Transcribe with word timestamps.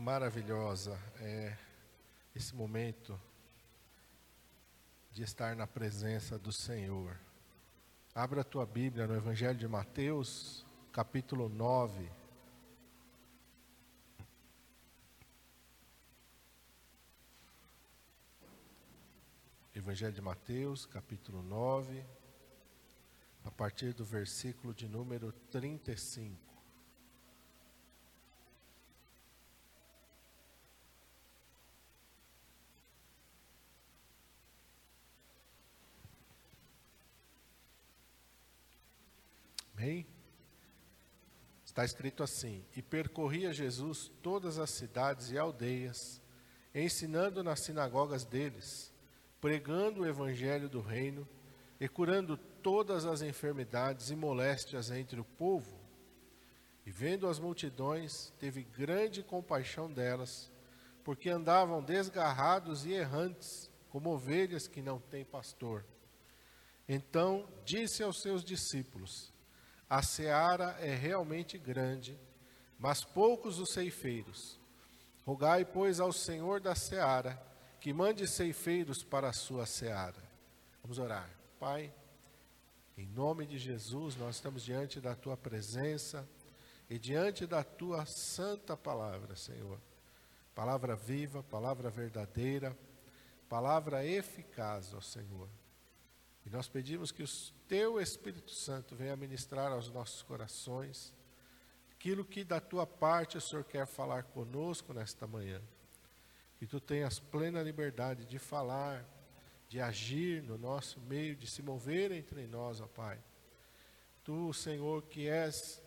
maravilhosa 0.00 0.98
é 1.18 1.54
esse 2.34 2.54
momento 2.54 3.20
de 5.12 5.22
estar 5.22 5.54
na 5.54 5.66
presença 5.66 6.38
do 6.38 6.50
Senhor. 6.50 7.20
Abra 8.14 8.40
a 8.40 8.44
tua 8.44 8.64
Bíblia 8.64 9.06
no 9.06 9.14
Evangelho 9.14 9.58
de 9.58 9.68
Mateus, 9.68 10.64
capítulo 10.90 11.50
9. 11.50 12.10
Evangelho 19.74 20.14
de 20.14 20.22
Mateus, 20.22 20.86
capítulo 20.86 21.42
9, 21.42 22.02
a 23.44 23.50
partir 23.50 23.92
do 23.92 24.04
versículo 24.04 24.72
de 24.72 24.88
número 24.88 25.30
35. 25.50 26.49
Amém? 39.80 40.06
Está 41.64 41.86
escrito 41.86 42.22
assim: 42.22 42.62
E 42.76 42.82
percorria 42.82 43.50
Jesus 43.50 44.10
todas 44.22 44.58
as 44.58 44.68
cidades 44.72 45.30
e 45.30 45.38
aldeias, 45.38 46.20
ensinando 46.74 47.42
nas 47.42 47.60
sinagogas 47.60 48.26
deles, 48.26 48.92
pregando 49.40 50.02
o 50.02 50.06
evangelho 50.06 50.68
do 50.68 50.82
reino 50.82 51.26
e 51.80 51.88
curando 51.88 52.36
todas 52.36 53.06
as 53.06 53.22
enfermidades 53.22 54.10
e 54.10 54.16
moléstias 54.16 54.90
entre 54.90 55.18
o 55.18 55.24
povo. 55.24 55.80
E 56.84 56.90
vendo 56.90 57.26
as 57.26 57.38
multidões, 57.38 58.34
teve 58.38 58.62
grande 58.62 59.22
compaixão 59.22 59.90
delas, 59.90 60.52
porque 61.02 61.30
andavam 61.30 61.82
desgarrados 61.82 62.84
e 62.84 62.92
errantes, 62.92 63.70
como 63.88 64.10
ovelhas 64.10 64.68
que 64.68 64.82
não 64.82 65.00
têm 65.00 65.24
pastor. 65.24 65.86
Então 66.86 67.48
disse 67.64 68.02
aos 68.02 68.20
seus 68.20 68.44
discípulos: 68.44 69.32
a 69.90 70.02
seara 70.02 70.76
é 70.78 70.94
realmente 70.94 71.58
grande, 71.58 72.16
mas 72.78 73.02
poucos 73.02 73.58
os 73.58 73.70
ceifeiros. 73.70 74.56
Rogai, 75.26 75.64
pois, 75.64 75.98
ao 75.98 76.12
Senhor 76.12 76.60
da 76.60 76.76
seara 76.76 77.42
que 77.80 77.92
mande 77.92 78.28
ceifeiros 78.28 79.02
para 79.02 79.30
a 79.30 79.32
sua 79.32 79.66
seara. 79.66 80.22
Vamos 80.80 81.00
orar. 81.00 81.28
Pai, 81.58 81.92
em 82.96 83.06
nome 83.06 83.44
de 83.46 83.58
Jesus, 83.58 84.14
nós 84.16 84.36
estamos 84.36 84.62
diante 84.62 85.00
da 85.00 85.16
tua 85.16 85.36
presença 85.36 86.28
e 86.88 86.96
diante 86.96 87.44
da 87.44 87.64
tua 87.64 88.06
santa 88.06 88.76
palavra, 88.76 89.34
Senhor. 89.34 89.80
Palavra 90.54 90.94
viva, 90.94 91.42
palavra 91.42 91.90
verdadeira, 91.90 92.76
palavra 93.48 94.04
eficaz, 94.06 94.94
ó 94.94 95.00
Senhor. 95.00 95.48
E 96.46 96.50
nós 96.50 96.68
pedimos 96.68 97.12
que 97.12 97.22
o 97.22 97.28
teu 97.68 98.00
Espírito 98.00 98.50
Santo 98.50 98.94
venha 98.94 99.16
ministrar 99.16 99.72
aos 99.72 99.90
nossos 99.90 100.22
corações 100.22 101.12
aquilo 102.00 102.24
que 102.24 102.42
da 102.42 102.58
tua 102.58 102.86
parte 102.86 103.36
o 103.36 103.40
Senhor 103.42 103.62
quer 103.62 103.86
falar 103.86 104.22
conosco 104.22 104.94
nesta 104.94 105.26
manhã. 105.26 105.60
Que 106.58 106.66
tu 106.66 106.80
tenhas 106.80 107.18
plena 107.18 107.62
liberdade 107.62 108.24
de 108.24 108.38
falar, 108.38 109.04
de 109.68 109.82
agir 109.82 110.42
no 110.42 110.56
nosso 110.56 110.98
meio, 111.00 111.36
de 111.36 111.46
se 111.46 111.62
mover 111.62 112.10
entre 112.10 112.46
nós, 112.46 112.80
ó 112.80 112.86
Pai. 112.86 113.18
Tu, 114.24 114.50
Senhor, 114.54 115.02
que 115.02 115.28
és 115.28 115.82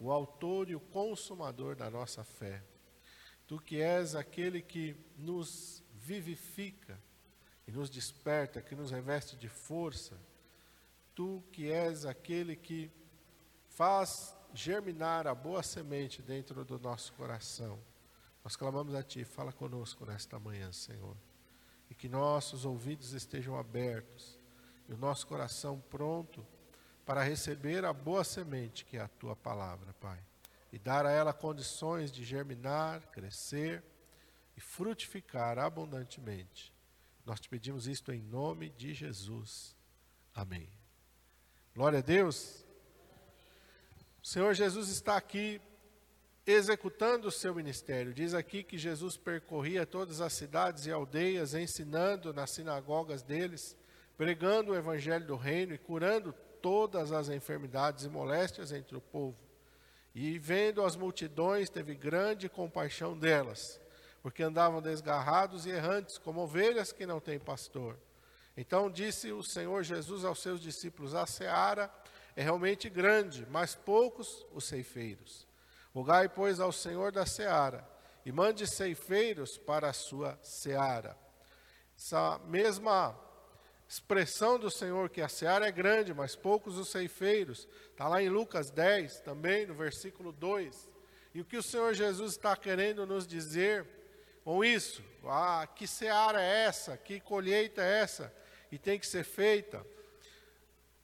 o 0.00 0.10
autor 0.10 0.68
e 0.68 0.74
o 0.74 0.80
consumador 0.80 1.76
da 1.76 1.88
nossa 1.88 2.24
fé. 2.24 2.60
Tu 3.46 3.60
que 3.60 3.80
és 3.80 4.16
aquele 4.16 4.60
que 4.60 4.96
nos 5.16 5.80
vivifica 5.94 6.98
e 7.66 7.70
nos 7.70 7.88
desperta, 7.88 8.60
que 8.60 8.74
nos 8.74 8.90
reveste 8.90 9.36
de 9.36 9.48
força. 9.48 10.16
Tu 11.14 11.42
que 11.52 11.70
és 11.70 12.04
aquele 12.04 12.56
que 12.56 12.90
faz 13.68 14.36
germinar 14.52 15.26
a 15.26 15.34
boa 15.34 15.62
semente 15.62 16.20
dentro 16.20 16.64
do 16.64 16.78
nosso 16.78 17.12
coração. 17.14 17.78
Nós 18.44 18.56
clamamos 18.56 18.94
a 18.94 19.02
Ti, 19.02 19.24
fala 19.24 19.52
conosco 19.52 20.04
nesta 20.04 20.38
manhã, 20.38 20.72
Senhor. 20.72 21.16
E 21.88 21.94
que 21.94 22.08
nossos 22.08 22.64
ouvidos 22.64 23.12
estejam 23.12 23.56
abertos 23.56 24.38
e 24.88 24.92
o 24.92 24.98
nosso 24.98 25.26
coração 25.26 25.82
pronto 25.90 26.44
para 27.06 27.22
receber 27.22 27.84
a 27.84 27.92
boa 27.92 28.24
semente 28.24 28.84
que 28.84 28.96
é 28.96 29.00
a 29.00 29.08
Tua 29.08 29.36
palavra, 29.36 29.92
Pai. 29.94 30.18
E 30.72 30.78
dar 30.78 31.06
a 31.06 31.10
ela 31.10 31.32
condições 31.32 32.10
de 32.10 32.24
germinar, 32.24 33.06
crescer 33.10 33.84
e 34.56 34.60
frutificar 34.60 35.58
abundantemente 35.58 36.71
nós 37.24 37.38
te 37.38 37.48
pedimos 37.48 37.86
isto 37.86 38.12
em 38.12 38.20
nome 38.20 38.70
de 38.70 38.92
Jesus. 38.92 39.76
Amém. 40.34 40.68
Glória 41.74 42.00
a 42.00 42.02
Deus. 42.02 42.64
O 44.22 44.26
Senhor 44.26 44.54
Jesus 44.54 44.88
está 44.88 45.16
aqui 45.16 45.60
executando 46.44 47.28
o 47.28 47.32
seu 47.32 47.54
ministério. 47.54 48.12
Diz 48.12 48.34
aqui 48.34 48.64
que 48.64 48.76
Jesus 48.76 49.16
percorria 49.16 49.86
todas 49.86 50.20
as 50.20 50.32
cidades 50.32 50.86
e 50.86 50.90
aldeias, 50.90 51.54
ensinando 51.54 52.32
nas 52.32 52.50
sinagogas 52.50 53.22
deles, 53.22 53.76
pregando 54.16 54.72
o 54.72 54.76
evangelho 54.76 55.26
do 55.26 55.36
reino 55.36 55.74
e 55.74 55.78
curando 55.78 56.34
todas 56.60 57.12
as 57.12 57.28
enfermidades 57.28 58.04
e 58.04 58.08
moléstias 58.08 58.72
entre 58.72 58.96
o 58.96 59.00
povo. 59.00 59.38
E 60.14 60.38
vendo 60.38 60.84
as 60.84 60.96
multidões, 60.96 61.70
teve 61.70 61.94
grande 61.94 62.48
compaixão 62.48 63.16
delas 63.16 63.81
porque 64.22 64.42
andavam 64.42 64.80
desgarrados 64.80 65.66
e 65.66 65.70
errantes, 65.70 66.16
como 66.16 66.42
ovelhas 66.42 66.92
que 66.92 67.04
não 67.04 67.20
têm 67.20 67.38
pastor. 67.38 67.98
Então 68.56 68.90
disse 68.90 69.32
o 69.32 69.42
Senhor 69.42 69.82
Jesus 69.82 70.24
aos 70.24 70.40
seus 70.40 70.60
discípulos: 70.60 71.14
A 71.14 71.26
seara 71.26 71.92
é 72.36 72.42
realmente 72.42 72.88
grande, 72.88 73.46
mas 73.50 73.74
poucos 73.74 74.46
os 74.52 74.64
ceifeiros. 74.64 75.46
Rogai, 75.92 76.28
pois, 76.28 76.60
ao 76.60 76.72
Senhor 76.72 77.10
da 77.10 77.26
seara 77.26 77.86
e 78.24 78.30
mande 78.30 78.66
ceifeiros 78.66 79.58
para 79.58 79.88
a 79.90 79.92
sua 79.92 80.38
seara. 80.42 81.16
Essa 81.96 82.38
mesma 82.46 83.18
expressão 83.88 84.58
do 84.58 84.70
Senhor, 84.70 85.10
que 85.10 85.20
a 85.20 85.28
seara 85.28 85.66
é 85.66 85.72
grande, 85.72 86.14
mas 86.14 86.34
poucos 86.34 86.78
os 86.78 86.88
ceifeiros, 86.88 87.68
está 87.90 88.08
lá 88.08 88.22
em 88.22 88.28
Lucas 88.28 88.70
10, 88.70 89.20
também, 89.20 89.66
no 89.66 89.74
versículo 89.74 90.32
2. 90.32 90.90
E 91.34 91.40
o 91.40 91.44
que 91.44 91.56
o 91.56 91.62
Senhor 91.62 91.92
Jesus 91.92 92.32
está 92.32 92.56
querendo 92.56 93.06
nos 93.06 93.26
dizer 93.26 93.86
com 94.44 94.64
isso. 94.64 95.02
Ah, 95.24 95.66
que 95.74 95.86
seara 95.86 96.42
é 96.42 96.64
essa? 96.64 96.96
Que 96.96 97.20
colheita 97.20 97.82
é 97.82 98.00
essa? 98.00 98.32
E 98.70 98.78
tem 98.78 98.98
que 98.98 99.06
ser 99.06 99.24
feita. 99.24 99.84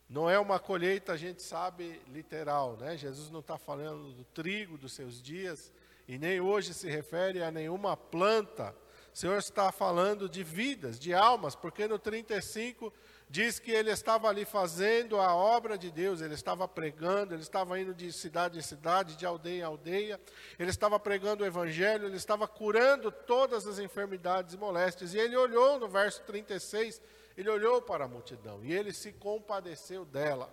Não 0.09 0.29
é 0.29 0.39
uma 0.39 0.59
colheita, 0.59 1.13
a 1.13 1.17
gente 1.17 1.43
sabe, 1.43 2.01
literal, 2.09 2.77
né? 2.79 2.97
Jesus 2.97 3.31
não 3.31 3.41
está 3.41 3.59
falando 3.59 4.13
do 4.13 4.25
trigo 4.25 4.79
dos 4.79 4.95
seus 4.95 5.23
dias, 5.23 5.71
e 6.07 6.17
nem 6.17 6.41
hoje 6.41 6.73
se 6.73 6.89
refere 6.89 7.43
a 7.43 7.51
nenhuma 7.51 7.95
planta. 7.95 8.75
O 9.13 9.17
Senhor 9.19 9.37
está 9.37 9.71
falando 9.71 10.27
de 10.27 10.43
vidas, 10.43 10.99
de 10.99 11.13
almas, 11.13 11.55
porque 11.55 11.87
no 11.87 11.99
35 11.99 12.91
diz 13.31 13.59
que 13.59 13.71
ele 13.71 13.91
estava 13.91 14.29
ali 14.29 14.45
fazendo 14.45 15.21
a 15.21 15.35
obra 15.35 15.77
de 15.77 15.91
Deus, 15.91 16.21
ele 16.21 16.35
estava 16.35 16.67
pregando, 16.67 17.35
ele 17.35 17.43
estava 17.43 17.79
indo 17.79 17.95
de 17.95 18.11
cidade 18.13 18.59
em 18.59 18.63
cidade, 18.63 19.17
de 19.17 19.27
aldeia 19.27 19.61
em 19.61 19.63
aldeia, 19.63 20.21
ele 20.59 20.71
estava 20.71 20.99
pregando 20.99 21.45
o 21.45 21.47
evangelho, 21.47 22.07
ele 22.07 22.17
estava 22.17 22.49
curando 22.49 23.13
todas 23.13 23.67
as 23.67 23.79
enfermidades 23.79 24.55
e 24.55 24.57
moléstias. 24.57 25.13
E 25.13 25.19
ele 25.19 25.37
olhou 25.37 25.79
no 25.79 25.89
verso 25.89 26.23
36, 26.23 27.01
ele 27.37 27.51
olhou 27.51 27.83
para 27.83 28.07
a 28.07 28.09
multidão 28.09 28.65
e 28.65 28.73
ele 28.73 28.93
se 28.93 29.13
compadeceu 29.13 30.05
dela. 30.05 30.53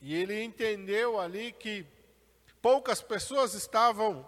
E 0.00 0.14
ele 0.14 0.42
entendeu 0.42 1.18
ali 1.18 1.52
que 1.52 1.86
poucas 2.60 3.02
pessoas 3.02 3.54
estavam 3.54 4.26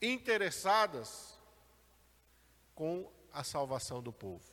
interessadas 0.00 1.38
com 2.74 3.08
a 3.32 3.44
salvação 3.44 4.02
do 4.02 4.12
povo. 4.12 4.51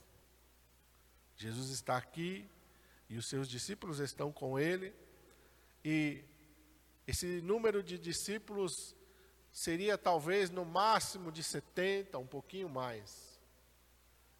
Jesus 1.39 1.69
está 1.69 1.95
aqui 1.95 2.45
e 3.09 3.17
os 3.17 3.27
seus 3.27 3.47
discípulos 3.47 3.99
estão 3.99 4.29
com 4.29 4.59
ele, 4.59 4.93
e 5.85 6.21
esse 7.07 7.39
número 7.41 7.81
de 7.81 7.97
discípulos 7.97 8.93
seria 9.49 9.97
talvez 9.97 10.49
no 10.49 10.65
máximo 10.65 11.31
de 11.31 11.41
70, 11.41 12.17
um 12.17 12.27
pouquinho 12.27 12.67
mais. 12.67 13.39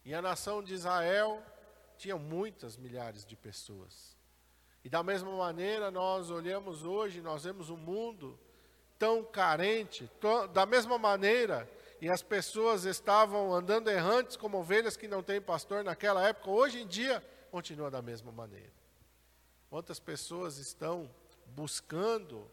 E 0.04 0.14
a 0.14 0.22
nação 0.22 0.62
de 0.62 0.74
Israel 0.74 1.42
tinha 1.98 2.18
muitas 2.18 2.76
milhares 2.76 3.26
de 3.26 3.36
pessoas. 3.38 4.18
E 4.84 4.90
da 4.90 5.02
mesma 5.02 5.32
maneira, 5.32 5.90
nós 5.90 6.30
olhamos 6.30 6.84
hoje, 6.84 7.22
nós 7.22 7.46
vemos 7.46 7.70
um 7.70 7.78
mundo 7.78 8.38
tão 8.98 9.24
carente, 9.24 10.12
da 10.54 10.66
mesma 10.66 10.98
maneira 10.98 11.68
e 12.02 12.10
as 12.10 12.22
pessoas 12.22 12.86
estavam 12.86 13.54
andando 13.54 13.90
errantes 13.90 14.38
como 14.38 14.58
ovelhas 14.58 14.96
que 14.96 15.08
não 15.08 15.22
têm 15.22 15.42
pastor 15.42 15.84
naquela 15.84 16.28
época, 16.28 16.50
hoje 16.50 16.82
em 16.82 16.88
dia 16.88 17.24
continua 17.52 17.92
da 17.92 18.02
mesma 18.02 18.32
maneira. 18.32 18.72
Quantas 19.70 20.00
pessoas 20.00 20.58
estão 20.58 21.10
buscando 21.48 22.50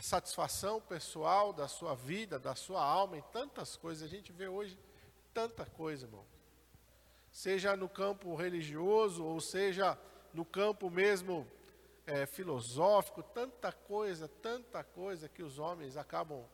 a 0.00 0.02
satisfação 0.02 0.80
pessoal 0.80 1.52
da 1.52 1.68
sua 1.68 1.94
vida, 1.94 2.38
da 2.38 2.54
sua 2.54 2.82
alma, 2.82 3.18
em 3.18 3.24
tantas 3.32 3.76
coisas. 3.76 4.02
A 4.02 4.08
gente 4.08 4.32
vê 4.32 4.48
hoje 4.48 4.78
tanta 5.34 5.66
coisa, 5.66 6.06
irmão. 6.06 6.24
Seja 7.30 7.76
no 7.76 7.86
campo 7.86 8.34
religioso, 8.34 9.22
ou 9.22 9.42
seja 9.42 9.98
no 10.32 10.42
campo 10.42 10.88
mesmo 10.88 11.46
é, 12.06 12.24
filosófico, 12.24 13.22
tanta 13.22 13.72
coisa, 13.72 14.26
tanta 14.26 14.82
coisa 14.82 15.28
que 15.28 15.42
os 15.42 15.58
homens 15.58 15.98
acabam 15.98 16.46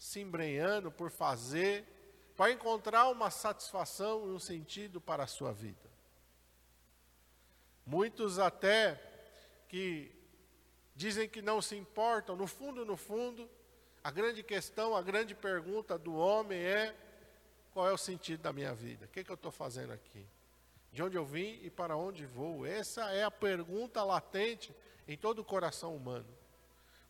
se 0.00 0.18
embrenhando 0.18 0.90
por 0.90 1.10
fazer, 1.10 1.84
para 2.34 2.50
encontrar 2.50 3.10
uma 3.10 3.30
satisfação 3.30 4.26
e 4.26 4.30
um 4.30 4.38
sentido 4.38 4.98
para 4.98 5.24
a 5.24 5.26
sua 5.26 5.52
vida. 5.52 5.90
Muitos 7.84 8.38
até 8.38 8.98
que 9.68 10.10
dizem 10.96 11.28
que 11.28 11.42
não 11.42 11.60
se 11.60 11.76
importam, 11.76 12.34
no 12.34 12.46
fundo, 12.46 12.82
no 12.82 12.96
fundo, 12.96 13.46
a 14.02 14.10
grande 14.10 14.42
questão, 14.42 14.96
a 14.96 15.02
grande 15.02 15.34
pergunta 15.34 15.98
do 15.98 16.14
homem 16.14 16.58
é: 16.58 16.96
qual 17.70 17.86
é 17.86 17.92
o 17.92 17.98
sentido 17.98 18.40
da 18.40 18.54
minha 18.54 18.72
vida? 18.72 19.04
O 19.04 19.08
que, 19.08 19.20
é 19.20 19.24
que 19.24 19.30
eu 19.30 19.34
estou 19.34 19.52
fazendo 19.52 19.92
aqui? 19.92 20.26
De 20.90 21.02
onde 21.02 21.18
eu 21.18 21.26
vim 21.26 21.60
e 21.62 21.68
para 21.68 21.94
onde 21.94 22.24
vou? 22.24 22.64
Essa 22.64 23.12
é 23.12 23.22
a 23.22 23.30
pergunta 23.30 24.02
latente 24.02 24.74
em 25.06 25.16
todo 25.18 25.40
o 25.40 25.44
coração 25.44 25.94
humano. 25.94 26.39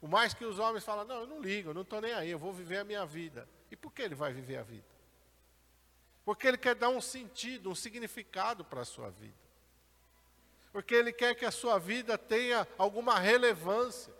O 0.00 0.08
mais 0.08 0.32
que 0.32 0.44
os 0.44 0.58
homens 0.58 0.84
falam, 0.84 1.04
não, 1.04 1.20
eu 1.20 1.26
não 1.26 1.40
ligo, 1.40 1.70
eu 1.70 1.74
não 1.74 1.82
estou 1.82 2.00
nem 2.00 2.12
aí, 2.12 2.30
eu 2.30 2.38
vou 2.38 2.52
viver 2.52 2.78
a 2.78 2.84
minha 2.84 3.04
vida. 3.04 3.48
E 3.70 3.76
por 3.76 3.92
que 3.92 4.02
ele 4.02 4.14
vai 4.14 4.32
viver 4.32 4.56
a 4.56 4.62
vida? 4.62 4.86
Porque 6.24 6.46
ele 6.46 6.58
quer 6.58 6.74
dar 6.74 6.88
um 6.88 7.00
sentido, 7.00 7.70
um 7.70 7.74
significado 7.74 8.64
para 8.64 8.80
a 8.80 8.84
sua 8.84 9.10
vida. 9.10 9.38
Porque 10.72 10.94
ele 10.94 11.12
quer 11.12 11.34
que 11.34 11.44
a 11.44 11.50
sua 11.50 11.78
vida 11.78 12.16
tenha 12.16 12.66
alguma 12.78 13.18
relevância. 13.18 14.14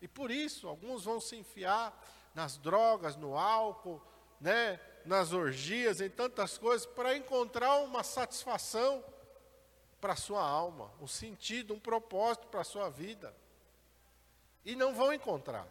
E 0.00 0.06
por 0.06 0.30
isso, 0.30 0.68
alguns 0.68 1.04
vão 1.04 1.18
se 1.18 1.36
enfiar 1.36 1.98
nas 2.34 2.58
drogas, 2.58 3.16
no 3.16 3.36
álcool, 3.36 4.00
né, 4.40 4.78
nas 5.04 5.32
orgias, 5.32 6.00
em 6.00 6.10
tantas 6.10 6.58
coisas, 6.58 6.86
para 6.86 7.16
encontrar 7.16 7.78
uma 7.78 8.02
satisfação 8.02 9.02
para 10.00 10.12
a 10.12 10.16
sua 10.16 10.46
alma, 10.46 10.92
um 11.00 11.06
sentido, 11.06 11.72
um 11.72 11.80
propósito 11.80 12.46
para 12.48 12.60
a 12.60 12.64
sua 12.64 12.90
vida. 12.90 13.34
E 14.66 14.76
não 14.76 14.94
vão 14.94 15.14
encontrar. 15.14 15.66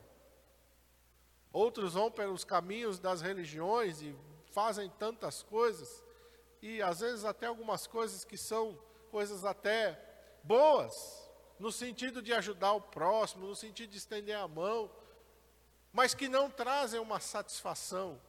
Outros 1.51 1.93
vão 1.93 2.09
pelos 2.09 2.43
caminhos 2.43 2.97
das 2.97 3.21
religiões 3.21 4.01
e 4.01 4.15
fazem 4.51 4.89
tantas 4.89 5.43
coisas, 5.43 6.03
e 6.61 6.81
às 6.81 7.01
vezes 7.01 7.25
até 7.25 7.45
algumas 7.45 7.85
coisas 7.85 8.23
que 8.23 8.37
são 8.37 8.79
coisas 9.11 9.43
até 9.45 9.99
boas, 10.43 11.29
no 11.59 11.71
sentido 11.71 12.21
de 12.21 12.33
ajudar 12.33 12.71
o 12.71 12.81
próximo, 12.81 13.47
no 13.47 13.55
sentido 13.55 13.91
de 13.91 13.97
estender 13.97 14.35
a 14.35 14.47
mão, 14.47 14.89
mas 15.91 16.13
que 16.13 16.29
não 16.29 16.49
trazem 16.49 16.99
uma 16.99 17.19
satisfação 17.19 18.19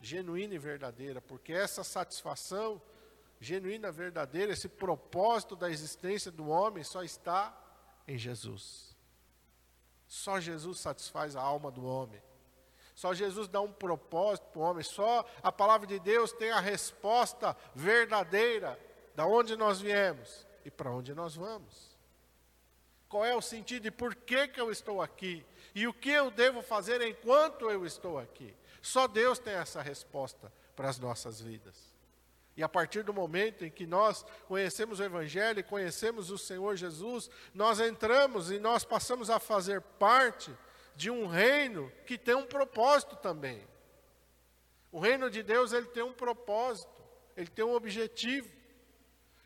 genuína 0.00 0.54
e 0.54 0.58
verdadeira, 0.58 1.20
porque 1.20 1.52
essa 1.52 1.82
satisfação 1.82 2.80
genuína, 3.40 3.90
verdadeira, 3.90 4.52
esse 4.52 4.68
propósito 4.68 5.56
da 5.56 5.70
existência 5.70 6.30
do 6.30 6.48
homem 6.48 6.84
só 6.84 7.02
está 7.02 7.58
em 8.06 8.18
Jesus. 8.18 8.89
Só 10.10 10.40
Jesus 10.40 10.80
satisfaz 10.80 11.36
a 11.36 11.40
alma 11.40 11.70
do 11.70 11.86
homem. 11.86 12.20
Só 12.96 13.14
Jesus 13.14 13.46
dá 13.46 13.60
um 13.60 13.70
propósito 13.72 14.48
para 14.48 14.58
o 14.58 14.64
homem. 14.64 14.82
Só 14.82 15.24
a 15.40 15.52
palavra 15.52 15.86
de 15.86 16.00
Deus 16.00 16.32
tem 16.32 16.50
a 16.50 16.58
resposta 16.58 17.56
verdadeira 17.76 18.76
da 19.14 19.24
onde 19.24 19.54
nós 19.54 19.80
viemos 19.80 20.44
e 20.64 20.70
para 20.70 20.90
onde 20.90 21.14
nós 21.14 21.36
vamos. 21.36 21.96
Qual 23.08 23.24
é 23.24 23.36
o 23.36 23.40
sentido 23.40 23.86
e 23.86 23.90
por 23.92 24.16
que, 24.16 24.48
que 24.48 24.60
eu 24.60 24.72
estou 24.72 25.00
aqui? 25.00 25.46
E 25.76 25.86
o 25.86 25.94
que 25.94 26.10
eu 26.10 26.28
devo 26.28 26.60
fazer 26.60 27.00
enquanto 27.02 27.70
eu 27.70 27.86
estou 27.86 28.18
aqui? 28.18 28.52
Só 28.82 29.06
Deus 29.06 29.38
tem 29.38 29.54
essa 29.54 29.80
resposta 29.80 30.52
para 30.74 30.88
as 30.88 30.98
nossas 30.98 31.40
vidas. 31.40 31.89
E 32.56 32.62
a 32.62 32.68
partir 32.68 33.02
do 33.02 33.14
momento 33.14 33.64
em 33.64 33.70
que 33.70 33.86
nós 33.86 34.24
conhecemos 34.46 35.00
o 35.00 35.04
Evangelho 35.04 35.60
e 35.60 35.64
conhecemos 35.64 36.30
o 36.30 36.38
Senhor 36.38 36.76
Jesus, 36.76 37.30
nós 37.54 37.80
entramos 37.80 38.50
e 38.50 38.58
nós 38.58 38.84
passamos 38.84 39.30
a 39.30 39.38
fazer 39.38 39.80
parte 39.80 40.54
de 40.94 41.10
um 41.10 41.26
reino 41.26 41.90
que 42.06 42.18
tem 42.18 42.34
um 42.34 42.46
propósito 42.46 43.16
também. 43.16 43.66
O 44.92 44.98
reino 44.98 45.30
de 45.30 45.42
Deus 45.42 45.72
ele 45.72 45.86
tem 45.86 46.02
um 46.02 46.12
propósito, 46.12 47.02
ele 47.36 47.48
tem 47.48 47.64
um 47.64 47.74
objetivo. 47.74 48.50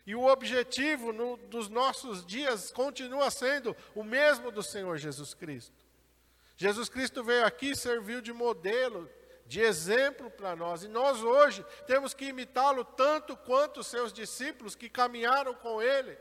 E 0.05 0.15
o 0.15 0.25
objetivo 0.25 1.11
no, 1.11 1.37
dos 1.37 1.69
nossos 1.69 2.25
dias 2.25 2.71
continua 2.71 3.31
sendo 3.31 3.75
o 3.95 4.03
mesmo 4.03 4.51
do 4.51 4.61
Senhor 4.61 4.97
Jesus 4.97 5.33
Cristo. 5.33 5.73
Jesus 6.57 6.89
Cristo 6.89 7.23
veio 7.23 7.45
aqui, 7.45 7.75
serviu 7.75 8.21
de 8.21 8.31
modelo, 8.31 9.09
de 9.45 9.61
exemplo 9.61 10.29
para 10.31 10.55
nós. 10.55 10.83
E 10.83 10.87
nós 10.87 11.21
hoje 11.21 11.65
temos 11.85 12.13
que 12.13 12.25
imitá-lo 12.25 12.83
tanto 12.83 13.37
quanto 13.37 13.81
os 13.81 13.87
seus 13.87 14.11
discípulos 14.11 14.75
que 14.75 14.89
caminharam 14.89 15.53
com 15.53 15.81
ele 15.81 16.17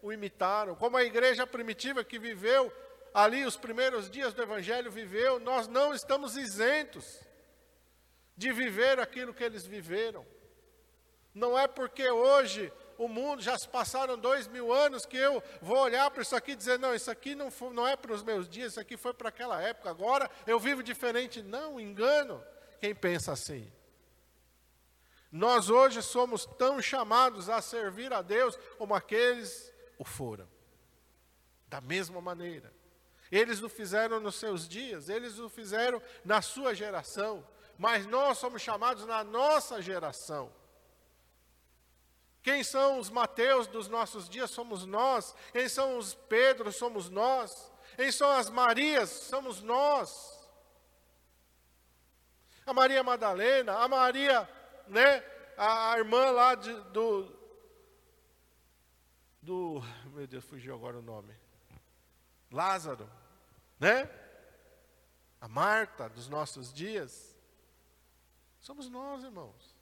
o 0.00 0.12
imitaram. 0.12 0.74
Como 0.74 0.96
a 0.96 1.04
igreja 1.04 1.46
primitiva 1.46 2.02
que 2.02 2.18
viveu 2.18 2.72
ali 3.14 3.44
os 3.44 3.56
primeiros 3.56 4.10
dias 4.10 4.32
do 4.32 4.42
evangelho 4.42 4.90
viveu, 4.90 5.38
nós 5.38 5.68
não 5.68 5.94
estamos 5.94 6.36
isentos 6.36 7.20
de 8.36 8.50
viver 8.52 8.98
aquilo 8.98 9.34
que 9.34 9.44
eles 9.44 9.66
viveram. 9.66 10.26
Não 11.34 11.58
é 11.58 11.68
porque 11.68 12.10
hoje 12.10 12.72
o 12.98 13.06
mundo, 13.08 13.42
já 13.42 13.58
se 13.58 13.68
passaram 13.68 14.18
dois 14.18 14.46
mil 14.48 14.72
anos, 14.72 15.04
que 15.04 15.16
eu 15.16 15.42
vou 15.60 15.78
olhar 15.78 16.10
para 16.10 16.22
isso 16.22 16.36
aqui 16.36 16.52
e 16.52 16.56
dizer, 16.56 16.78
não, 16.78 16.94
isso 16.94 17.10
aqui 17.10 17.34
não, 17.34 17.50
foi, 17.50 17.72
não 17.72 17.86
é 17.86 17.96
para 17.96 18.12
os 18.12 18.22
meus 18.22 18.48
dias, 18.48 18.72
isso 18.72 18.80
aqui 18.80 18.96
foi 18.96 19.12
para 19.12 19.28
aquela 19.28 19.60
época, 19.60 19.90
agora 19.90 20.30
eu 20.46 20.58
vivo 20.58 20.82
diferente. 20.82 21.42
Não, 21.42 21.80
engano 21.80 22.42
quem 22.82 22.96
pensa 22.96 23.30
assim. 23.30 23.72
Nós 25.30 25.70
hoje 25.70 26.02
somos 26.02 26.44
tão 26.44 26.82
chamados 26.82 27.48
a 27.48 27.62
servir 27.62 28.12
a 28.12 28.20
Deus 28.22 28.58
como 28.76 28.92
aqueles 28.92 29.72
o 29.96 30.04
foram. 30.04 30.48
Da 31.68 31.80
mesma 31.80 32.20
maneira. 32.20 32.74
Eles 33.30 33.62
o 33.62 33.68
fizeram 33.68 34.18
nos 34.18 34.34
seus 34.34 34.66
dias, 34.66 35.08
eles 35.08 35.38
o 35.38 35.48
fizeram 35.48 36.02
na 36.24 36.42
sua 36.42 36.74
geração, 36.74 37.46
mas 37.78 38.04
nós 38.04 38.38
somos 38.38 38.60
chamados 38.60 39.06
na 39.06 39.22
nossa 39.22 39.80
geração. 39.80 40.52
Quem 42.42 42.64
são 42.64 42.98
os 42.98 43.08
Mateus 43.08 43.68
dos 43.68 43.86
nossos 43.86 44.28
dias? 44.28 44.50
Somos 44.50 44.84
nós. 44.84 45.36
Quem 45.52 45.68
são 45.68 45.98
os 45.98 46.14
Pedros? 46.14 46.74
Somos 46.74 47.08
nós. 47.08 47.70
Quem 47.94 48.10
são 48.10 48.28
as 48.28 48.50
Marias? 48.50 49.08
Somos 49.08 49.62
nós 49.62 50.31
a 52.72 52.74
Maria 52.74 53.02
Madalena, 53.02 53.76
a 53.76 53.86
Maria, 53.86 54.48
né, 54.88 55.22
a, 55.58 55.92
a 55.92 55.98
irmã 55.98 56.30
lá 56.30 56.54
de, 56.54 56.72
do, 56.90 57.30
do, 59.42 59.82
meu 60.06 60.26
Deus, 60.26 60.44
fugiu 60.46 60.74
agora 60.74 60.98
o 60.98 61.02
nome, 61.02 61.34
Lázaro, 62.50 63.08
né, 63.78 64.10
a 65.38 65.46
Marta 65.46 66.08
dos 66.08 66.28
nossos 66.28 66.72
dias, 66.72 67.36
somos 68.58 68.88
nós, 68.88 69.22
irmãos. 69.22 69.76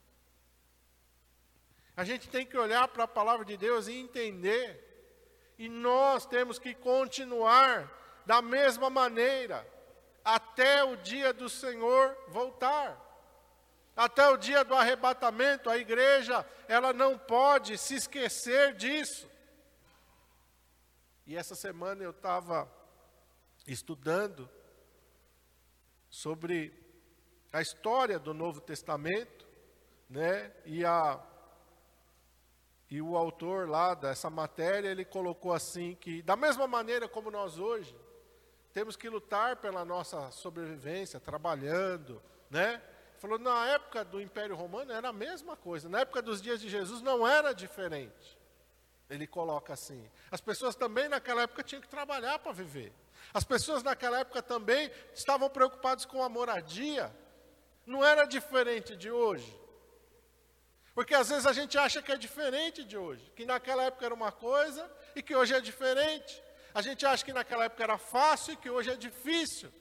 A 1.95 2.03
gente 2.03 2.27
tem 2.27 2.45
que 2.45 2.57
olhar 2.57 2.87
para 2.89 3.05
a 3.05 3.07
palavra 3.07 3.45
de 3.45 3.55
Deus 3.55 3.87
e 3.87 3.93
entender, 3.93 5.55
e 5.57 5.69
nós 5.69 6.25
temos 6.25 6.59
que 6.59 6.73
continuar 6.73 7.89
da 8.25 8.41
mesma 8.41 8.89
maneira 8.89 9.65
até 10.23 10.83
o 10.83 10.95
dia 10.97 11.33
do 11.33 11.49
Senhor 11.49 12.17
voltar. 12.27 12.99
Até 13.95 14.27
o 14.29 14.37
dia 14.37 14.63
do 14.63 14.73
arrebatamento, 14.73 15.69
a 15.69 15.77
igreja, 15.77 16.45
ela 16.67 16.93
não 16.93 17.17
pode 17.17 17.77
se 17.77 17.95
esquecer 17.95 18.73
disso. 18.75 19.29
E 21.27 21.35
essa 21.35 21.55
semana 21.55 22.03
eu 22.03 22.11
estava 22.11 22.71
estudando 23.67 24.49
sobre 26.09 26.73
a 27.51 27.61
história 27.61 28.17
do 28.17 28.33
Novo 28.33 28.61
Testamento, 28.61 29.47
né? 30.09 30.51
E 30.65 30.85
a 30.85 31.21
e 32.89 33.01
o 33.01 33.15
autor 33.15 33.69
lá 33.69 33.93
dessa 33.93 34.29
matéria, 34.29 34.89
ele 34.89 35.05
colocou 35.05 35.53
assim 35.53 35.95
que 35.95 36.21
da 36.21 36.35
mesma 36.35 36.67
maneira 36.67 37.07
como 37.07 37.31
nós 37.31 37.57
hoje 37.57 37.95
temos 38.73 38.95
que 38.95 39.09
lutar 39.09 39.57
pela 39.57 39.83
nossa 39.83 40.31
sobrevivência, 40.31 41.19
trabalhando, 41.19 42.21
né? 42.49 42.81
Falou, 43.19 43.37
na 43.37 43.67
época 43.67 44.03
do 44.03 44.19
Império 44.19 44.55
Romano 44.55 44.91
era 44.91 45.09
a 45.09 45.13
mesma 45.13 45.55
coisa, 45.55 45.87
na 45.87 45.99
época 45.99 46.21
dos 46.21 46.41
dias 46.41 46.59
de 46.59 46.69
Jesus 46.69 47.01
não 47.01 47.27
era 47.27 47.53
diferente. 47.53 48.39
Ele 49.09 49.27
coloca 49.27 49.73
assim. 49.73 50.09
As 50.31 50.41
pessoas 50.41 50.73
também 50.73 51.09
naquela 51.09 51.43
época 51.43 51.63
tinham 51.63 51.81
que 51.81 51.87
trabalhar 51.87 52.39
para 52.39 52.51
viver. 52.53 52.93
As 53.33 53.43
pessoas 53.43 53.83
naquela 53.83 54.19
época 54.19 54.41
também 54.41 54.89
estavam 55.13 55.49
preocupadas 55.49 56.05
com 56.05 56.23
a 56.23 56.29
moradia. 56.29 57.13
Não 57.85 58.03
era 58.03 58.25
diferente 58.25 58.95
de 58.95 59.11
hoje. 59.11 59.59
Porque 60.95 61.13
às 61.13 61.29
vezes 61.29 61.45
a 61.45 61.53
gente 61.53 61.77
acha 61.77 62.01
que 62.01 62.11
é 62.11 62.17
diferente 62.17 62.83
de 62.83 62.97
hoje, 62.97 63.31
que 63.35 63.45
naquela 63.45 63.83
época 63.83 64.05
era 64.05 64.13
uma 64.13 64.31
coisa 64.31 64.89
e 65.15 65.21
que 65.21 65.35
hoje 65.35 65.53
é 65.53 65.61
diferente. 65.61 66.41
A 66.73 66.81
gente 66.81 67.05
acha 67.05 67.23
que 67.23 67.33
naquela 67.33 67.65
época 67.65 67.83
era 67.83 67.97
fácil 67.97 68.53
e 68.53 68.57
que 68.57 68.69
hoje 68.69 68.91
é 68.91 68.95
difícil. 68.95 69.71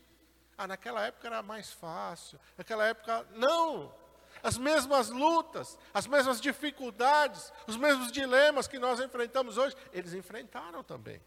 Ah, 0.57 0.67
naquela 0.67 1.07
época 1.07 1.27
era 1.27 1.43
mais 1.43 1.73
fácil. 1.73 2.39
Naquela 2.57 2.87
época, 2.87 3.27
não. 3.33 3.95
As 4.43 4.57
mesmas 4.57 5.09
lutas, 5.09 5.79
as 5.93 6.07
mesmas 6.07 6.41
dificuldades, 6.41 7.53
os 7.67 7.77
mesmos 7.77 8.11
dilemas 8.11 8.67
que 8.67 8.79
nós 8.79 9.01
enfrentamos 9.01 9.57
hoje, 9.59 9.77
eles 9.93 10.15
enfrentaram 10.15 10.83
também. 10.83 11.23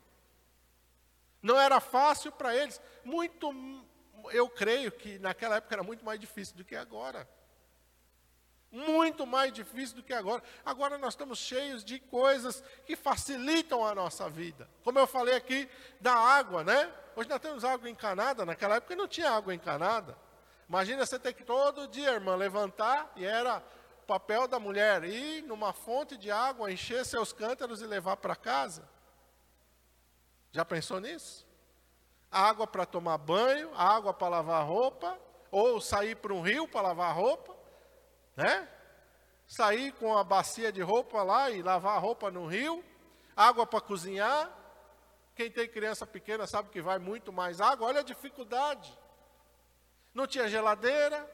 Não 1.42 1.60
era 1.60 1.80
fácil 1.80 2.32
para 2.32 2.56
eles. 2.56 2.82
Muito, 3.04 3.52
eu 4.32 4.50
creio 4.50 4.92
que 4.92 5.20
naquela 5.20 5.58
época 5.58 5.76
era 5.76 5.84
muito 5.84 6.04
mais 6.04 6.20
difícil 6.20 6.56
do 6.56 6.64
que 6.64 6.76
agora. 6.76 7.28
Muito 8.74 9.28
mais 9.28 9.54
difícil 9.54 9.98
do 9.98 10.02
que 10.02 10.12
agora. 10.12 10.42
Agora 10.66 10.98
nós 10.98 11.14
estamos 11.14 11.38
cheios 11.38 11.86
de 11.86 12.00
coisas 12.00 12.64
que 12.88 12.96
facilitam 12.96 13.86
a 13.86 13.94
nossa 13.94 14.28
vida. 14.28 14.68
Como 14.84 14.98
eu 14.98 15.06
falei 15.06 15.36
aqui 15.36 15.70
da 16.02 16.16
água, 16.16 16.64
né? 16.64 16.92
Hoje 17.16 17.30
nós 17.30 17.40
temos 17.40 17.64
água 17.64 17.88
encanada, 17.88 18.44
naquela 18.44 18.78
época 18.78 18.96
não 18.96 19.08
tinha 19.08 19.30
água 19.30 19.54
encanada. 19.54 20.18
Imagina 20.68 21.06
você 21.06 21.20
ter 21.20 21.34
que 21.34 21.44
todo 21.44 21.88
dia, 21.88 22.14
irmã, 22.14 22.36
levantar, 22.36 23.12
e 23.16 23.24
era 23.24 23.64
papel 24.08 24.48
da 24.48 24.60
mulher, 24.60 25.04
ir 25.04 25.44
numa 25.44 25.72
fonte 25.72 26.18
de 26.18 26.32
água, 26.32 26.72
encher 26.72 27.06
seus 27.06 27.32
cântaros 27.32 27.80
e 27.80 27.86
levar 27.86 28.18
para 28.18 28.36
casa. 28.36 28.90
Já 30.52 30.66
pensou 30.66 31.00
nisso? 31.00 31.46
Água 32.32 32.66
para 32.66 32.88
tomar 32.88 33.20
banho, 33.20 33.70
água 33.76 34.16
para 34.16 34.30
lavar 34.30 34.66
roupa, 34.66 35.16
ou 35.52 35.80
sair 35.80 36.16
para 36.16 36.34
um 36.34 36.42
rio 36.42 36.68
para 36.68 36.88
lavar 36.88 37.16
roupa, 37.16 37.56
né? 38.36 38.68
Sair 39.48 39.92
com 39.94 40.18
a 40.18 40.24
bacia 40.24 40.72
de 40.72 40.82
roupa 40.82 41.22
lá 41.22 41.50
e 41.50 41.62
lavar 41.62 41.96
a 41.96 42.00
roupa 42.00 42.32
no 42.32 42.46
rio, 42.46 42.84
água 43.36 43.66
para 43.66 43.82
cozinhar. 43.82 44.52
Quem 45.36 45.50
tem 45.50 45.68
criança 45.68 46.06
pequena 46.06 46.46
sabe 46.46 46.70
que 46.70 46.82
vai 46.82 47.00
muito 47.00 47.34
mais 47.34 47.60
água. 47.60 47.88
Olha 47.88 48.02
a 48.02 48.04
dificuldade. 48.04 48.98
Não 50.14 50.28
tinha 50.28 50.48
geladeira, 50.48 51.28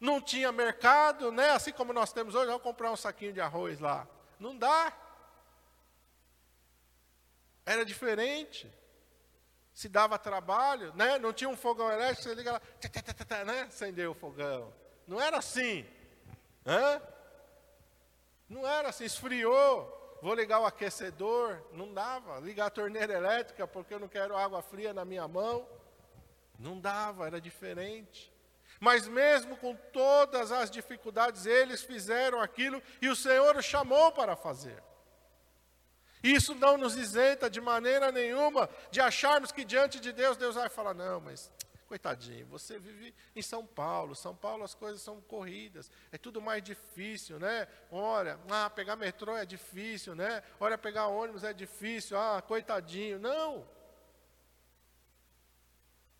não 0.00 0.20
tinha 0.20 0.50
mercado, 0.52 1.30
né? 1.32 1.50
Assim 1.50 1.72
como 1.72 1.92
nós 1.92 2.12
temos 2.12 2.34
hoje, 2.34 2.46
vamos 2.46 2.62
comprar 2.62 2.90
um 2.90 2.96
saquinho 2.96 3.32
de 3.32 3.40
arroz 3.40 3.80
lá. 3.80 4.06
Não 4.38 4.56
dá. 4.56 4.92
Era 7.64 7.84
diferente. 7.84 8.72
Se 9.72 9.88
dava 9.88 10.18
trabalho, 10.18 10.92
né? 10.94 11.18
Não 11.18 11.32
tinha 11.32 11.48
um 11.48 11.56
fogão 11.56 11.90
elétrico, 11.90 12.22
você 12.22 12.34
liga 12.34 12.52
lá, 12.52 12.60
né? 13.44 13.62
Acendeu 13.62 14.10
o 14.10 14.14
fogão. 14.14 14.72
Não 15.08 15.18
era 15.18 15.38
assim. 15.38 15.86
Hã? 16.66 17.02
Não 18.46 18.68
era 18.68 18.90
assim, 18.90 19.04
esfriou. 19.04 20.18
Vou 20.22 20.34
ligar 20.34 20.60
o 20.60 20.66
aquecedor. 20.66 21.64
Não 21.72 21.94
dava. 21.94 22.38
Ligar 22.40 22.66
a 22.66 22.70
torneira 22.70 23.14
elétrica 23.14 23.66
porque 23.66 23.94
eu 23.94 23.98
não 23.98 24.06
quero 24.06 24.36
água 24.36 24.60
fria 24.60 24.92
na 24.92 25.06
minha 25.06 25.26
mão. 25.26 25.66
Não 26.58 26.78
dava, 26.78 27.26
era 27.26 27.40
diferente. 27.40 28.30
Mas 28.78 29.08
mesmo 29.08 29.56
com 29.56 29.74
todas 29.74 30.52
as 30.52 30.70
dificuldades, 30.70 31.46
eles 31.46 31.82
fizeram 31.82 32.40
aquilo 32.40 32.82
e 33.00 33.08
o 33.08 33.16
Senhor 33.16 33.56
os 33.56 33.64
chamou 33.64 34.12
para 34.12 34.36
fazer. 34.36 34.82
Isso 36.22 36.54
não 36.54 36.76
nos 36.76 36.96
isenta 36.96 37.48
de 37.48 37.60
maneira 37.60 38.12
nenhuma 38.12 38.68
de 38.90 39.00
acharmos 39.00 39.52
que 39.52 39.64
diante 39.64 40.00
de 40.00 40.12
Deus, 40.12 40.36
Deus 40.36 40.56
vai 40.56 40.68
falar: 40.68 40.94
não, 40.94 41.20
mas 41.20 41.50
Coitadinho, 41.88 42.46
você 42.46 42.78
vive 42.78 43.14
em 43.34 43.40
São 43.40 43.64
Paulo. 43.64 44.14
São 44.14 44.36
Paulo 44.36 44.62
as 44.62 44.74
coisas 44.74 45.00
são 45.00 45.22
corridas, 45.22 45.90
é 46.12 46.18
tudo 46.18 46.38
mais 46.38 46.62
difícil, 46.62 47.38
né? 47.38 47.66
Olha, 47.90 48.38
ah, 48.50 48.68
pegar 48.68 48.94
metrô 48.94 49.34
é 49.34 49.46
difícil, 49.46 50.14
né? 50.14 50.42
Olha, 50.60 50.76
pegar 50.76 51.06
ônibus 51.06 51.44
é 51.44 51.54
difícil, 51.54 52.18
ah, 52.18 52.42
coitadinho. 52.42 53.18
Não. 53.18 53.66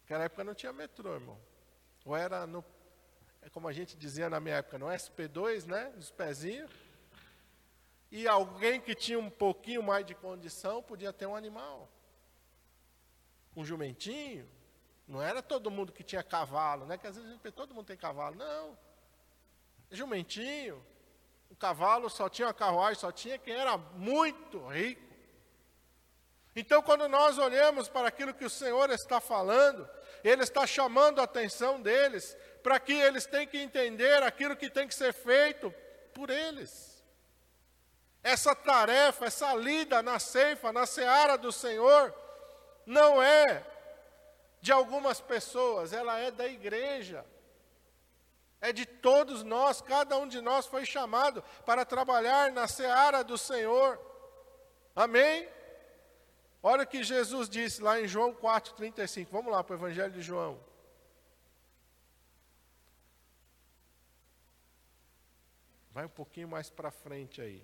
Naquela 0.01 0.25
época 0.25 0.43
não 0.43 0.55
tinha 0.55 0.73
metrô, 0.73 1.13
irmão. 1.13 1.39
Ou 2.03 2.17
era 2.17 2.47
no, 2.47 2.65
é 3.43 3.51
como 3.51 3.69
a 3.69 3.73
gente 3.73 3.95
dizia 3.95 4.31
na 4.31 4.41
minha 4.41 4.57
época, 4.57 4.79
no 4.79 4.87
SP2, 4.87 5.67
né? 5.67 5.93
Nos 5.95 6.11
pezinhos. 6.11 6.71
E 8.11 8.27
alguém 8.27 8.81
que 8.81 8.95
tinha 8.95 9.19
um 9.19 9.29
pouquinho 9.29 9.83
mais 9.83 10.07
de 10.07 10.15
condição 10.15 10.83
podia 10.83 11.13
ter 11.13 11.27
um 11.27 11.37
animal. 11.37 11.93
Um 13.55 13.67
jumentinho, 13.67 14.49
não 15.09 15.23
era 15.23 15.43
todo 15.43 15.71
mundo 15.71 15.91
que 15.91 16.05
tinha 16.05 16.23
cavalo, 16.23 16.85
né? 16.85 16.99
Que 16.99 17.07
às 17.07 17.17
vezes 17.17 17.39
todo 17.57 17.75
mundo 17.75 17.87
tem 17.87 17.97
cavalo. 17.97 18.37
Não. 18.37 18.79
Jumentinho. 19.91 20.85
O 21.49 21.57
cavalo 21.57 22.11
só 22.11 22.29
tinha 22.29 22.49
a 22.49 22.55
carruagem, 22.55 23.01
só 23.01 23.11
tinha 23.11 23.39
quem 23.39 23.55
era 23.55 23.79
muito 23.79 24.67
rico. 24.69 25.09
Então, 26.55 26.83
quando 26.83 27.09
nós 27.09 27.39
olhamos 27.39 27.89
para 27.89 28.09
aquilo 28.09 28.35
que 28.35 28.45
o 28.45 28.51
Senhor 28.51 28.91
está 28.91 29.19
falando, 29.19 29.89
Ele 30.23 30.43
está 30.43 30.67
chamando 30.67 31.21
a 31.21 31.25
atenção 31.25 31.81
deles 31.81 32.37
para 32.63 32.79
que 32.79 32.93
eles 32.93 33.25
tenham 33.25 33.47
que 33.47 33.57
entender 33.57 34.23
aquilo 34.23 34.57
que 34.57 34.69
tem 34.69 34.87
que 34.87 34.95
ser 34.95 35.15
feito 35.15 35.73
por 36.13 36.29
eles. 36.29 37.03
Essa 38.23 38.55
tarefa, 38.55 39.25
essa 39.25 39.55
lida 39.55 40.03
na 40.03 40.19
ceifa, 40.19 40.73
na 40.73 40.85
seara 40.85 41.39
do 41.39 41.51
Senhor, 41.51 42.13
não 42.85 43.23
é 43.23 43.65
de 44.61 44.73
algumas 44.73 45.21
pessoas, 45.21 45.93
ela 45.93 46.19
é 46.19 46.31
da 46.31 46.47
igreja. 46.47 47.25
É 48.61 48.73
de 48.73 48.85
todos 48.85 49.45
nós, 49.45 49.81
cada 49.81 50.19
um 50.19 50.27
de 50.27 50.41
nós 50.41 50.67
foi 50.67 50.85
chamado 50.85 51.43
para 51.65 51.85
trabalhar 51.85 52.51
na 52.51 52.67
seara 52.67 53.23
do 53.23 53.39
Senhor. 53.39 54.01
Amém? 54.97 55.49
Olha 56.61 56.83
o 56.83 56.87
que 56.87 57.05
Jesus 57.05 57.49
disse 57.49 57.81
lá 57.81 58.01
em 58.01 58.09
João 58.09 58.35
4,35. 58.35 59.29
Vamos 59.31 59.53
lá 59.53 59.63
para 59.63 59.75
o 59.75 59.79
Evangelho 59.79 60.13
de 60.13 60.21
João. 60.21 60.59
Vai 65.93 66.05
um 66.05 66.11
pouquinho 66.11 66.49
mais 66.49 66.69
para 66.69 66.91
frente 66.91 67.41
aí. 67.41 67.63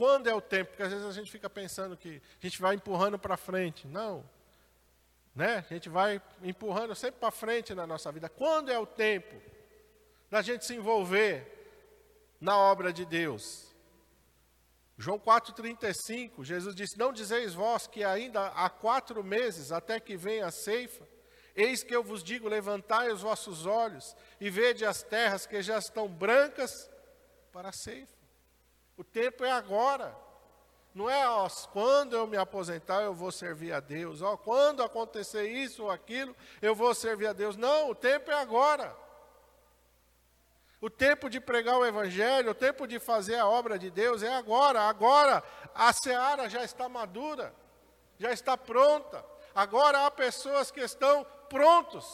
Quando 0.00 0.30
é 0.30 0.34
o 0.34 0.40
tempo? 0.40 0.70
Porque 0.70 0.82
às 0.82 0.90
vezes 0.90 1.06
a 1.06 1.12
gente 1.12 1.30
fica 1.30 1.50
pensando 1.50 1.94
que 1.94 2.22
a 2.42 2.46
gente 2.46 2.58
vai 2.58 2.74
empurrando 2.74 3.18
para 3.18 3.36
frente. 3.36 3.86
Não. 3.86 4.24
Né? 5.34 5.58
A 5.58 5.74
gente 5.74 5.90
vai 5.90 6.22
empurrando 6.42 6.94
sempre 6.94 7.20
para 7.20 7.30
frente 7.30 7.74
na 7.74 7.86
nossa 7.86 8.10
vida. 8.10 8.26
Quando 8.26 8.72
é 8.72 8.78
o 8.78 8.86
tempo 8.86 9.38
da 10.30 10.40
gente 10.40 10.64
se 10.64 10.74
envolver 10.74 11.46
na 12.40 12.56
obra 12.56 12.94
de 12.94 13.04
Deus? 13.04 13.74
João 14.96 15.18
4,35, 15.18 16.44
Jesus 16.44 16.74
disse: 16.74 16.98
Não 16.98 17.12
dizeis 17.12 17.52
vós 17.52 17.86
que 17.86 18.02
ainda 18.02 18.46
há 18.46 18.70
quatro 18.70 19.22
meses 19.22 19.70
até 19.70 20.00
que 20.00 20.16
venha 20.16 20.46
a 20.46 20.50
ceifa? 20.50 21.06
Eis 21.54 21.82
que 21.82 21.94
eu 21.94 22.02
vos 22.02 22.24
digo: 22.24 22.48
levantai 22.48 23.12
os 23.12 23.20
vossos 23.20 23.66
olhos 23.66 24.16
e 24.40 24.48
vede 24.48 24.82
as 24.82 25.02
terras 25.02 25.44
que 25.44 25.60
já 25.60 25.76
estão 25.76 26.08
brancas 26.08 26.90
para 27.52 27.68
a 27.68 27.72
ceifa. 27.72 28.19
O 29.00 29.04
tempo 29.04 29.42
é 29.46 29.50
agora. 29.50 30.14
Não 30.94 31.08
é 31.08 31.26
ó, 31.26 31.48
quando 31.72 32.14
eu 32.14 32.26
me 32.26 32.36
aposentar 32.36 33.00
eu 33.00 33.14
vou 33.14 33.32
servir 33.32 33.72
a 33.72 33.80
Deus. 33.80 34.20
Ó, 34.20 34.36
quando 34.36 34.82
acontecer 34.82 35.48
isso 35.48 35.84
ou 35.84 35.90
aquilo 35.90 36.36
eu 36.60 36.74
vou 36.74 36.94
servir 36.94 37.26
a 37.26 37.32
Deus. 37.32 37.56
Não, 37.56 37.88
o 37.88 37.94
tempo 37.94 38.30
é 38.30 38.34
agora. 38.34 38.94
O 40.82 40.90
tempo 40.90 41.30
de 41.30 41.40
pregar 41.40 41.78
o 41.78 41.86
Evangelho, 41.86 42.50
o 42.50 42.54
tempo 42.54 42.86
de 42.86 43.00
fazer 43.00 43.36
a 43.36 43.48
obra 43.48 43.78
de 43.78 43.90
Deus 43.90 44.22
é 44.22 44.34
agora. 44.34 44.82
Agora 44.82 45.42
a 45.74 45.90
seara 45.94 46.46
já 46.50 46.62
está 46.62 46.86
madura, 46.86 47.54
já 48.18 48.30
está 48.32 48.54
pronta. 48.54 49.24
Agora 49.54 50.04
há 50.04 50.10
pessoas 50.10 50.70
que 50.70 50.80
estão 50.80 51.24
prontos. 51.48 52.06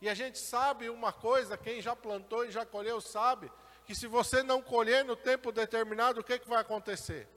E 0.00 0.08
a 0.08 0.14
gente 0.14 0.38
sabe 0.38 0.88
uma 0.88 1.12
coisa, 1.12 1.58
quem 1.58 1.82
já 1.82 1.96
plantou 1.96 2.44
e 2.44 2.52
já 2.52 2.64
colheu 2.64 3.00
sabe, 3.00 3.50
que 3.84 3.94
se 3.94 4.06
você 4.06 4.42
não 4.42 4.62
colher 4.62 5.04
no 5.04 5.14
tempo 5.14 5.52
determinado, 5.52 6.20
o 6.20 6.24
que, 6.24 6.38
que 6.38 6.48
vai 6.48 6.60
acontecer? 6.60 7.28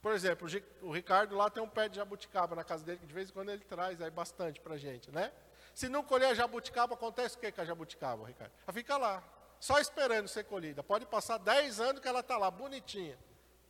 Por 0.00 0.12
exemplo, 0.12 0.48
o 0.80 0.90
Ricardo 0.90 1.36
lá 1.36 1.50
tem 1.50 1.62
um 1.62 1.68
pé 1.68 1.88
de 1.88 1.96
jabuticaba 1.96 2.56
na 2.56 2.64
casa 2.64 2.84
dele, 2.84 2.98
que 2.98 3.06
de 3.06 3.12
vez 3.12 3.28
em 3.28 3.32
quando 3.32 3.50
ele 3.50 3.64
traz 3.64 4.00
aí 4.00 4.10
bastante 4.10 4.60
para 4.60 4.76
gente, 4.76 5.10
né? 5.10 5.30
Se 5.74 5.88
não 5.88 6.02
colher 6.02 6.30
a 6.30 6.34
jabuticaba, 6.34 6.94
acontece 6.94 7.36
o 7.36 7.40
que 7.40 7.52
com 7.52 7.60
a 7.60 7.64
jabuticaba, 7.64 8.26
Ricardo? 8.26 8.52
Ela 8.66 8.72
fica 8.72 8.96
lá, 8.96 9.22
só 9.58 9.78
esperando 9.78 10.26
ser 10.26 10.44
colhida. 10.44 10.82
Pode 10.82 11.04
passar 11.04 11.38
10 11.38 11.80
anos 11.80 12.00
que 12.00 12.08
ela 12.08 12.20
está 12.20 12.38
lá, 12.38 12.50
bonitinha. 12.50 13.18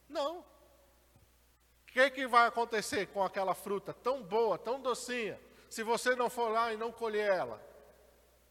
Não. 0.08 0.38
O 0.40 0.44
que, 1.86 2.10
que 2.10 2.26
vai 2.26 2.46
acontecer 2.46 3.06
com 3.06 3.24
aquela 3.24 3.54
fruta 3.54 3.92
tão 3.92 4.22
boa, 4.22 4.56
tão 4.56 4.80
docinha, 4.80 5.40
se 5.68 5.82
você 5.82 6.14
não 6.14 6.30
for 6.30 6.48
lá 6.50 6.72
e 6.72 6.76
não 6.76 6.92
colher 6.92 7.28
ela? 7.28 7.60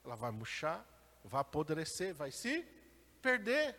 Ela 0.03 0.15
vai 0.15 0.31
murchar, 0.31 0.85
vai 1.23 1.41
apodrecer, 1.41 2.13
vai 2.13 2.31
se 2.31 2.65
perder. 3.21 3.75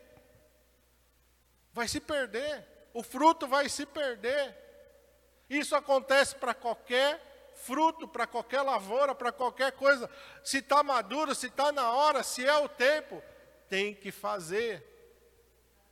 Vai 1.72 1.88
se 1.88 2.00
perder. 2.00 2.66
O 2.92 3.02
fruto 3.02 3.46
vai 3.46 3.68
se 3.68 3.86
perder. 3.86 4.56
Isso 5.48 5.74
acontece 5.74 6.34
para 6.36 6.54
qualquer 6.54 7.52
fruto, 7.54 8.08
para 8.08 8.26
qualquer 8.26 8.62
lavoura, 8.62 9.14
para 9.14 9.32
qualquer 9.32 9.72
coisa. 9.72 10.08
Se 10.44 10.58
está 10.58 10.82
maduro, 10.82 11.34
se 11.34 11.46
está 11.46 11.72
na 11.72 11.92
hora, 11.92 12.22
se 12.22 12.44
é 12.44 12.56
o 12.58 12.68
tempo, 12.68 13.22
tem 13.68 13.94
que 13.94 14.10
fazer. 14.10 14.86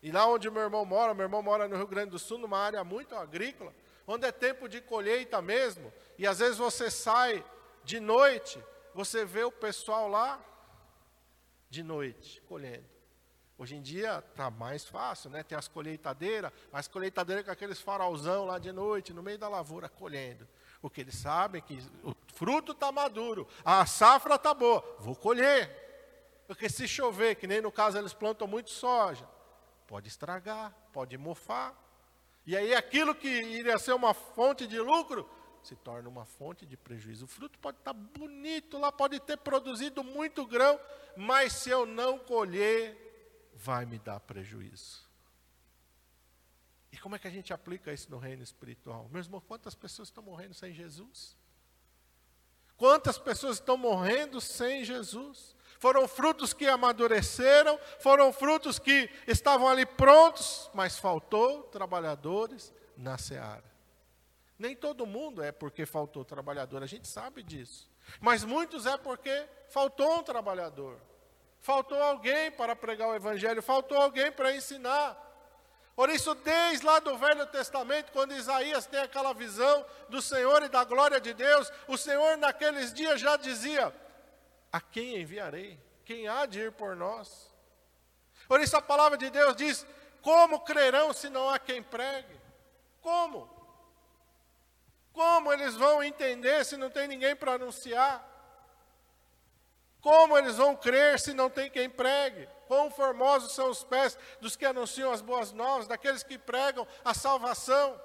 E 0.03 0.13
lá 0.13 0.27
onde 0.27 0.51
meu 0.51 0.63
irmão 0.63 0.85
mora, 0.85 1.13
meu 1.13 1.25
irmão 1.25 1.43
mora 1.43 1.67
no 1.67 1.77
Rio 1.77 1.87
Grande 1.87 2.11
do 2.11 2.19
Sul, 2.19 2.39
numa 2.39 2.59
área 2.59 2.83
muito 2.85 3.15
agrícola, 3.17 3.75
onde 4.07 4.27
é 4.27 4.33
tempo 4.33 4.69
de 4.69 4.81
colheita 4.81 5.43
mesmo, 5.43 5.93
e 6.17 6.27
às 6.27 6.39
vezes 6.39 6.57
você 6.57 6.91
sai 6.91 7.45
de 7.85 7.99
noite, 7.99 8.63
você 8.95 9.25
vê 9.25 9.43
o 9.43 9.53
pessoal 9.53 10.09
lá 10.09 10.41
de 11.71 11.83
noite 11.83 12.41
colhendo. 12.43 12.85
Hoje 13.57 13.75
em 13.75 13.83
dia 13.83 14.23
está 14.31 14.51
mais 14.51 14.85
fácil, 14.85 15.31
né? 15.31 15.43
Tem 15.43 15.59
as 15.59 15.67
colheitadeiras, 15.67 16.53
as 16.73 16.87
colheitadeiras 16.87 17.45
com 17.45 17.51
aqueles 17.51 17.81
farolzão 17.81 18.45
lá 18.45 18.57
de 18.57 18.71
noite, 18.71 19.13
no 19.13 19.21
meio 19.21 19.37
da 19.37 19.49
lavoura, 19.49 19.89
colhendo. 19.89 20.47
Porque 20.81 21.01
eles 21.01 21.17
sabem 21.17 21.61
que 21.61 21.83
o 22.05 22.15
fruto 22.35 22.71
está 22.71 22.93
maduro, 22.93 23.49
a 23.65 23.85
safra 23.85 24.37
está 24.37 24.55
boa, 24.55 24.97
vou 25.01 25.17
colher. 25.17 25.87
Porque 26.47 26.69
se 26.69 26.87
chover, 26.87 27.35
que 27.35 27.49
nem 27.49 27.61
no 27.61 27.73
caso 27.73 27.99
eles 27.99 28.15
plantam 28.15 28.47
muito 28.47 28.71
soja, 28.71 29.29
pode 29.89 30.07
estragar, 30.07 30.73
pode 30.93 31.19
mofar. 31.19 31.77
E 32.47 32.57
aí 32.57 32.73
aquilo 32.75 33.13
que 33.13 33.29
iria 33.29 33.77
ser 33.77 33.93
uma 33.93 34.15
fonte 34.15 34.69
de 34.69 34.79
lucro, 34.79 35.29
se 35.69 35.77
torna 35.77 36.09
uma 36.09 36.25
fonte 36.25 36.65
de 36.65 36.77
prejuízo. 36.77 37.27
O 37.27 37.29
fruto 37.29 37.59
pode 37.59 37.79
estar 37.79 37.93
tá 37.93 38.01
bonito 38.01 38.79
lá, 38.79 38.91
pode 38.91 39.21
ter 39.21 39.37
produzido 39.37 40.03
muito 40.03 40.47
grão, 40.47 40.81
mas 41.17 41.53
se 41.53 41.69
eu 41.69 41.85
não 41.85 42.19
colher, 42.19 42.97
vai 43.55 43.85
me 43.85 43.99
dar 43.99 44.19
prejuízo. 44.21 45.07
E 46.91 46.97
como 46.97 47.17
é 47.17 47.19
que 47.19 47.29
a 47.29 47.31
gente 47.31 47.53
aplica 47.53 47.93
isso 47.93 48.11
no 48.11 48.19
reino 48.19 48.43
espiritual? 48.43 49.09
Meu 49.13 49.23
irmão, 49.23 49.43
quantas 49.43 49.75
pessoas 49.75 50.09
estão 50.09 50.23
morrendo 50.23 50.55
sem 50.55 50.73
Jesus? 50.73 51.37
Quantas 52.77 53.19
pessoas 53.19 53.57
estão 53.57 53.77
morrendo 53.77 54.41
sem 54.41 54.85
Jesus? 54.85 55.55
Foram 55.79 56.09
frutos 56.09 56.55
que 56.55 56.67
amadureceram, 56.67 57.79
foram 58.01 58.33
frutos 58.33 58.79
que 58.79 59.11
estavam 59.27 59.69
ali 59.69 59.85
prontos, 59.85 60.71
mas 60.73 60.99
faltou 60.99 61.65
trabalhadores 61.65 62.73
na 62.97 63.19
seara. 63.19 63.78
Nem 64.59 64.75
todo 64.75 65.07
mundo 65.07 65.43
é 65.43 65.53
porque 65.53 65.87
faltou 65.87 66.25
trabalhador, 66.25 66.83
a 66.83 66.87
gente 66.87 67.07
sabe 67.07 67.43
disso. 67.43 67.89
Mas 68.21 68.43
muitos 68.43 68.87
é 68.87 68.97
porque 68.97 69.47
faltou 69.69 70.19
um 70.19 70.23
trabalhador. 70.23 71.01
Faltou 71.61 72.01
alguém 72.03 72.51
para 72.51 72.75
pregar 72.75 73.09
o 73.09 73.15
Evangelho, 73.15 73.63
faltou 73.63 73.97
alguém 73.97 74.33
para 74.33 74.55
ensinar. 74.55 75.27
Por 75.95 76.09
isso, 76.09 76.35
desde 76.37 76.87
lá 76.87 77.01
do 77.01 77.17
Velho 77.19 77.47
Testamento, 77.47 78.13
quando 78.13 78.33
Isaías 78.33 78.87
tem 78.87 79.01
aquela 79.01 79.33
visão 79.33 79.85
do 80.09 80.23
Senhor 80.23 80.63
e 80.63 80.69
da 80.69 80.85
glória 80.85 81.21
de 81.21 81.35
Deus, 81.35 81.73
o 81.89 81.97
Senhor 81.97 82.37
naqueles 82.37 82.93
dias 82.93 83.21
já 83.21 83.37
dizia: 83.37 83.93
A 84.73 84.81
quem 84.81 85.21
enviarei? 85.21 85.79
Quem 86.05 86.29
há 86.29 86.47
de 86.47 86.61
ir 86.61 86.73
por 86.73 86.97
nós? 86.97 87.53
Por 88.47 88.61
isso 88.61 88.77
a 88.77 88.83
palavra 88.83 89.19
de 89.19 89.29
Deus 89.29 89.57
diz: 89.57 89.85
Como 90.23 90.61
crerão 90.61 91.13
se 91.13 91.29
não 91.29 91.51
há 91.51 91.59
quem 91.59 91.83
pregue? 91.83 92.41
Como? 93.03 93.58
Como 95.19 95.53
eles 95.53 95.75
vão 95.75 96.01
entender 96.01 96.65
se 96.65 96.77
não 96.77 96.89
tem 96.89 97.09
ninguém 97.09 97.35
para 97.35 97.55
anunciar? 97.55 98.25
Como 100.01 100.39
eles 100.39 100.55
vão 100.55 100.77
crer 100.77 101.19
se 101.19 101.35
não 101.35 101.51
tem 101.51 101.69
quem 101.69 101.91
pregue? 101.91 102.49
Quão 102.69 102.89
formosos 102.89 103.53
são 103.53 103.69
os 103.69 103.83
pés 103.83 104.17
dos 104.41 104.55
que 104.55 104.65
anunciam 104.65 105.11
as 105.11 105.21
boas 105.21 105.51
novas, 105.51 105.89
daqueles 105.89 106.23
que 106.23 106.39
pregam 106.39 106.87
a 107.05 107.13
salvação. 107.15 108.01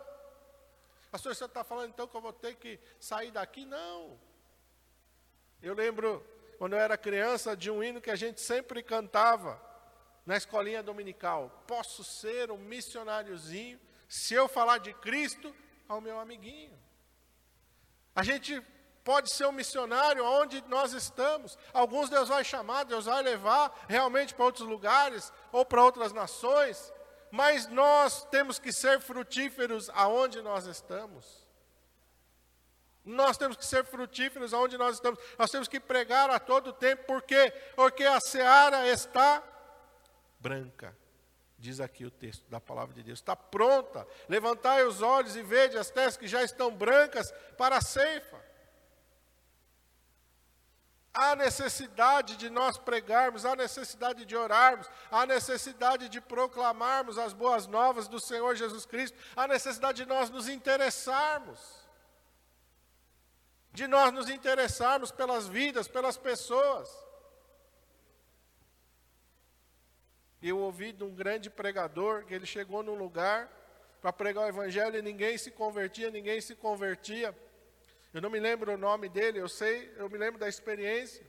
Pastor, 1.11 1.35
você 1.35 1.45
está 1.45 1.63
falando 1.63 1.89
então 1.89 2.07
que 2.07 2.17
eu 2.17 2.21
vou 2.21 2.33
ter 2.33 2.55
que 2.55 2.79
sair 2.99 3.29
daqui? 3.29 3.63
Não. 3.63 4.19
Eu 5.61 5.75
lembro, 5.75 6.25
quando 6.57 6.73
eu 6.73 6.79
era 6.79 6.97
criança, 6.97 7.55
de 7.55 7.69
um 7.69 7.83
hino 7.83 8.01
que 8.01 8.09
a 8.09 8.15
gente 8.15 8.41
sempre 8.41 8.81
cantava 8.81 9.61
na 10.25 10.35
escolinha 10.35 10.81
dominical. 10.81 11.63
Posso 11.67 12.03
ser 12.03 12.49
um 12.49 12.57
missionáriozinho 12.57 13.79
se 14.09 14.33
eu 14.33 14.47
falar 14.47 14.79
de 14.79 14.95
Cristo 14.95 15.55
ao 15.87 16.01
meu 16.01 16.19
amiguinho. 16.19 16.81
A 18.15 18.23
gente 18.23 18.61
pode 19.03 19.33
ser 19.33 19.45
um 19.45 19.51
missionário 19.51 20.25
onde 20.25 20.63
nós 20.67 20.93
estamos. 20.93 21.57
Alguns 21.73 22.09
Deus 22.09 22.29
vai 22.29 22.43
chamar, 22.43 22.85
Deus 22.85 23.05
vai 23.05 23.21
levar 23.21 23.85
realmente 23.87 24.33
para 24.33 24.45
outros 24.45 24.67
lugares 24.67 25.31
ou 25.51 25.65
para 25.65 25.83
outras 25.83 26.13
nações, 26.13 26.93
mas 27.29 27.67
nós 27.67 28.25
temos 28.25 28.59
que 28.59 28.71
ser 28.71 28.99
frutíferos 28.99 29.89
aonde 29.93 30.41
nós 30.41 30.65
estamos. 30.65 31.43
Nós 33.03 33.37
temos 33.37 33.57
que 33.57 33.65
ser 33.65 33.83
frutíferos 33.83 34.53
aonde 34.53 34.77
nós 34.77 34.95
estamos. 34.95 35.19
Nós 35.37 35.51
temos 35.51 35.67
que 35.67 35.79
pregar 35.79 36.29
a 36.29 36.39
todo 36.39 36.71
tempo, 36.71 37.03
por 37.03 37.21
quê? 37.21 37.51
Porque 37.75 38.05
a 38.05 38.19
seara 38.21 38.87
está 38.87 39.43
branca. 40.39 40.95
Diz 41.63 41.79
aqui 41.79 42.03
o 42.03 42.11
texto 42.11 42.43
da 42.49 42.59
palavra 42.59 42.93
de 42.93 43.01
Deus. 43.01 43.19
Está 43.19 43.37
pronta. 43.37 44.05
Levantai 44.27 44.83
os 44.83 45.01
olhos 45.01 45.37
e 45.37 45.41
vede 45.41 45.77
as 45.77 45.89
terras 45.89 46.17
que 46.17 46.27
já 46.27 46.43
estão 46.43 46.75
brancas 46.75 47.31
para 47.57 47.77
a 47.77 47.81
ceifa. 47.81 48.37
Há 51.13 51.37
necessidade 51.37 52.35
de 52.35 52.49
nós 52.49 52.77
pregarmos, 52.77 53.45
há 53.45 53.55
necessidade 53.55 54.25
de 54.25 54.35
orarmos, 54.35 54.89
há 55.09 55.25
necessidade 55.25 56.09
de 56.09 56.19
proclamarmos 56.19 57.17
as 57.17 57.31
boas 57.31 57.65
novas 57.65 58.09
do 58.09 58.19
Senhor 58.19 58.57
Jesus 58.57 58.85
Cristo, 58.85 59.17
há 59.33 59.47
necessidade 59.47 60.03
de 60.03 60.05
nós 60.05 60.29
nos 60.29 60.49
interessarmos, 60.49 61.87
de 63.71 63.87
nós 63.87 64.11
nos 64.11 64.27
interessarmos 64.27 65.13
pelas 65.13 65.47
vidas, 65.47 65.87
pelas 65.87 66.17
pessoas. 66.17 67.02
Eu 70.45 70.59
ouvi 70.59 70.91
de 70.91 71.05
um 71.05 71.15
grande 71.15 71.49
pregador 71.49 72.25
que 72.25 72.33
ele 72.33 72.45
chegou 72.45 72.83
num 72.83 72.95
lugar 72.95 73.49
para 74.01 74.11
pregar 74.11 74.43
o 74.43 74.47
Evangelho 74.49 74.97
e 74.97 75.01
ninguém 75.01 75.37
se 75.37 75.49
convertia, 75.49 76.11
ninguém 76.11 76.41
se 76.41 76.53
convertia. 76.53 77.33
Eu 78.13 78.21
não 78.21 78.29
me 78.29 78.41
lembro 78.41 78.73
o 78.73 78.77
nome 78.77 79.07
dele, 79.07 79.39
eu 79.39 79.47
sei, 79.47 79.89
eu 79.95 80.09
me 80.09 80.17
lembro 80.17 80.37
da 80.37 80.49
experiência. 80.49 81.25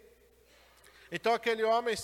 Então 1.12 1.33
aquele 1.33 1.62
homem 1.62 1.94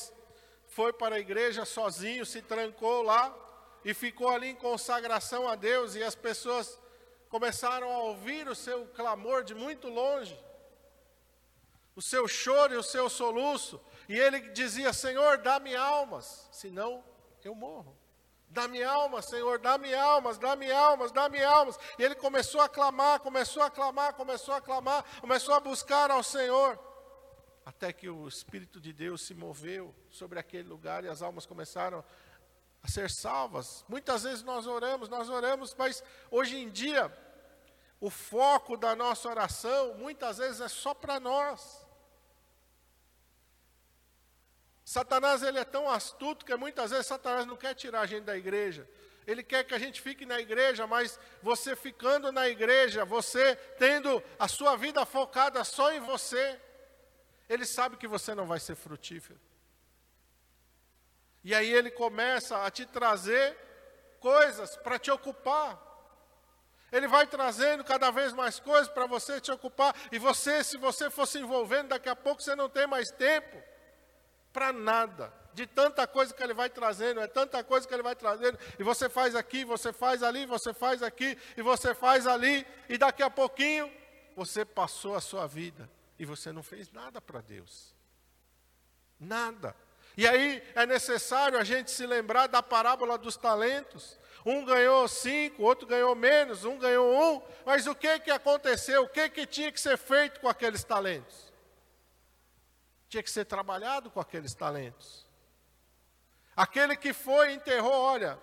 foi 0.68 0.92
para 0.92 1.16
a 1.16 1.18
igreja 1.18 1.64
sozinho, 1.64 2.25
se 2.25 2.42
trancou 2.42 3.03
lá 3.03 3.37
e 3.85 3.92
ficou 3.92 4.29
ali 4.29 4.46
em 4.46 4.55
consagração 4.55 5.49
a 5.49 5.57
Deus 5.57 5.96
e 5.96 6.05
as 6.05 6.14
pessoas 6.14 6.79
começaram 7.29 7.90
a 7.90 7.99
ouvir 8.05 8.46
o 8.46 8.55
seu 8.55 8.87
clamor 8.87 9.42
de 9.42 9.53
muito 9.53 9.88
longe. 9.88 10.38
O 11.96 12.01
seu 12.01 12.29
choro 12.29 12.73
e 12.73 12.77
o 12.77 12.85
seu 12.85 13.11
soluço, 13.11 13.81
e 14.11 14.18
ele 14.18 14.40
dizia: 14.51 14.92
Senhor, 14.92 15.38
dá-me 15.38 15.77
almas, 15.77 16.49
senão 16.51 17.05
eu 17.44 17.55
morro. 17.55 17.96
Dá-me 18.49 18.83
almas, 18.83 19.27
Senhor, 19.27 19.61
dá-me 19.61 19.94
almas, 19.94 20.37
dá-me 20.37 20.68
almas, 20.68 21.12
dá-me 21.12 21.40
almas. 21.40 21.79
E 21.96 22.03
ele 22.03 22.16
começou 22.16 22.61
a 22.61 22.68
clamar, 22.68 23.20
começou 23.20 23.62
a 23.62 23.70
clamar, 23.70 24.14
começou 24.14 24.53
a 24.53 24.61
clamar, 24.61 25.05
começou 25.20 25.55
a 25.55 25.61
buscar 25.61 26.11
ao 26.11 26.25
Senhor. 26.25 26.77
Até 27.64 27.92
que 27.92 28.09
o 28.09 28.27
Espírito 28.27 28.81
de 28.81 28.92
Deus 28.92 29.23
se 29.23 29.33
moveu 29.33 29.94
sobre 30.11 30.40
aquele 30.40 30.68
lugar 30.68 31.05
e 31.05 31.09
as 31.09 31.23
almas 31.23 31.46
começaram 31.46 32.05
a 32.83 32.88
ser 32.88 33.09
salvas. 33.09 33.85
Muitas 33.88 34.25
vezes 34.25 34.42
nós 34.42 34.66
oramos, 34.66 35.09
nós 35.09 35.29
oramos, 35.29 35.73
mas 35.79 36.03
hoje 36.33 36.57
em 36.57 36.68
dia, 36.68 37.16
o 38.01 38.11
foco 38.11 38.77
da 38.77 38.96
nossa 38.96 39.29
oração, 39.29 39.94
muitas 39.94 40.38
vezes 40.38 40.61
é 40.61 40.66
só 40.66 40.92
para 40.94 41.20
nós. 41.20 41.80
Satanás 44.90 45.44
ele 45.44 45.57
é 45.57 45.64
tão 45.64 45.88
astuto 45.88 46.44
que 46.44 46.53
muitas 46.57 46.90
vezes 46.90 47.07
Satanás 47.07 47.46
não 47.46 47.57
quer 47.57 47.76
tirar 47.76 48.00
a 48.00 48.07
gente 48.07 48.24
da 48.24 48.37
igreja. 48.37 48.90
Ele 49.24 49.40
quer 49.40 49.62
que 49.62 49.72
a 49.72 49.79
gente 49.79 50.00
fique 50.00 50.26
na 50.26 50.40
igreja, 50.40 50.85
mas 50.85 51.16
você 51.40 51.76
ficando 51.76 52.33
na 52.33 52.48
igreja, 52.48 53.05
você 53.05 53.55
tendo 53.79 54.20
a 54.37 54.48
sua 54.48 54.74
vida 54.74 55.07
focada 55.07 55.62
só 55.62 55.92
em 55.92 56.00
você, 56.00 56.61
ele 57.48 57.64
sabe 57.64 57.98
que 57.98 58.09
você 58.09 58.35
não 58.35 58.46
vai 58.46 58.59
ser 58.59 58.74
frutífero. 58.74 59.38
E 61.44 61.55
aí 61.55 61.72
ele 61.72 61.92
começa 61.92 62.61
a 62.66 62.68
te 62.68 62.85
trazer 62.85 63.57
coisas 64.18 64.76
para 64.76 64.98
te 64.98 65.12
ocupar. 65.12 65.81
Ele 66.90 67.07
vai 67.07 67.29
trazendo 67.29 67.85
cada 67.85 68.11
vez 68.11 68.33
mais 68.33 68.59
coisas 68.59 68.88
para 68.88 69.07
você 69.07 69.40
te 69.40 69.53
ocupar. 69.53 69.94
E 70.11 70.18
você, 70.18 70.64
se 70.64 70.76
você 70.76 71.09
for 71.09 71.26
se 71.26 71.38
envolvendo, 71.38 71.90
daqui 71.90 72.09
a 72.09 72.16
pouco 72.16 72.42
você 72.42 72.57
não 72.57 72.68
tem 72.68 72.88
mais 72.88 73.12
tempo 73.12 73.70
para 74.53 74.73
nada. 74.73 75.33
De 75.53 75.67
tanta 75.67 76.07
coisa 76.07 76.33
que 76.33 76.43
ele 76.43 76.55
vai 76.55 76.71
trazendo, 76.71 77.21
é 77.21 77.27
tanta 77.27 77.63
coisa 77.65 77.87
que 77.87 77.93
ele 77.93 78.03
vai 78.03 78.15
trazendo, 78.15 78.59
e 78.79 78.83
você 78.85 79.09
faz 79.09 79.35
aqui, 79.35 79.65
você 79.65 79.93
faz 79.93 80.23
ali, 80.23 80.47
você 80.47 80.73
faz 80.73 81.03
aqui, 81.03 81.37
e 81.57 81.63
você 81.63 81.93
faz 81.93 82.27
ali, 82.27 82.65
e 82.89 82.97
daqui 82.97 83.23
a 83.23 83.29
pouquinho 83.29 83.91
você 84.37 84.65
passou 84.65 85.17
a 85.17 85.21
sua 85.21 85.47
vida 85.47 85.91
e 86.19 86.25
você 86.25 86.53
não 86.53 86.63
fez 86.63 86.91
nada 86.93 87.21
para 87.21 87.41
Deus. 87.41 87.95
Nada. 89.19 89.75
E 90.17 90.27
aí 90.27 90.63
é 90.75 90.87
necessário 90.87 91.59
a 91.59 91.65
gente 91.65 91.91
se 91.91 92.07
lembrar 92.07 92.47
da 92.47 92.63
parábola 92.63 93.19
dos 93.19 93.37
talentos, 93.37 94.19
Um 94.45 94.65
ganhou 94.65 95.07
cinco, 95.07 95.63
outro 95.63 95.87
ganhou 95.87 96.15
menos, 96.15 96.65
um 96.65 96.79
ganhou 96.79 97.13
um. 97.13 97.43
Mas 97.65 97.87
o 97.87 97.95
que, 97.95 98.21
que 98.21 98.31
aconteceu? 98.31 99.03
O 99.03 99.09
que, 99.09 99.29
que 99.29 99.47
tinha 99.47 99.71
que 99.71 99.81
ser 99.81 99.99
feito 99.99 100.41
com 100.41 100.49
aqueles 100.49 100.83
talentos? 100.83 101.50
Tinha 103.11 103.25
que 103.25 103.31
ser 103.31 103.44
trabalhado 103.44 104.09
com 104.09 104.20
aqueles 104.20 104.55
talentos. 104.55 105.27
Aquele 106.57 106.96
que 106.96 107.12
foi 107.12 107.51
e 107.51 107.57
enterrou, 107.57 107.92
olha, 107.92 108.38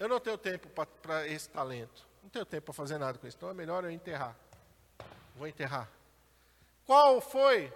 eu 0.00 0.08
não 0.08 0.18
tenho 0.18 0.36
tempo 0.36 0.68
para 1.00 1.26
esse 1.28 1.48
talento. 1.48 2.04
Não 2.24 2.28
tenho 2.28 2.44
tempo 2.44 2.66
para 2.66 2.74
fazer 2.74 2.98
nada 2.98 3.16
com 3.16 3.26
isso. 3.26 3.36
Então 3.36 3.48
é 3.48 3.54
melhor 3.54 3.84
eu 3.84 3.90
enterrar. 3.90 4.36
Vou 5.36 5.46
enterrar. 5.46 5.88
Qual 6.84 7.20
foi 7.20 7.72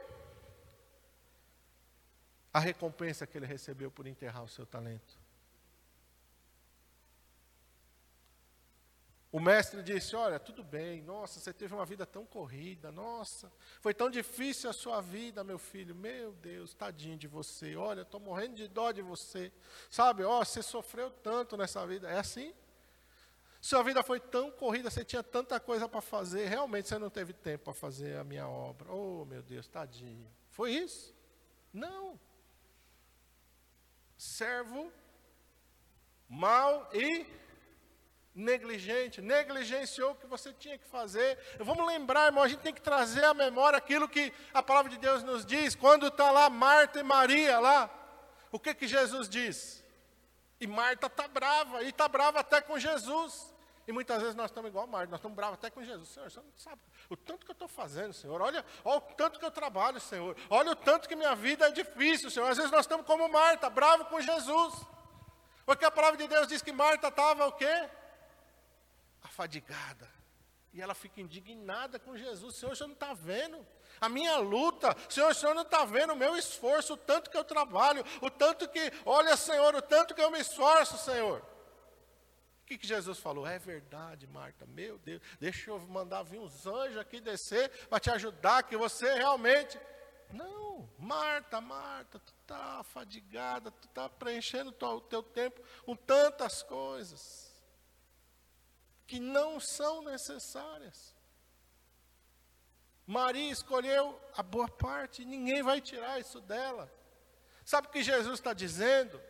a 2.52 2.59
recompensa 2.59 3.24
que 3.24 3.38
ele 3.38 3.46
recebeu 3.46 3.92
por 3.92 4.09
enterrar 4.09 4.42
o 4.42 4.48
seu 4.48 4.66
talento? 4.66 5.16
O 9.33 9.38
mestre 9.38 9.83
disse: 9.83 10.16
Olha, 10.16 10.40
tudo 10.40 10.64
bem, 10.64 11.03
nossa, 11.03 11.38
você 11.38 11.53
teve 11.53 11.73
uma 11.73 11.87
vida 11.87 12.05
tão 12.05 12.27
corrida, 12.27 12.90
nossa, 12.90 13.51
foi 13.81 13.95
tão 13.95 14.11
difícil 14.11 14.69
a 14.69 14.73
sua 14.73 15.01
vida, 15.01 15.45
meu 15.45 15.59
filho, 15.59 15.95
meu 15.95 16.33
Deus, 16.33 16.75
tadinho 16.75 17.16
de 17.16 17.29
você, 17.29 17.77
olha, 17.77 18.03
estou 18.03 18.19
morrendo 18.19 18.57
de 18.57 18.66
dó 18.66 18.90
de 18.90 19.03
você, 19.03 19.53
sabe, 19.88 20.25
ó, 20.25 20.45
você 20.45 20.62
sofreu 20.62 21.11
tanto 21.11 21.57
nessa 21.57 21.87
vida, 21.87 22.11
é 22.11 22.19
assim? 22.19 22.53
Sua 23.61 23.83
vida 23.85 24.03
foi 24.03 24.19
tão 24.19 24.51
corrida, 24.51 24.90
você 24.90 25.05
tinha 25.05 25.23
tanta 25.23 25.61
coisa 25.61 25.88
para 25.88 26.01
fazer, 26.01 26.49
realmente 26.49 26.88
você 26.88 26.99
não 26.99 27.11
teve 27.11 27.33
tempo 27.33 27.64
para 27.64 27.75
fazer 27.75 28.16
a 28.16 28.25
minha 28.25 28.49
obra, 28.49 28.90
oh 28.90 29.25
meu 29.27 29.43
Deus, 29.43 29.69
tadinho, 29.69 30.29
foi 30.51 30.73
isso? 30.73 31.14
Não. 31.73 32.19
Servo 34.19 34.93
mal 36.29 36.88
e 36.93 37.27
negligente, 38.35 39.21
negligenciou 39.21 40.12
o 40.12 40.14
que 40.14 40.27
você 40.27 40.53
tinha 40.53 40.79
que 40.79 40.87
fazer. 40.87 41.38
Vamos 41.59 41.87
lembrar, 41.87 42.27
irmão, 42.27 42.45
a 42.45 42.49
gente 42.49 42.61
tem 42.61 42.73
que 42.73 42.81
trazer 42.81 43.25
à 43.25 43.35
memória 43.35 43.77
aquilo 43.77 44.09
que 44.09 44.33
a 44.55 44.62
palavra 44.62 44.90
de 44.90 44.99
Deus 44.99 45.23
nos 45.23 45.45
diz, 45.45 45.75
quando 45.75 46.07
está 46.07 46.31
lá 46.31 46.49
Marta 46.49 47.01
e 47.01 47.03
Maria 47.03 47.59
lá, 47.59 47.90
o 48.53 48.59
que 48.59 48.75
que 48.75 48.87
Jesus 48.87 49.29
diz? 49.29 49.85
E 50.61 50.66
Marta 50.66 51.07
está 51.07 51.27
brava, 51.27 51.83
e 51.83 51.88
está 51.88 52.07
brava 52.07 52.40
até 52.40 52.61
com 52.61 52.79
Jesus. 52.79 53.51
E 53.90 53.93
muitas 53.93 54.21
vezes 54.21 54.37
nós 54.37 54.51
estamos 54.51 54.69
igual 54.69 54.85
a 54.85 54.87
Marta, 54.87 55.11
nós 55.11 55.19
estamos 55.19 55.35
bravos 55.35 55.55
até 55.55 55.69
com 55.69 55.83
Jesus. 55.83 56.11
Senhor, 56.11 56.31
você 56.31 56.38
não 56.38 56.53
sabe 56.57 56.81
o 57.09 57.16
tanto 57.16 57.45
que 57.45 57.51
eu 57.51 57.55
estou 57.55 57.66
fazendo, 57.66 58.12
Senhor. 58.12 58.40
Olha, 58.40 58.64
olha 58.85 58.99
o 58.99 59.01
tanto 59.01 59.38
que 59.38 59.45
eu 59.45 59.51
trabalho, 59.51 59.99
Senhor. 59.99 60.37
Olha 60.49 60.71
o 60.71 60.77
tanto 60.77 61.09
que 61.09 61.16
minha 61.16 61.35
vida 61.35 61.66
é 61.66 61.71
difícil, 61.73 62.31
Senhor. 62.31 62.49
Às 62.49 62.57
vezes 62.57 62.71
nós 62.71 62.83
estamos 62.83 63.05
como 63.05 63.29
Marta, 63.29 63.69
bravo 63.69 64.05
com 64.05 64.21
Jesus. 64.21 64.75
Porque 65.66 65.85
a 65.85 65.90
palavra 65.90 66.19
de 66.19 66.29
Deus 66.29 66.47
diz 66.47 66.62
que 66.62 66.73
Marta 66.73 67.09
estava 67.09 67.47
o 67.49 67.53
quê? 67.53 67.88
Afadigada. 69.22 70.09
E 70.72 70.80
ela 70.80 70.94
fica 70.94 71.20
indignada 71.20 71.98
com 71.98 72.16
Jesus. 72.16 72.56
Senhor, 72.56 72.72
o 72.72 72.76
senhor 72.76 72.88
não 72.88 72.94
está 72.94 73.12
vendo 73.12 73.66
a 74.00 74.09
minha 74.09 74.37
luta. 74.37 74.96
Senhor, 75.09 75.30
o 75.30 75.35
senhor 75.35 75.54
não 75.54 75.62
está 75.62 75.85
vendo 75.85 76.12
o 76.12 76.16
meu 76.16 76.37
esforço, 76.37 76.94
o 76.94 76.96
tanto 76.96 77.30
que 77.30 77.37
eu 77.37 77.44
trabalho, 77.44 78.04
o 78.20 78.30
tanto 78.30 78.68
que, 78.68 78.92
olha, 79.04 79.37
Senhor, 79.37 79.74
o 79.74 79.83
tanto 79.83 80.14
que 80.14 80.22
eu 80.22 80.30
me 80.30 80.38
esforço, 80.38 80.96
Senhor. 80.96 81.40
O 82.62 82.66
que, 82.66 82.78
que 82.78 82.87
Jesus 82.87 83.18
falou? 83.18 83.44
É 83.44 83.59
verdade, 83.59 84.28
Marta, 84.28 84.64
meu 84.64 84.96
Deus, 84.98 85.20
deixa 85.40 85.70
eu 85.70 85.80
mandar 85.80 86.22
vir 86.22 86.38
uns 86.38 86.64
anjos 86.64 86.98
aqui 86.98 87.20
descer 87.20 87.68
para 87.88 87.98
te 87.98 88.11
ajudar, 88.11 88.62
que 88.62 88.76
você 88.76 89.12
realmente. 89.14 89.76
Não, 90.33 90.88
Marta, 90.96 91.61
Marta, 91.61 92.20
tu 92.20 92.33
está 92.42 92.78
afadigada, 92.78 93.72
tu 93.72 93.88
está 93.88 94.09
preenchendo 94.09 94.72
o 94.80 95.00
teu 95.00 95.20
tempo 95.20 95.61
com 95.85 95.96
tantas 95.96 96.62
coisas 96.62 97.49
que 99.11 99.18
não 99.18 99.59
são 99.59 100.03
necessárias. 100.03 101.12
Maria 103.05 103.51
escolheu 103.51 104.16
a 104.37 104.40
boa 104.40 104.68
parte, 104.68 105.25
ninguém 105.25 105.64
vai 105.64 105.81
tirar 105.81 106.20
isso 106.20 106.40
dela. 106.40 106.88
Sabe 107.64 107.88
o 107.88 107.90
que 107.90 108.05
Jesus 108.05 108.35
está 108.35 108.53
dizendo? 108.53 109.20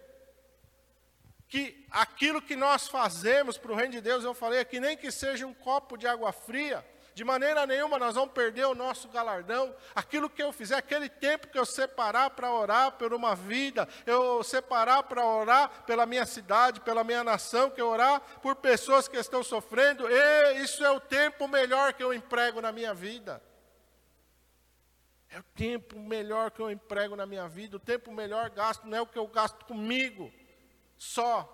Que 1.49 1.87
aquilo 1.91 2.43
que 2.43 2.55
nós 2.55 2.89
fazemos 2.89 3.57
para 3.57 3.73
o 3.73 3.75
reino 3.75 3.93
de 3.93 4.03
Deus, 4.03 4.23
eu 4.23 4.35
falei 4.35 4.61
aqui, 4.61 4.79
nem 4.79 4.99
que 4.99 5.11
seja 5.11 5.47
um 5.47 5.55
copo 5.55 5.97
de 5.97 6.07
água 6.07 6.31
fria, 6.31 6.87
de 7.21 7.25
maneira 7.25 7.67
nenhuma 7.67 7.99
nós 7.99 8.15
vamos 8.15 8.33
perder 8.33 8.65
o 8.65 8.75
nosso 8.75 9.07
galardão. 9.11 9.77
Aquilo 9.95 10.31
que 10.31 10.43
eu 10.43 10.51
fizer, 10.55 10.77
aquele 10.77 11.07
tempo 11.07 11.49
que 11.49 11.59
eu 11.59 11.67
separar 11.67 12.31
para 12.31 12.51
orar 12.51 12.93
por 12.93 13.13
uma 13.13 13.37
vida, 13.37 13.87
eu 14.07 14.43
separar 14.43 15.03
para 15.03 15.23
orar 15.23 15.85
pela 15.85 16.07
minha 16.07 16.25
cidade, 16.25 16.81
pela 16.81 17.05
minha 17.05 17.23
nação, 17.23 17.69
que 17.69 17.79
eu 17.79 17.89
orar 17.89 18.23
por 18.41 18.57
pessoas 18.57 19.07
que 19.07 19.19
estão 19.19 19.43
sofrendo, 19.43 20.09
e 20.11 20.63
isso 20.63 20.83
é 20.83 20.91
o 20.91 20.99
tempo 20.99 21.47
melhor 21.47 21.93
que 21.93 22.03
eu 22.03 22.15
emprego 22.15 22.59
na 22.59 22.73
minha 22.73 22.95
vida. 22.95 23.43
É 25.29 25.39
o 25.41 25.45
tempo 25.55 26.01
melhor 26.01 26.51
que 26.51 26.61
eu 26.63 26.71
emprego 26.71 27.15
na 27.17 27.27
minha 27.27 27.47
vida, 27.47 27.77
o 27.77 27.81
tempo 27.81 28.11
melhor 28.11 28.49
gasto 28.49 28.87
não 28.87 28.97
é 28.97 29.01
o 29.03 29.07
que 29.07 29.19
eu 29.19 29.27
gasto 29.27 29.67
comigo 29.67 30.33
só. 30.97 31.47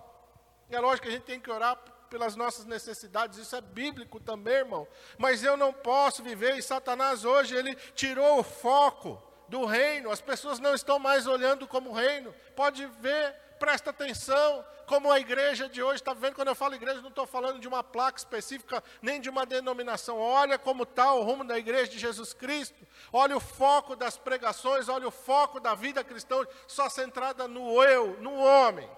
É 0.71 0.79
lógico 0.79 1.09
que 1.09 1.09
a 1.09 1.17
gente 1.17 1.25
tem 1.25 1.41
que 1.41 1.51
orar 1.51 1.77
pelas 2.07 2.37
nossas 2.37 2.65
necessidades, 2.65 3.39
isso 3.39 3.55
é 3.57 3.61
bíblico 3.61 4.21
também, 4.21 4.55
irmão. 4.55 4.87
Mas 5.19 5.43
eu 5.43 5.57
não 5.57 5.73
posso 5.73 6.23
viver, 6.23 6.57
e 6.57 6.63
Satanás 6.63 7.25
hoje, 7.25 7.55
ele 7.55 7.75
tirou 7.95 8.41
o 8.41 8.43
foco 8.43 9.23
do 9.49 9.65
reino, 9.65 10.11
as 10.11 10.21
pessoas 10.21 10.59
não 10.59 10.75
estão 10.75 10.99
mais 10.99 11.27
olhando 11.27 11.67
como 11.67 11.93
reino. 11.93 12.35
Pode 12.55 12.87
ver, 13.01 13.35
presta 13.59 13.91
atenção, 13.91 14.65
como 14.87 15.11
a 15.11 15.19
igreja 15.19 15.69
de 15.69 15.83
hoje 15.83 15.97
está 15.97 16.15
vendo. 16.15 16.35
Quando 16.35 16.49
eu 16.49 16.55
falo 16.55 16.75
igreja, 16.75 17.01
não 17.01 17.09
estou 17.09 17.27
falando 17.27 17.59
de 17.59 17.69
uma 17.69 17.83
placa 17.83 18.19
específica, 18.19 18.83
nem 19.03 19.21
de 19.21 19.29
uma 19.29 19.45
denominação. 19.45 20.19
Olha 20.19 20.59
como 20.59 20.85
está 20.85 21.13
o 21.13 21.23
rumo 21.23 21.45
da 21.45 21.59
igreja 21.59 21.91
de 21.91 21.99
Jesus 21.99 22.33
Cristo. 22.33 22.87
Olha 23.13 23.37
o 23.37 23.41
foco 23.41 23.97
das 23.97 24.17
pregações, 24.17 24.89
olha 24.89 25.09
o 25.09 25.11
foco 25.11 25.61
da 25.61 25.75
vida 25.75 26.03
cristã, 26.03 26.47
só 26.67 26.89
centrada 26.89 27.47
no 27.49 27.83
eu, 27.83 28.17
no 28.21 28.35
homem. 28.35 28.89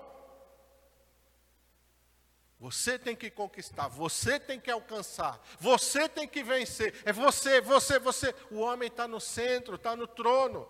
Você 2.60 2.98
tem 2.98 3.14
que 3.14 3.30
conquistar, 3.30 3.86
você 3.86 4.40
tem 4.40 4.58
que 4.58 4.70
alcançar, 4.70 5.40
você 5.60 6.08
tem 6.08 6.26
que 6.26 6.42
vencer. 6.42 6.92
É 7.04 7.12
você, 7.12 7.60
você, 7.60 8.00
você. 8.00 8.34
O 8.50 8.58
homem 8.58 8.88
está 8.88 9.06
no 9.06 9.20
centro, 9.20 9.76
está 9.76 9.94
no 9.94 10.08
trono. 10.08 10.68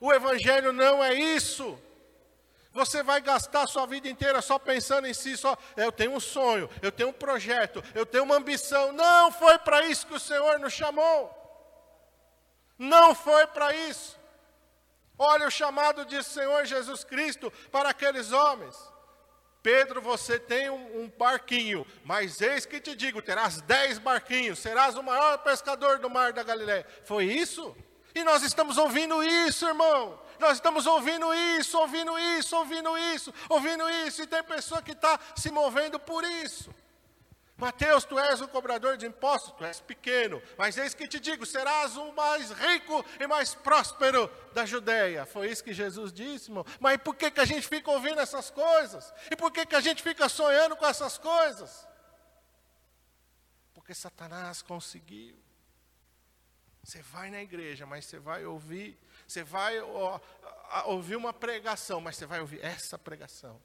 O 0.00 0.10
Evangelho 0.10 0.72
não 0.72 1.04
é 1.04 1.12
isso. 1.14 1.78
Você 2.72 3.02
vai 3.02 3.20
gastar 3.20 3.66
sua 3.66 3.86
vida 3.86 4.08
inteira 4.08 4.40
só 4.40 4.58
pensando 4.58 5.06
em 5.06 5.12
si, 5.12 5.36
só, 5.36 5.54
eu 5.76 5.92
tenho 5.92 6.12
um 6.12 6.20
sonho, 6.20 6.70
eu 6.80 6.90
tenho 6.90 7.10
um 7.10 7.12
projeto, 7.12 7.84
eu 7.94 8.06
tenho 8.06 8.24
uma 8.24 8.36
ambição. 8.36 8.92
Não 8.92 9.30
foi 9.30 9.58
para 9.58 9.84
isso 9.84 10.06
que 10.06 10.14
o 10.14 10.20
Senhor 10.20 10.58
nos 10.58 10.72
chamou. 10.72 11.30
Não 12.78 13.14
foi 13.14 13.46
para 13.48 13.74
isso. 13.74 14.18
Olha 15.18 15.46
o 15.46 15.50
chamado 15.50 16.06
de 16.06 16.22
Senhor 16.22 16.64
Jesus 16.64 17.04
Cristo 17.04 17.52
para 17.70 17.90
aqueles 17.90 18.32
homens. 18.32 18.91
Pedro, 19.62 20.00
você 20.00 20.38
tem 20.40 20.68
um, 20.68 21.02
um, 21.02 21.08
barquinho, 21.16 21.86
mas 22.04 22.40
eis 22.40 22.66
que 22.66 22.80
te 22.80 22.96
digo: 22.96 23.22
terás 23.22 23.60
dez 23.62 23.98
barquinhos, 23.98 24.58
serás 24.58 24.96
o 24.96 25.02
maior 25.02 25.38
pescador 25.38 25.98
do 25.98 26.10
mar 26.10 26.32
da 26.32 26.42
Galiléia. 26.42 26.86
Foi 27.04 27.26
isso? 27.26 27.74
E 28.14 28.24
nós 28.24 28.42
estamos 28.42 28.76
ouvindo 28.76 29.22
isso, 29.22 29.66
irmão. 29.66 30.20
Nós 30.38 30.54
estamos 30.54 30.86
ouvindo 30.86 31.32
isso, 31.32 31.78
ouvindo 31.78 32.18
isso, 32.18 32.56
ouvindo 32.56 32.98
isso, 32.98 33.32
ouvindo 33.48 33.88
isso, 33.88 34.22
e 34.22 34.26
tem 34.26 34.42
pessoa 34.42 34.82
que 34.82 34.90
está 34.90 35.18
se 35.36 35.50
movendo 35.52 36.00
por 36.00 36.24
isso. 36.24 36.68
Mateus, 37.62 38.04
tu 38.04 38.18
és 38.18 38.40
o 38.40 38.48
cobrador 38.48 38.96
de 38.96 39.06
impostos, 39.06 39.52
tu 39.52 39.64
és 39.64 39.80
pequeno, 39.80 40.42
mas 40.58 40.76
eis 40.76 40.94
que 40.94 41.06
te 41.06 41.20
digo: 41.20 41.46
serás 41.46 41.96
o 41.96 42.12
mais 42.12 42.50
rico 42.50 43.04
e 43.20 43.26
mais 43.28 43.54
próspero 43.54 44.28
da 44.52 44.66
Judéia. 44.66 45.24
Foi 45.24 45.48
isso 45.48 45.62
que 45.62 45.72
Jesus 45.72 46.12
disse, 46.12 46.50
irmão. 46.50 46.66
Mas 46.80 46.96
por 46.96 47.14
que, 47.14 47.30
que 47.30 47.38
a 47.38 47.44
gente 47.44 47.68
fica 47.68 47.88
ouvindo 47.88 48.20
essas 48.20 48.50
coisas? 48.50 49.14
E 49.30 49.36
por 49.36 49.52
que, 49.52 49.64
que 49.64 49.76
a 49.76 49.80
gente 49.80 50.02
fica 50.02 50.28
sonhando 50.28 50.74
com 50.74 50.84
essas 50.84 51.16
coisas? 51.18 51.86
Porque 53.72 53.94
Satanás 53.94 54.60
conseguiu. 54.60 55.40
Você 56.82 57.00
vai 57.00 57.30
na 57.30 57.40
igreja, 57.40 57.86
mas 57.86 58.06
você 58.06 58.18
vai 58.18 58.44
ouvir, 58.44 58.98
você 59.24 59.44
vai 59.44 59.78
ó, 59.78 60.18
ouvir 60.86 61.14
uma 61.14 61.32
pregação, 61.32 62.00
mas 62.00 62.16
você 62.16 62.26
vai 62.26 62.40
ouvir 62.40 62.58
essa 62.64 62.98
pregação. 62.98 63.62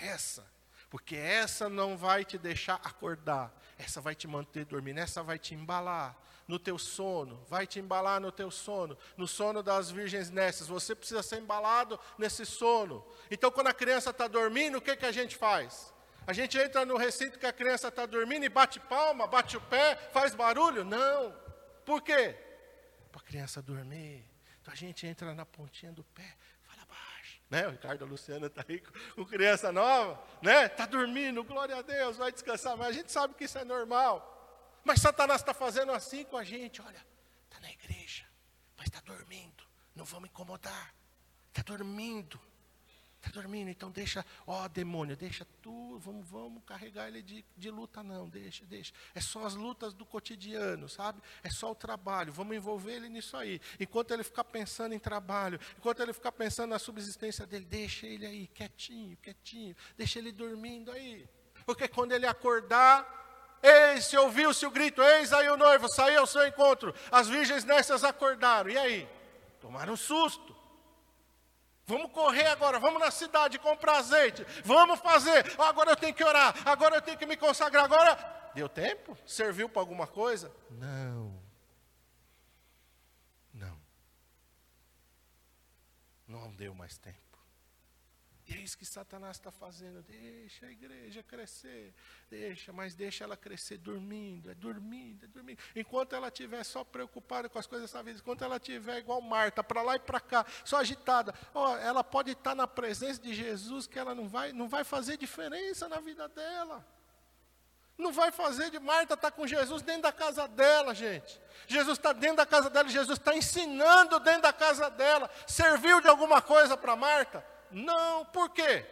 Essa 0.00 0.48
porque 0.90 1.14
essa 1.14 1.68
não 1.68 1.96
vai 1.96 2.24
te 2.24 2.36
deixar 2.36 2.74
acordar, 2.84 3.54
essa 3.78 4.00
vai 4.00 4.14
te 4.14 4.26
manter 4.26 4.64
dormindo, 4.64 4.98
essa 4.98 5.22
vai 5.22 5.38
te 5.38 5.54
embalar 5.54 6.20
no 6.48 6.58
teu 6.58 6.76
sono, 6.76 7.46
vai 7.48 7.64
te 7.64 7.78
embalar 7.78 8.20
no 8.20 8.32
teu 8.32 8.50
sono, 8.50 8.98
no 9.16 9.28
sono 9.28 9.62
das 9.62 9.88
virgens 9.88 10.30
nessas. 10.30 10.66
Você 10.66 10.96
precisa 10.96 11.22
ser 11.22 11.38
embalado 11.40 11.98
nesse 12.18 12.44
sono. 12.44 13.06
Então, 13.30 13.52
quando 13.52 13.68
a 13.68 13.72
criança 13.72 14.10
está 14.10 14.26
dormindo, 14.26 14.78
o 14.78 14.80
que, 14.80 14.96
que 14.96 15.06
a 15.06 15.12
gente 15.12 15.36
faz? 15.36 15.94
A 16.26 16.32
gente 16.32 16.58
entra 16.58 16.84
no 16.84 16.96
recinto 16.96 17.38
que 17.38 17.46
a 17.46 17.52
criança 17.52 17.86
está 17.86 18.04
dormindo 18.04 18.44
e 18.44 18.48
bate 18.48 18.80
palma, 18.80 19.28
bate 19.28 19.56
o 19.56 19.60
pé, 19.60 19.94
faz 20.12 20.34
barulho? 20.34 20.84
Não. 20.84 21.32
Por 21.84 22.02
quê? 22.02 22.36
Para 23.12 23.20
a 23.20 23.24
criança 23.24 23.62
dormir. 23.62 24.28
Então 24.60 24.72
a 24.72 24.76
gente 24.76 25.06
entra 25.06 25.34
na 25.34 25.46
pontinha 25.46 25.92
do 25.92 26.04
pé, 26.04 26.36
Né? 27.50 27.66
O 27.66 27.70
Ricardo 27.72 28.06
Luciano 28.06 28.46
está 28.46 28.64
aí 28.66 28.80
com, 29.16 29.24
criança 29.26 29.72
nova, 29.72 30.22
né? 30.40 30.66
Está 30.66 30.86
dormindo, 30.86 31.42
glória 31.42 31.76
a 31.76 31.82
Deus, 31.82 32.16
vai 32.16 32.30
descansar. 32.30 32.76
Mas 32.76 32.88
a 32.88 32.92
gente 32.92 33.10
sabe 33.10 33.34
que 33.34 33.44
isso 33.44 33.58
é 33.58 33.64
normal. 33.64 34.80
Mas 34.84 35.00
Satanás 35.00 35.40
está 35.40 35.52
fazendo 35.52 35.90
assim 35.90 36.24
com 36.24 36.36
a 36.36 36.44
gente, 36.44 36.80
olha, 36.80 37.04
está 37.44 37.60
na 37.60 37.70
igreja, 37.72 38.24
mas 38.76 38.86
está 38.86 39.00
dormindo. 39.00 39.64
Não 39.96 40.04
vamos 40.04 40.30
incomodar. 40.30 40.94
Está 41.48 41.62
dormindo. 41.62 42.40
Está 43.22 43.38
dormindo, 43.38 43.68
então 43.68 43.90
deixa, 43.90 44.24
ó 44.46 44.66
demônio, 44.66 45.14
deixa 45.14 45.46
tu, 45.60 45.98
vamos, 45.98 46.26
vamos 46.26 46.62
carregar 46.64 47.06
ele 47.06 47.20
de, 47.20 47.44
de 47.54 47.70
luta, 47.70 48.02
não, 48.02 48.26
deixa, 48.26 48.64
deixa. 48.64 48.94
É 49.14 49.20
só 49.20 49.44
as 49.44 49.54
lutas 49.54 49.92
do 49.92 50.06
cotidiano, 50.06 50.88
sabe? 50.88 51.20
É 51.42 51.50
só 51.50 51.70
o 51.70 51.74
trabalho, 51.74 52.32
vamos 52.32 52.56
envolver 52.56 52.94
ele 52.94 53.10
nisso 53.10 53.36
aí. 53.36 53.60
Enquanto 53.78 54.12
ele 54.12 54.24
ficar 54.24 54.44
pensando 54.44 54.94
em 54.94 54.98
trabalho, 54.98 55.60
enquanto 55.76 56.00
ele 56.00 56.14
ficar 56.14 56.32
pensando 56.32 56.70
na 56.70 56.78
subsistência 56.78 57.46
dele, 57.46 57.66
deixa 57.66 58.06
ele 58.06 58.24
aí, 58.24 58.46
quietinho, 58.46 59.14
quietinho, 59.18 59.76
deixa 59.98 60.18
ele 60.18 60.32
dormindo 60.32 60.90
aí. 60.90 61.28
Porque 61.66 61.86
quando 61.88 62.12
ele 62.12 62.26
acordar, 62.26 63.58
eis, 63.62 64.06
se 64.06 64.16
ouviu-se 64.16 64.64
o 64.64 64.70
grito, 64.70 65.02
eis 65.02 65.30
aí 65.30 65.50
o 65.50 65.58
noivo, 65.58 65.90
saiu 65.90 66.20
ao 66.20 66.26
seu 66.26 66.46
encontro. 66.46 66.94
As 67.12 67.28
virgens 67.28 67.64
nessas 67.64 68.02
acordaram, 68.02 68.70
e 68.70 68.78
aí? 68.78 69.08
Tomaram 69.60 69.92
um 69.92 69.96
susto. 69.96 70.59
Vamos 71.90 72.12
correr 72.12 72.46
agora, 72.46 72.78
vamos 72.78 73.00
na 73.00 73.10
cidade 73.10 73.58
comprar 73.58 73.98
azeite, 73.98 74.44
vamos 74.64 75.00
fazer. 75.00 75.44
agora 75.58 75.90
eu 75.90 75.96
tenho 75.96 76.14
que 76.14 76.24
orar, 76.24 76.54
agora 76.64 76.96
eu 76.96 77.02
tenho 77.02 77.18
que 77.18 77.26
me 77.26 77.36
consagrar. 77.36 77.84
Agora, 77.84 78.14
deu 78.54 78.68
tempo? 78.68 79.16
Serviu 79.26 79.68
para 79.68 79.82
alguma 79.82 80.06
coisa? 80.06 80.52
Não. 80.70 81.40
Não. 83.52 83.80
Não 86.26 86.54
deu 86.54 86.74
mais 86.74 86.96
tempo. 86.96 87.29
E 88.50 88.54
é 88.54 88.56
isso 88.56 88.76
que 88.76 88.84
Satanás 88.84 89.36
está 89.36 89.52
fazendo. 89.52 90.02
Deixa 90.02 90.66
a 90.66 90.70
igreja 90.72 91.22
crescer. 91.22 91.94
Deixa, 92.28 92.72
mas 92.72 92.96
deixa 92.96 93.22
ela 93.22 93.36
crescer 93.36 93.78
dormindo. 93.78 94.50
É 94.50 94.54
dormindo, 94.54 95.24
é 95.24 95.28
dormindo. 95.28 95.58
Enquanto 95.76 96.16
ela 96.16 96.26
estiver 96.26 96.64
só 96.64 96.82
preocupada 96.82 97.48
com 97.48 97.60
as 97.60 97.66
coisas 97.68 97.88
dessa 97.88 98.02
vida, 98.02 98.18
enquanto 98.18 98.42
ela 98.42 98.56
estiver 98.56 98.98
igual 98.98 99.20
Marta, 99.20 99.62
para 99.62 99.82
lá 99.82 99.94
e 99.94 100.00
para 100.00 100.18
cá, 100.18 100.44
só 100.64 100.78
agitada, 100.78 101.32
ó, 101.54 101.76
ela 101.76 102.02
pode 102.02 102.32
estar 102.32 102.56
na 102.56 102.66
presença 102.66 103.22
de 103.22 103.32
Jesus, 103.32 103.86
que 103.86 103.96
ela 103.96 104.16
não 104.16 104.28
vai, 104.28 104.52
não 104.52 104.68
vai 104.68 104.82
fazer 104.82 105.16
diferença 105.16 105.88
na 105.88 106.00
vida 106.00 106.28
dela. 106.28 106.84
Não 107.96 108.12
vai 108.12 108.32
fazer 108.32 108.70
de 108.70 108.80
Marta 108.80 109.14
estar 109.14 109.30
tá 109.30 109.36
com 109.36 109.46
Jesus 109.46 109.80
dentro 109.82 110.02
da 110.02 110.12
casa 110.12 110.48
dela, 110.48 110.92
gente. 110.92 111.40
Jesus 111.68 111.98
está 111.98 112.12
dentro 112.12 112.38
da 112.38 112.46
casa 112.46 112.68
dela, 112.68 112.88
Jesus 112.88 113.16
está 113.16 113.36
ensinando 113.36 114.18
dentro 114.18 114.42
da 114.42 114.52
casa 114.52 114.90
dela. 114.90 115.30
Serviu 115.46 116.00
de 116.00 116.08
alguma 116.08 116.42
coisa 116.42 116.76
para 116.76 116.96
Marta? 116.96 117.59
Não, 117.70 118.24
por 118.26 118.50
quê? 118.50 118.86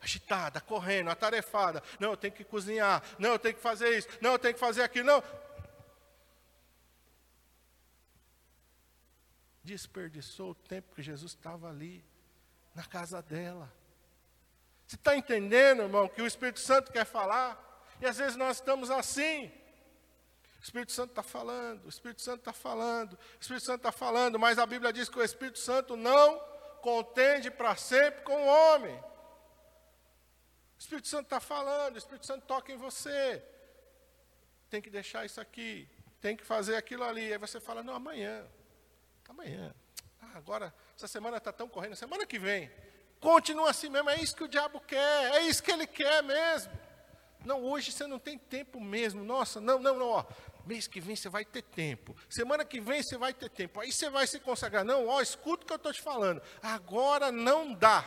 Agitada, 0.00 0.60
correndo, 0.60 1.10
atarefada. 1.10 1.82
Não, 1.98 2.10
eu 2.10 2.16
tenho 2.16 2.32
que 2.32 2.44
cozinhar. 2.44 3.02
Não, 3.18 3.30
eu 3.30 3.38
tenho 3.38 3.54
que 3.54 3.60
fazer 3.60 3.96
isso. 3.98 4.08
Não, 4.20 4.32
eu 4.32 4.38
tenho 4.38 4.54
que 4.54 4.60
fazer 4.60 4.82
aquilo. 4.82 5.06
Não. 5.06 5.22
Desperdiçou 9.62 10.50
o 10.50 10.54
tempo 10.54 10.94
que 10.94 11.02
Jesus 11.02 11.32
estava 11.32 11.68
ali, 11.68 12.04
na 12.74 12.84
casa 12.84 13.20
dela. 13.20 13.72
Você 14.86 14.96
está 14.96 15.16
entendendo, 15.16 15.82
irmão, 15.82 16.08
que 16.08 16.22
o 16.22 16.26
Espírito 16.26 16.60
Santo 16.60 16.90
quer 16.90 17.04
falar? 17.04 17.86
E 18.00 18.06
às 18.06 18.16
vezes 18.16 18.36
nós 18.36 18.56
estamos 18.56 18.90
assim. 18.90 19.52
O 20.60 20.62
Espírito 20.62 20.92
Santo 20.92 21.10
está 21.10 21.22
falando, 21.22 21.84
o 21.84 21.88
Espírito 21.88 22.20
Santo 22.20 22.40
está 22.40 22.52
falando, 22.52 23.14
o 23.14 23.40
Espírito 23.40 23.64
Santo 23.64 23.76
está 23.78 23.92
falando, 23.92 24.38
mas 24.38 24.58
a 24.58 24.66
Bíblia 24.66 24.92
diz 24.92 25.08
que 25.08 25.18
o 25.18 25.22
Espírito 25.22 25.58
Santo 25.58 25.96
não 25.96 26.49
contende 26.80 27.50
para 27.50 27.76
sempre 27.76 28.22
com 28.22 28.34
o 28.34 28.46
homem. 28.46 28.94
O 30.76 30.78
Espírito 30.78 31.08
Santo 31.08 31.24
está 31.24 31.40
falando, 31.40 31.94
o 31.94 31.98
Espírito 31.98 32.26
Santo 32.26 32.46
toca 32.46 32.72
em 32.72 32.76
você. 32.76 33.42
Tem 34.68 34.80
que 34.80 34.90
deixar 34.90 35.24
isso 35.24 35.40
aqui, 35.40 35.88
tem 36.20 36.36
que 36.36 36.44
fazer 36.44 36.76
aquilo 36.76 37.04
ali. 37.04 37.32
Aí 37.32 37.38
você 37.38 37.60
fala, 37.60 37.82
não, 37.82 37.94
amanhã. 37.94 38.46
Amanhã. 39.28 39.74
Ah, 40.20 40.32
agora, 40.36 40.74
essa 40.96 41.06
semana 41.06 41.36
está 41.36 41.52
tão 41.52 41.68
correndo, 41.68 41.96
semana 41.96 42.26
que 42.26 42.38
vem. 42.38 42.70
Continua 43.20 43.70
assim 43.70 43.88
mesmo, 43.88 44.08
é 44.10 44.16
isso 44.16 44.34
que 44.34 44.44
o 44.44 44.48
diabo 44.48 44.80
quer, 44.80 45.34
é 45.34 45.42
isso 45.42 45.62
que 45.62 45.70
ele 45.70 45.86
quer 45.86 46.22
mesmo. 46.22 46.72
Não, 47.44 47.62
hoje 47.62 47.92
você 47.92 48.06
não 48.06 48.18
tem 48.18 48.38
tempo 48.38 48.80
mesmo. 48.80 49.24
Nossa, 49.24 49.60
não, 49.60 49.78
não, 49.78 49.98
não. 49.98 50.08
Ó. 50.08 50.24
Mês 50.66 50.86
que 50.86 51.00
vem 51.00 51.16
você 51.16 51.28
vai 51.28 51.44
ter 51.44 51.62
tempo. 51.62 52.16
Semana 52.28 52.64
que 52.64 52.80
vem 52.80 53.02
você 53.02 53.16
vai 53.16 53.32
ter 53.34 53.48
tempo. 53.48 53.80
Aí 53.80 53.92
você 53.92 54.08
vai 54.10 54.26
se 54.26 54.40
consagrar. 54.40 54.84
Não, 54.84 55.06
ó, 55.06 55.20
escuta 55.20 55.64
o 55.64 55.66
que 55.66 55.72
eu 55.72 55.76
estou 55.76 55.92
te 55.92 56.00
falando. 56.00 56.42
Agora 56.62 57.32
não 57.32 57.72
dá. 57.72 58.04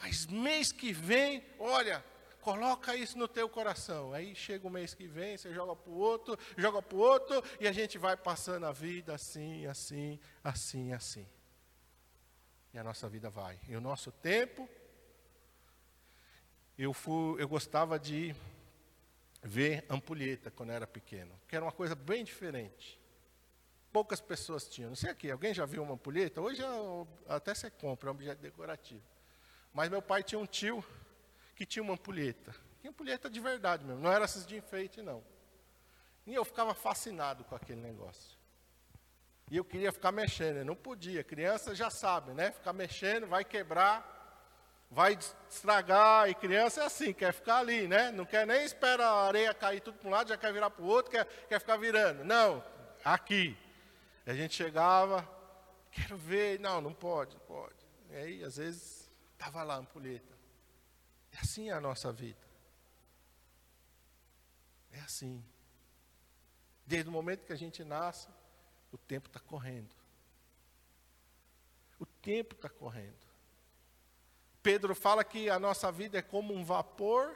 Mas 0.00 0.26
mês 0.26 0.70
que 0.70 0.92
vem, 0.92 1.44
olha, 1.58 2.04
coloca 2.40 2.94
isso 2.94 3.18
no 3.18 3.28
teu 3.28 3.48
coração. 3.48 4.12
Aí 4.12 4.34
chega 4.34 4.66
o 4.66 4.70
mês 4.70 4.94
que 4.94 5.06
vem, 5.06 5.36
você 5.36 5.52
joga 5.52 5.74
para 5.74 5.90
o 5.90 5.96
outro, 5.96 6.38
joga 6.56 6.80
para 6.80 6.96
o 6.96 7.00
outro, 7.00 7.42
e 7.60 7.66
a 7.66 7.72
gente 7.72 7.98
vai 7.98 8.16
passando 8.16 8.64
a 8.66 8.72
vida 8.72 9.14
assim, 9.14 9.66
assim, 9.66 10.18
assim, 10.42 10.92
assim. 10.92 11.26
E 12.72 12.78
a 12.78 12.84
nossa 12.84 13.08
vida 13.08 13.28
vai. 13.28 13.58
E 13.68 13.76
o 13.76 13.80
nosso 13.80 14.12
tempo 14.12 14.68
eu, 16.78 16.92
fui, 16.92 17.42
eu 17.42 17.48
gostava 17.48 17.98
de 17.98 18.34
ver 19.48 19.86
ampulheta 19.88 20.50
quando 20.50 20.70
era 20.70 20.86
pequeno, 20.86 21.32
que 21.48 21.56
era 21.56 21.64
uma 21.64 21.72
coisa 21.72 21.94
bem 21.94 22.22
diferente. 22.22 23.00
Poucas 23.90 24.20
pessoas 24.20 24.68
tinham. 24.68 24.90
Não 24.90 24.96
sei 24.96 25.10
aqui, 25.10 25.30
alguém 25.30 25.54
já 25.54 25.64
viu 25.64 25.82
uma 25.82 25.94
ampulheta? 25.94 26.40
Hoje 26.40 26.62
até 27.26 27.54
você 27.54 27.70
compra, 27.70 28.08
é 28.08 28.12
um 28.12 28.14
objeto 28.14 28.40
decorativo. 28.40 29.02
Mas 29.72 29.88
meu 29.88 30.02
pai 30.02 30.22
tinha 30.22 30.38
um 30.38 30.46
tio 30.46 30.84
que 31.56 31.64
tinha 31.64 31.82
uma 31.82 31.94
ampulheta. 31.94 32.54
Tinha 32.80 32.90
ampulheta 32.90 33.30
de 33.30 33.40
verdade 33.40 33.84
mesmo, 33.84 34.02
não 34.02 34.12
era 34.12 34.24
essas 34.24 34.46
de 34.46 34.54
enfeite, 34.54 35.00
não. 35.00 35.24
E 36.26 36.34
eu 36.34 36.44
ficava 36.44 36.74
fascinado 36.74 37.42
com 37.44 37.54
aquele 37.54 37.80
negócio. 37.80 38.36
E 39.50 39.56
eu 39.56 39.64
queria 39.64 39.90
ficar 39.90 40.12
mexendo, 40.12 40.58
eu 40.58 40.64
não 40.66 40.76
podia. 40.76 41.24
Criança 41.24 41.74
já 41.74 41.88
sabe, 41.88 42.34
né? 42.34 42.52
Ficar 42.52 42.74
mexendo, 42.74 43.26
vai 43.26 43.46
quebrar 43.46 44.17
vai 44.90 45.18
estragar, 45.48 46.28
e 46.28 46.34
criança 46.34 46.82
é 46.82 46.86
assim, 46.86 47.12
quer 47.12 47.32
ficar 47.32 47.58
ali, 47.58 47.86
né? 47.86 48.10
Não 48.10 48.24
quer 48.24 48.46
nem 48.46 48.64
esperar 48.64 49.08
a 49.08 49.26
areia 49.26 49.54
cair 49.54 49.80
tudo 49.80 49.98
para 49.98 50.08
um 50.08 50.10
lado, 50.10 50.28
já 50.28 50.36
quer 50.36 50.52
virar 50.52 50.70
para 50.70 50.82
o 50.82 50.86
outro, 50.86 51.10
quer, 51.10 51.26
quer 51.46 51.60
ficar 51.60 51.76
virando. 51.76 52.24
Não, 52.24 52.64
aqui. 53.04 53.56
A 54.26 54.34
gente 54.34 54.54
chegava, 54.54 55.28
quero 55.90 56.16
ver, 56.16 56.60
não, 56.60 56.80
não 56.80 56.92
pode, 56.92 57.34
não 57.34 57.44
pode. 57.46 57.74
E 58.10 58.16
aí, 58.16 58.44
às 58.44 58.56
vezes, 58.56 59.10
estava 59.32 59.62
lá 59.62 59.74
a 59.74 59.78
ampulheta. 59.78 60.36
É 61.32 61.38
assim 61.38 61.70
a 61.70 61.80
nossa 61.80 62.12
vida. 62.12 62.46
É 64.92 65.00
assim. 65.00 65.44
Desde 66.86 67.08
o 67.08 67.12
momento 67.12 67.44
que 67.44 67.52
a 67.52 67.56
gente 67.56 67.84
nasce, 67.84 68.28
o 68.90 68.96
tempo 68.96 69.28
está 69.28 69.38
correndo. 69.38 69.94
O 71.98 72.06
tempo 72.06 72.54
está 72.54 72.68
correndo. 72.68 73.27
Pedro 74.68 74.94
fala 74.94 75.24
que 75.24 75.48
a 75.48 75.58
nossa 75.58 75.90
vida 75.90 76.18
é 76.18 76.20
como 76.20 76.52
um 76.52 76.62
vapor 76.62 77.34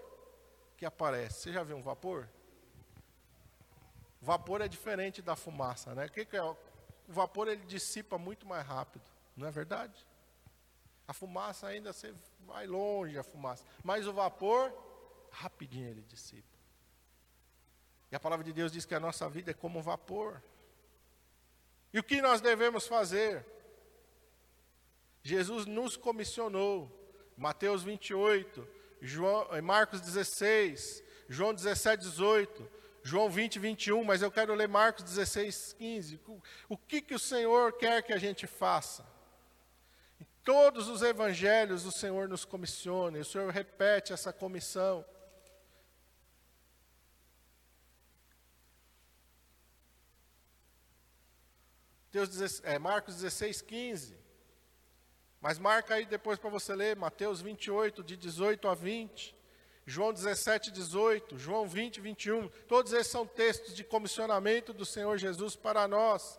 que 0.77 0.85
aparece. 0.85 1.40
Você 1.40 1.53
já 1.55 1.62
viu 1.62 1.79
um 1.79 1.83
vapor? 1.83 2.29
Vapor 4.21 4.61
é 4.61 4.68
diferente 4.68 5.23
da 5.23 5.35
fumaça, 5.35 5.95
né? 5.95 6.05
O 6.05 6.11
que, 6.11 6.27
que 6.27 6.37
é? 6.37 6.42
O 6.42 6.55
vapor 7.09 7.49
ele 7.49 7.64
dissipa 7.64 8.18
muito 8.18 8.47
mais 8.47 8.66
rápido, 8.66 9.03
não 9.35 9.49
é 9.49 9.51
verdade? 9.51 10.07
A 11.09 11.14
fumaça 11.14 11.68
ainda 11.68 11.90
você 11.95 12.12
vai 12.40 12.66
longe 12.66 13.18
a 13.18 13.23
fumaça, 13.23 13.64
mas 13.83 14.07
o 14.07 14.12
vapor 14.12 14.71
rapidinho 15.31 15.88
ele 15.88 16.03
dissipa. 16.03 16.59
E 18.11 18.14
a 18.14 18.21
palavra 18.21 18.45
de 18.45 18.53
Deus 18.53 18.71
diz 18.71 18.85
que 18.85 18.95
a 18.95 19.01
nossa 19.01 19.27
vida 19.31 19.53
é 19.53 19.55
como 19.55 19.79
um 19.79 19.83
vapor. 19.83 20.42
E 21.95 21.99
o 21.99 22.05
que 22.05 22.21
nós 22.21 22.42
devemos 22.42 22.87
fazer? 22.87 23.42
Jesus 25.23 25.64
nos 25.64 25.97
comissionou 25.97 26.99
Mateus 27.37 27.83
28, 27.83 28.66
João, 29.01 29.49
eh, 29.53 29.61
Marcos 29.61 30.01
16, 30.01 31.03
João 31.29 31.55
17, 31.55 32.03
18, 32.03 32.71
João 33.03 33.29
20, 33.29 33.59
21, 33.59 34.05
mas 34.05 34.23
eu 34.23 34.31
quero 34.31 34.55
ler 34.55 34.68
Marcos 34.68 35.03
16, 35.05 35.75
15. 35.79 36.21
O 36.68 36.77
que, 36.77 37.01
que 37.01 37.14
o 37.14 37.18
Senhor 37.18 37.73
quer 37.73 38.03
que 38.03 38.12
a 38.12 38.18
gente 38.18 38.47
faça? 38.47 39.05
Em 40.21 40.27
todos 40.45 40.88
os 40.88 41.03
evangelhos 41.03 41.85
o 41.85 41.90
Senhor 41.90 42.29
nos 42.29 42.45
comissiona, 42.45 43.18
o 43.18 43.25
Senhor 43.25 43.51
repete 43.51 44.12
essa 44.12 44.33
comissão. 44.33 45.05
Deus, 52.12 52.62
é, 52.62 52.79
Marcos 52.79 53.16
16, 53.16 53.62
15. 53.62 54.22
Mas 55.42 55.59
marca 55.59 55.94
aí 55.94 56.07
depois 56.07 56.38
para 56.38 56.48
você 56.48 56.72
ler, 56.72 56.94
Mateus 56.94 57.42
28, 57.42 58.05
de 58.05 58.16
18 58.16 58.68
a 58.68 58.74
20, 58.76 59.35
João 59.85 60.12
17, 60.12 60.70
18, 60.70 61.37
João 61.37 61.66
20, 61.66 62.00
21. 62.00 62.48
Todos 62.68 62.92
esses 62.92 63.11
são 63.11 63.26
textos 63.26 63.74
de 63.74 63.83
comissionamento 63.83 64.72
do 64.72 64.87
Senhor 64.87 65.18
Jesus 65.18 65.57
para 65.57 65.88
nós. 65.88 66.38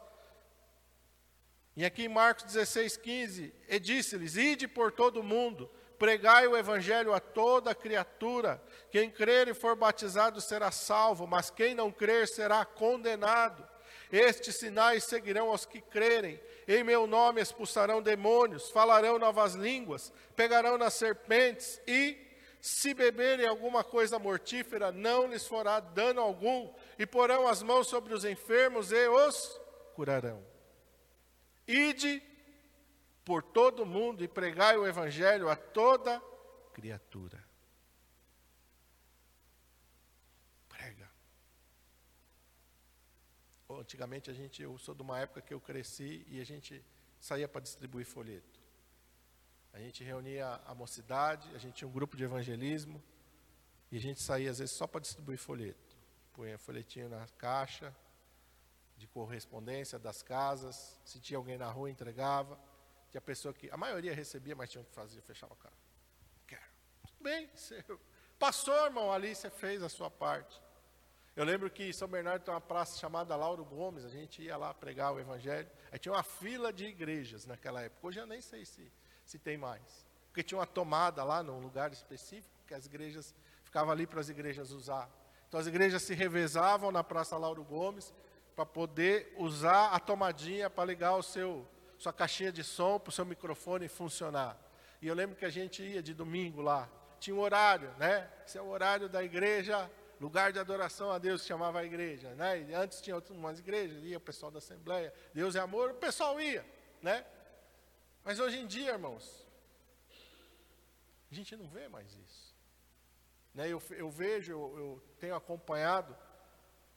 E 1.75 1.83
aqui 1.83 2.03
em 2.05 2.07
Marcos 2.07 2.45
16, 2.45 2.95
15, 2.95 3.53
e 3.67 3.79
disse-lhes: 3.79 4.37
Ide 4.37 4.69
por 4.69 4.89
todo 4.93 5.19
o 5.19 5.23
mundo, 5.23 5.69
pregai 5.99 6.47
o 6.47 6.55
evangelho 6.55 7.13
a 7.13 7.19
toda 7.19 7.75
criatura. 7.75 8.63
Quem 8.89 9.09
crer 9.09 9.49
e 9.49 9.53
for 9.53 9.75
batizado 9.75 10.39
será 10.39 10.71
salvo, 10.71 11.27
mas 11.27 11.49
quem 11.49 11.75
não 11.75 11.91
crer 11.91 12.25
será 12.25 12.63
condenado. 12.63 13.67
Estes 14.09 14.55
sinais 14.55 15.03
seguirão 15.03 15.49
aos 15.49 15.65
que 15.65 15.81
crerem. 15.81 16.39
Em 16.67 16.83
meu 16.83 17.05
nome 17.05 17.41
expulsarão 17.41 18.01
demônios, 18.01 18.69
falarão 18.69 19.19
novas 19.19 19.53
línguas, 19.53 20.13
pegarão 20.35 20.77
nas 20.77 20.93
serpentes 20.93 21.81
e, 21.87 22.17
se 22.61 22.93
beberem 22.93 23.45
alguma 23.45 23.83
coisa 23.83 24.17
mortífera, 24.17 24.91
não 24.91 25.27
lhes 25.27 25.45
fará 25.45 25.79
dano 25.79 26.21
algum, 26.21 26.73
e 26.97 27.05
porão 27.05 27.47
as 27.47 27.61
mãos 27.61 27.87
sobre 27.87 28.13
os 28.13 28.23
enfermos 28.23 28.91
e 28.91 29.07
os 29.07 29.61
curarão. 29.93 30.43
Ide 31.67 32.21
por 33.25 33.43
todo 33.43 33.85
mundo 33.85 34.23
e 34.23 34.27
pregai 34.27 34.77
o 34.77 34.87
evangelho 34.87 35.49
a 35.49 35.55
toda 35.55 36.21
criatura. 36.73 37.42
Antigamente 43.79 44.29
a 44.29 44.33
gente, 44.33 44.61
eu 44.61 44.77
sou 44.77 44.93
de 44.95 45.01
uma 45.01 45.19
época 45.19 45.41
que 45.41 45.53
eu 45.53 45.59
cresci 45.59 46.25
e 46.29 46.39
a 46.39 46.45
gente 46.45 46.83
saía 47.19 47.47
para 47.47 47.61
distribuir 47.61 48.05
folheto. 48.05 48.59
A 49.71 49.79
gente 49.79 50.03
reunia 50.03 50.61
a 50.65 50.75
mocidade, 50.75 51.49
a 51.55 51.57
gente 51.57 51.75
tinha 51.75 51.87
um 51.87 51.91
grupo 51.91 52.15
de 52.15 52.23
evangelismo 52.23 53.01
e 53.91 53.97
a 53.97 53.99
gente 53.99 54.21
saía 54.21 54.51
às 54.51 54.59
vezes 54.59 54.75
só 54.75 54.85
para 54.85 55.01
distribuir 55.01 55.37
folheto. 55.37 55.97
Punha 56.33 56.57
folhetinho 56.57 57.09
na 57.09 57.27
caixa, 57.37 57.95
de 58.97 59.07
correspondência 59.07 59.99
das 59.99 60.21
casas, 60.21 60.99
se 61.03 61.19
tinha 61.19 61.37
alguém 61.37 61.57
na 61.57 61.69
rua, 61.69 61.89
entregava. 61.89 62.59
Tinha 63.09 63.21
pessoa 63.21 63.53
que, 63.53 63.69
a 63.69 63.77
maioria 63.77 64.13
recebia, 64.13 64.55
mas 64.55 64.69
tinha 64.69 64.83
que 64.83 64.91
fazer, 64.91 65.21
fechava 65.21 65.55
carro. 65.55 65.75
Quero. 66.47 66.61
Tudo 67.07 67.23
bem, 67.23 67.49
você 67.53 67.83
passou, 68.39 68.75
irmão, 68.85 69.11
ali 69.11 69.35
você 69.35 69.49
fez 69.49 69.83
a 69.83 69.89
sua 69.89 70.09
parte. 70.09 70.61
Eu 71.35 71.43
lembro 71.43 71.69
que 71.69 71.89
em 71.89 71.93
São 71.93 72.07
Bernardo 72.07 72.43
tem 72.43 72.53
uma 72.53 72.61
praça 72.61 72.99
chamada 72.99 73.35
Lauro 73.35 73.65
Gomes, 73.65 74.05
a 74.05 74.09
gente 74.09 74.43
ia 74.43 74.55
lá 74.55 74.71
pregar 74.71 75.13
o 75.13 75.19
evangelho. 75.19 75.67
Aí 75.91 75.97
tinha 75.97 76.13
uma 76.13 76.21
fila 76.21 76.71
de 76.71 76.85
igrejas 76.85 77.45
naquela 77.47 77.81
época. 77.81 78.07
Hoje 78.07 78.19
eu 78.19 78.27
nem 78.27 78.39
sei 78.39 78.65
se, 78.65 78.91
se 79.25 79.39
tem 79.39 79.57
mais. 79.57 80.05
Porque 80.27 80.43
tinha 80.43 80.59
uma 80.59 80.67
tomada 80.67 81.23
lá 81.23 81.41
num 81.41 81.59
lugar 81.59 81.91
específico 81.91 82.53
que 82.67 82.73
as 82.73 82.85
igrejas 82.85 83.33
ficavam 83.63 83.91
ali 83.91 84.05
para 84.05 84.19
as 84.19 84.29
igrejas 84.29 84.69
usar. 84.71 85.09
Então 85.47 85.59
as 85.59 85.65
igrejas 85.65 86.03
se 86.03 86.13
revezavam 86.13 86.91
na 86.91 87.03
Praça 87.03 87.35
Lauro 87.35 87.63
Gomes 87.63 88.13
para 88.55 88.65
poder 88.65 89.33
usar 89.37 89.87
a 89.87 89.99
tomadinha 89.99 90.69
para 90.69 90.85
ligar 90.85 91.15
o 91.15 91.23
seu 91.23 91.67
sua 91.97 92.11
caixinha 92.11 92.51
de 92.51 92.63
som 92.63 92.99
para 92.99 93.09
o 93.09 93.13
seu 93.13 93.25
microfone 93.25 93.87
funcionar. 93.87 94.57
E 95.01 95.07
eu 95.07 95.15
lembro 95.15 95.35
que 95.35 95.45
a 95.45 95.49
gente 95.49 95.81
ia 95.81 96.03
de 96.03 96.13
domingo 96.13 96.61
lá, 96.61 96.89
tinha 97.19 97.35
um 97.35 97.39
horário, 97.39 97.89
né? 97.97 98.29
Esse 98.45 98.57
é 98.57 98.61
o 98.61 98.67
horário 98.67 99.07
da 99.07 99.23
igreja, 99.23 99.89
lugar 100.23 100.53
de 100.53 100.59
adoração 100.59 101.11
a 101.11 101.17
Deus, 101.17 101.41
que 101.41 101.49
chamava 101.49 101.79
a 101.81 101.83
igreja, 101.83 102.33
né? 102.35 102.61
E 102.61 102.73
antes 102.73 103.01
tinha 103.01 103.17
umas 103.29 103.59
igrejas, 103.59 104.01
ia 104.03 104.17
o 104.17 104.21
pessoal 104.21 104.49
da 104.49 104.59
Assembleia, 104.59 105.13
Deus 105.33 105.53
é 105.53 105.59
amor, 105.59 105.91
o 105.91 105.95
pessoal 105.95 106.39
ia, 106.39 106.65
né? 107.01 107.25
Mas 108.23 108.39
hoje 108.39 108.57
em 108.57 108.65
dia, 108.65 108.91
irmãos, 108.91 109.45
a 111.29 111.35
gente 111.35 111.57
não 111.57 111.67
vê 111.67 111.89
mais 111.89 112.15
isso. 112.15 112.55
Né? 113.53 113.67
Eu, 113.67 113.83
eu 113.91 114.09
vejo, 114.09 114.53
eu, 114.53 114.77
eu 114.77 115.03
tenho 115.19 115.35
acompanhado 115.35 116.15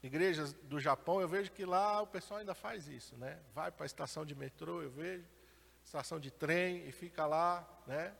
igrejas 0.01 0.53
do 0.53 0.79
Japão, 0.79 1.21
eu 1.21 1.27
vejo 1.27 1.51
que 1.51 1.65
lá 1.65 2.01
o 2.01 2.07
pessoal 2.07 2.39
ainda 2.39 2.55
faz 2.55 2.87
isso, 2.87 3.17
né? 3.17 3.43
Vai 3.53 3.73
para 3.73 3.85
a 3.85 3.87
estação 3.87 4.25
de 4.25 4.37
metrô, 4.37 4.83
eu 4.83 4.91
vejo, 4.91 5.27
estação 5.83 6.21
de 6.21 6.31
trem 6.31 6.87
e 6.87 6.93
fica 6.93 7.27
lá, 7.27 7.69
né? 7.89 8.15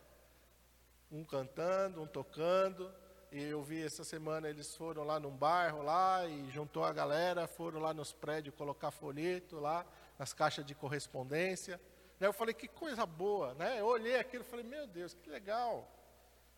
Um 1.13 1.25
cantando, 1.25 2.03
um 2.03 2.09
tocando. 2.09 2.93
E 3.37 3.51
eu 3.51 3.63
vi 3.63 3.85
essa 3.85 4.03
semana 4.03 4.49
eles 4.49 4.75
foram 4.75 5.05
lá 5.05 5.21
num 5.21 5.37
bairro 5.37 5.83
lá 5.83 6.25
e 6.25 6.51
juntou 6.51 6.83
a 6.83 6.91
galera, 6.91 7.47
foram 7.47 7.79
lá 7.79 7.93
nos 7.93 8.11
prédios 8.11 8.55
colocar 8.55 8.91
folheto 8.91 9.61
lá 9.61 9.85
nas 10.19 10.33
caixas 10.33 10.65
de 10.65 10.75
correspondência. 10.75 11.79
Eu 12.19 12.33
falei 12.33 12.55
que 12.55 12.67
coisa 12.67 13.05
boa, 13.05 13.53
né? 13.53 13.79
Eu 13.79 13.89
olhei 13.89 14.19
aquilo 14.19 14.43
e 14.43 14.47
falei, 14.47 14.65
meu 14.65 14.87
Deus, 14.87 15.13
que 15.13 15.29
legal. 15.29 15.87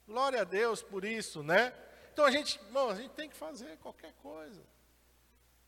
Glória 0.07 0.43
a 0.43 0.45
Deus 0.45 0.81
por 0.81 1.05
isso, 1.05 1.43
né? 1.43 1.75
Então 2.13 2.25
a 2.25 2.31
gente, 2.31 2.61
irmão, 2.61 2.91
a 2.91 2.95
gente 2.95 3.11
tem 3.11 3.29
que 3.29 3.37
fazer 3.37 3.77
qualquer 3.79 4.13
coisa. 4.23 4.63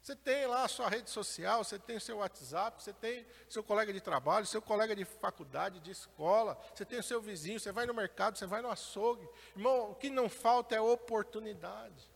Você 0.02 0.16
tem 0.16 0.46
lá 0.46 0.64
a 0.64 0.68
sua 0.68 0.88
rede 0.88 1.10
social, 1.10 1.62
você 1.62 1.78
tem 1.78 1.96
o 1.96 2.00
seu 2.00 2.18
WhatsApp, 2.18 2.82
você 2.82 2.92
tem 2.92 3.26
seu 3.48 3.62
colega 3.62 3.92
de 3.92 4.00
trabalho, 4.00 4.46
seu 4.46 4.62
colega 4.62 4.96
de 4.96 5.04
faculdade, 5.04 5.78
de 5.80 5.90
escola, 5.90 6.58
você 6.74 6.86
tem 6.86 6.98
o 6.98 7.02
seu 7.02 7.20
vizinho, 7.20 7.60
você 7.60 7.70
vai 7.70 7.84
no 7.84 7.92
mercado, 7.92 8.38
você 8.38 8.46
vai 8.46 8.62
no 8.62 8.70
açougue. 8.70 9.28
Irmão, 9.54 9.90
o 9.90 9.94
que 9.94 10.08
não 10.08 10.28
falta 10.28 10.74
é 10.74 10.80
oportunidade. 10.80 12.10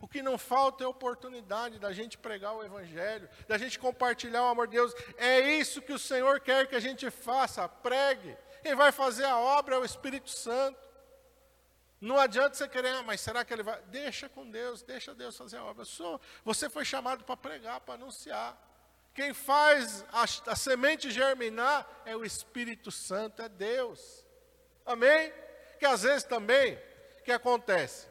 O 0.00 0.08
que 0.08 0.22
não 0.22 0.36
falta 0.36 0.82
é 0.82 0.86
oportunidade 0.86 1.78
da 1.78 1.92
gente 1.92 2.18
pregar 2.18 2.54
o 2.54 2.64
Evangelho, 2.64 3.28
da 3.46 3.56
gente 3.56 3.78
compartilhar 3.78 4.42
o 4.44 4.48
amor 4.48 4.66
de 4.66 4.76
Deus. 4.76 4.92
É 5.16 5.40
isso 5.40 5.82
que 5.82 5.92
o 5.92 5.98
Senhor 5.98 6.40
quer 6.40 6.66
que 6.68 6.74
a 6.74 6.80
gente 6.80 7.08
faça, 7.10 7.68
pregue. 7.68 8.36
Quem 8.62 8.74
vai 8.74 8.92
fazer 8.92 9.24
a 9.24 9.38
obra 9.38 9.76
é 9.76 9.78
o 9.78 9.84
Espírito 9.84 10.30
Santo. 10.30 10.91
Não 12.02 12.18
adianta 12.18 12.56
você 12.56 12.68
querer, 12.68 12.88
ah, 12.88 13.02
mas 13.04 13.20
será 13.20 13.44
que 13.44 13.52
ele 13.52 13.62
vai? 13.62 13.80
Deixa 13.82 14.28
com 14.28 14.50
Deus, 14.50 14.82
deixa 14.82 15.14
Deus 15.14 15.36
fazer 15.36 15.58
a 15.58 15.64
obra. 15.64 15.84
Sou, 15.84 16.20
você 16.44 16.68
foi 16.68 16.84
chamado 16.84 17.22
para 17.22 17.36
pregar, 17.36 17.80
para 17.80 17.94
anunciar. 17.94 18.60
Quem 19.14 19.32
faz 19.32 20.04
a, 20.10 20.24
a, 20.50 20.56
semente 20.56 21.12
germinar 21.12 21.88
é 22.04 22.16
o 22.16 22.24
Espírito 22.24 22.90
Santo, 22.90 23.40
é 23.40 23.48
Deus. 23.48 24.26
Amém? 24.84 25.32
Que 25.78 25.86
às 25.86 26.02
vezes 26.02 26.24
também, 26.24 26.74
o 27.20 27.22
que 27.22 27.30
acontece? 27.30 28.08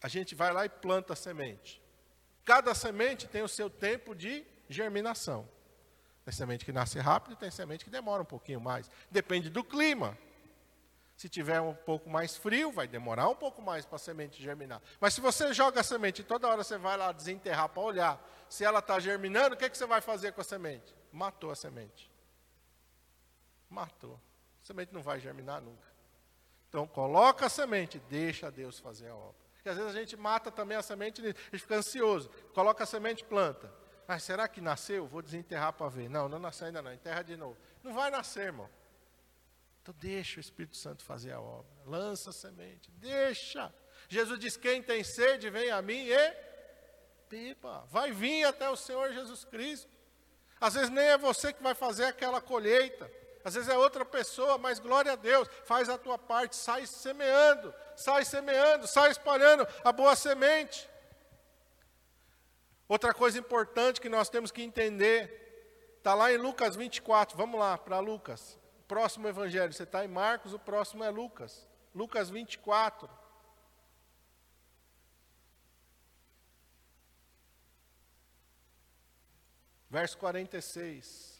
A 0.00 0.06
gente 0.06 0.32
vai 0.32 0.52
lá 0.52 0.64
e 0.64 0.68
planta 0.68 1.14
a 1.14 1.16
semente. 1.16 1.82
Cada 2.44 2.72
semente 2.72 3.26
tem 3.26 3.42
o 3.42 3.48
seu 3.48 3.68
tempo 3.68 4.14
de 4.14 4.46
germinação. 4.68 5.48
Tem 6.24 6.32
semente 6.32 6.64
que 6.64 6.72
nasce 6.72 7.00
rápido 7.00 7.34
tem 7.34 7.50
semente 7.50 7.84
que 7.84 7.90
demora 7.90 8.22
um 8.22 8.26
pouquinho 8.26 8.60
mais. 8.60 8.88
Depende 9.10 9.50
do 9.50 9.64
clima. 9.64 10.16
Se 11.16 11.30
tiver 11.30 11.60
um 11.60 11.72
pouco 11.74 12.10
mais 12.10 12.36
frio, 12.36 12.70
vai 12.70 12.86
demorar 12.86 13.28
um 13.28 13.34
pouco 13.34 13.62
mais 13.62 13.86
para 13.86 13.96
a 13.96 13.98
semente 13.98 14.42
germinar. 14.42 14.82
Mas 15.00 15.14
se 15.14 15.20
você 15.20 15.52
joga 15.54 15.80
a 15.80 15.84
semente 15.84 16.20
e 16.20 16.24
toda 16.24 16.46
hora 16.46 16.62
você 16.62 16.76
vai 16.76 16.96
lá 16.96 17.10
desenterrar 17.10 17.70
para 17.70 17.82
olhar 17.82 18.46
se 18.50 18.64
ela 18.64 18.80
está 18.80 19.00
germinando, 19.00 19.54
o 19.54 19.58
que, 19.58 19.70
que 19.70 19.78
você 19.78 19.86
vai 19.86 20.02
fazer 20.02 20.32
com 20.32 20.42
a 20.42 20.44
semente? 20.44 20.94
Matou 21.10 21.50
a 21.50 21.56
semente. 21.56 22.12
Matou. 23.70 24.20
A 24.62 24.66
semente 24.66 24.92
não 24.92 25.02
vai 25.02 25.18
germinar 25.18 25.62
nunca. 25.62 25.86
Então 26.68 26.86
coloca 26.86 27.46
a 27.46 27.48
semente, 27.48 27.98
deixa 28.10 28.50
Deus 28.50 28.78
fazer 28.78 29.08
a 29.08 29.14
obra. 29.14 29.46
Porque 29.54 29.70
às 29.70 29.76
vezes 29.76 29.96
a 29.96 29.98
gente 29.98 30.16
mata 30.18 30.50
também 30.50 30.76
a 30.76 30.82
semente 30.82 31.22
e 31.50 31.58
fica 31.58 31.76
ansioso. 31.76 32.28
Coloca 32.52 32.84
a 32.84 32.86
semente, 32.86 33.24
planta. 33.24 33.72
Mas 34.06 34.22
será 34.22 34.46
que 34.46 34.60
nasceu? 34.60 35.06
Vou 35.06 35.22
desenterrar 35.22 35.72
para 35.72 35.88
ver. 35.88 36.10
Não, 36.10 36.28
não 36.28 36.38
nasceu 36.38 36.66
ainda 36.66 36.82
não. 36.82 36.92
Enterra 36.92 37.22
de 37.22 37.36
novo. 37.36 37.56
Não 37.82 37.94
vai 37.94 38.10
nascer, 38.10 38.44
irmão. 38.46 38.68
Então 39.86 39.94
deixa 40.00 40.38
o 40.38 40.40
Espírito 40.40 40.76
Santo 40.76 41.04
fazer 41.04 41.30
a 41.30 41.40
obra. 41.40 41.70
Lança 41.84 42.30
a 42.30 42.32
semente. 42.32 42.90
Deixa. 42.90 43.72
Jesus 44.08 44.36
diz: 44.40 44.56
quem 44.56 44.82
tem 44.82 45.04
sede, 45.04 45.48
vem 45.48 45.70
a 45.70 45.80
mim 45.80 46.08
e 46.08 46.36
beba. 47.30 47.86
Vai 47.88 48.10
vir 48.10 48.42
até 48.42 48.68
o 48.68 48.74
Senhor 48.74 49.12
Jesus 49.12 49.44
Cristo. 49.44 49.88
Às 50.60 50.74
vezes 50.74 50.90
nem 50.90 51.04
é 51.04 51.16
você 51.16 51.52
que 51.52 51.62
vai 51.62 51.72
fazer 51.72 52.06
aquela 52.06 52.40
colheita. 52.40 53.08
Às 53.44 53.54
vezes 53.54 53.68
é 53.68 53.78
outra 53.78 54.04
pessoa, 54.04 54.58
mas 54.58 54.80
glória 54.80 55.12
a 55.12 55.16
Deus, 55.16 55.48
faz 55.64 55.88
a 55.88 55.96
tua 55.96 56.18
parte, 56.18 56.56
sai 56.56 56.84
semeando, 56.84 57.72
sai 57.94 58.24
semeando, 58.24 58.88
sai 58.88 59.12
espalhando 59.12 59.68
a 59.84 59.92
boa 59.92 60.16
semente. 60.16 60.90
Outra 62.88 63.14
coisa 63.14 63.38
importante 63.38 64.00
que 64.00 64.08
nós 64.08 64.28
temos 64.28 64.50
que 64.50 64.62
entender, 64.62 65.94
está 65.98 66.12
lá 66.12 66.32
em 66.32 66.38
Lucas 66.38 66.74
24, 66.74 67.36
vamos 67.36 67.60
lá 67.60 67.78
para 67.78 68.00
Lucas 68.00 68.58
próximo 68.86 69.28
evangelho, 69.28 69.72
você 69.72 69.82
está 69.82 70.04
em 70.04 70.08
Marcos, 70.08 70.52
o 70.52 70.58
próximo 70.58 71.02
é 71.04 71.10
Lucas. 71.10 71.66
Lucas 71.94 72.30
24. 72.30 73.08
Verso 79.88 80.18
46. 80.18 81.35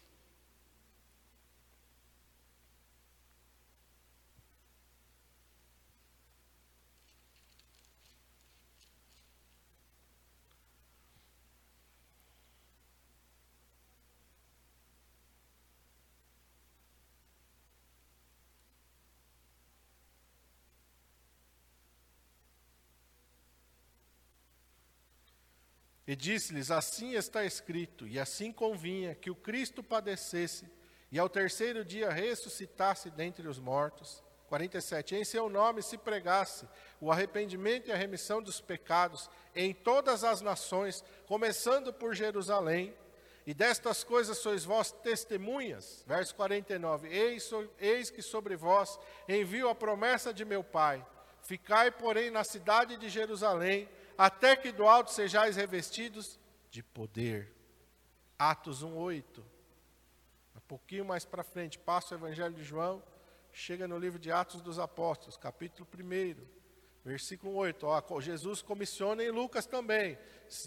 E 26.07 26.15
disse-lhes: 26.15 26.71
Assim 26.71 27.15
está 27.15 27.45
escrito, 27.45 28.07
e 28.07 28.19
assim 28.19 28.53
convinha 28.53 29.15
que 29.15 29.31
o 29.31 29.35
Cristo 29.35 29.83
padecesse 29.83 30.67
e 31.11 31.19
ao 31.19 31.29
terceiro 31.29 31.85
dia 31.85 32.11
ressuscitasse 32.11 33.11
dentre 33.11 33.49
os 33.49 33.59
mortos. 33.59 34.23
47. 34.49 35.17
Em 35.17 35.25
seu 35.25 35.49
nome 35.49 35.83
se 35.83 35.99
pregasse 35.99 36.69
o 37.01 37.11
arrependimento 37.11 37.89
e 37.89 37.93
a 37.93 37.97
remissão 37.97 38.41
dos 38.41 38.61
pecados 38.61 39.29
em 39.55 39.75
todas 39.75 40.23
as 40.23 40.41
nações, 40.41 41.05
começando 41.27 41.93
por 41.93 42.15
Jerusalém. 42.15 42.95
E 43.45 43.55
destas 43.55 44.03
coisas 44.03 44.39
sois 44.39 44.65
vós 44.65 44.91
testemunhas. 44.91 46.05
Verso 46.07 46.35
49. 46.35 47.09
Eis, 47.09 47.51
eis 47.79 48.11
que 48.11 48.23
sobre 48.23 48.57
vós 48.57 48.99
envio 49.29 49.69
a 49.69 49.75
promessa 49.75 50.35
de 50.35 50.45
meu 50.45 50.63
Pai. 50.63 51.05
Ficai, 51.43 51.91
porém, 51.93 52.31
na 52.31 52.43
cidade 52.43 52.97
de 52.97 53.09
Jerusalém 53.09 53.89
até 54.17 54.57
que 54.57 54.73
do 54.73 54.87
alto 54.87 55.11
sejais 55.11 55.57
revestidos 55.57 56.39
de 56.71 56.83
poder. 56.83 57.53
Atos 58.39 58.83
1:8. 58.83 59.43
Um 60.55 60.61
pouquinho 60.61 61.05
mais 61.05 61.25
para 61.25 61.43
frente, 61.43 61.79
passa 61.79 62.15
o 62.15 62.19
Evangelho 62.19 62.55
de 62.55 62.65
João, 62.65 63.03
chega 63.53 63.87
no 63.87 63.99
livro 63.99 64.19
de 64.19 64.31
Atos 64.33 64.61
dos 64.61 64.79
Apóstolos, 64.79 65.37
capítulo 65.37 65.87
1, 65.95 66.37
versículo 67.05 67.55
8. 67.55 67.87
Ó, 67.87 68.21
Jesus 68.21 68.63
comissiona 68.63 69.23
em 69.23 69.31
Lucas 69.31 69.65
também. 69.65 70.19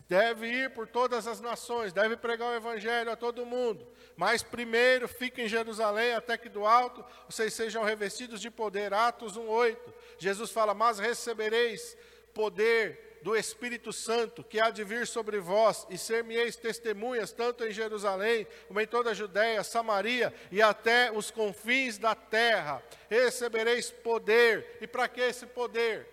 Deve 0.08 0.48
ir 0.48 0.74
por 0.74 0.88
todas 0.88 1.28
as 1.28 1.40
nações, 1.40 1.94
deve 1.94 2.16
pregar 2.18 2.50
o 2.50 2.56
Evangelho 2.56 3.12
a 3.12 3.16
todo 3.16 3.46
mundo. 3.46 3.88
Mas 4.16 4.42
primeiro 4.42 5.08
fique 5.08 5.42
em 5.42 5.48
Jerusalém 5.48 6.14
até 6.14 6.38
que 6.38 6.50
do 6.50 6.66
alto 6.66 7.06
vocês 7.30 7.54
sejam 7.54 7.84
revestidos 7.84 8.42
de 8.42 8.50
poder. 8.50 8.94
Atos 8.94 9.38
1,8. 9.38 9.94
Jesus 10.18 10.50
fala: 10.50 10.74
Mas 10.74 10.98
recebereis 10.98 11.98
poder 12.34 13.09
do 13.22 13.36
Espírito 13.36 13.92
Santo 13.92 14.44
que 14.44 14.60
há 14.60 14.70
de 14.70 14.84
vir 14.84 15.06
sobre 15.06 15.40
vós, 15.40 15.86
e 15.90 15.98
ser-me-eis 15.98 16.56
testemunhas, 16.56 17.32
tanto 17.32 17.66
em 17.66 17.72
Jerusalém, 17.72 18.48
como 18.68 18.80
em 18.80 18.88
toda 18.88 19.12
a 19.12 19.14
Judéia, 19.14 19.64
Samaria 19.64 20.34
e 20.52 20.62
até 20.62 21.12
os 21.12 21.32
confins 21.32 21.98
da 21.98 22.16
terra. 22.16 22.84
Recebereis 23.10 23.92
poder. 23.92 24.78
E 24.82 24.88
para 24.88 25.08
que 25.08 25.22
esse 25.22 25.46
poder? 25.46 26.08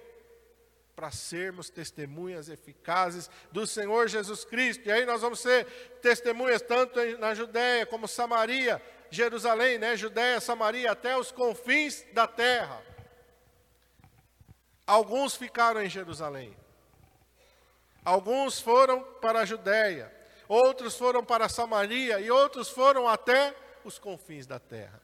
Para 0.94 1.10
sermos 1.10 1.68
testemunhas 1.68 2.48
eficazes 2.48 3.30
do 3.52 3.66
Senhor 3.66 4.08
Jesus 4.08 4.44
Cristo. 4.44 4.86
E 4.86 4.92
aí 4.92 5.04
nós 5.04 5.20
vamos 5.20 5.40
ser 5.40 5.66
testemunhas 6.00 6.62
tanto 6.62 6.98
na 7.18 7.34
Judéia 7.34 7.84
como 7.86 8.08
Samaria, 8.08 8.82
Jerusalém, 9.10 9.78
né? 9.78 9.96
Judéia, 9.96 10.40
Samaria, 10.40 10.90
até 10.90 11.16
os 11.16 11.30
confins 11.30 12.04
da 12.12 12.26
terra. 12.26 12.82
Alguns 14.86 15.34
ficaram 15.34 15.82
em 15.82 15.88
Jerusalém. 15.88 16.56
Alguns 18.06 18.60
foram 18.60 19.02
para 19.20 19.40
a 19.40 19.44
Judéia, 19.44 20.14
outros 20.46 20.96
foram 20.96 21.24
para 21.24 21.48
Samaria 21.48 22.20
e 22.20 22.30
outros 22.30 22.68
foram 22.68 23.08
até 23.08 23.52
os 23.82 23.98
confins 23.98 24.46
da 24.46 24.60
terra. 24.60 25.02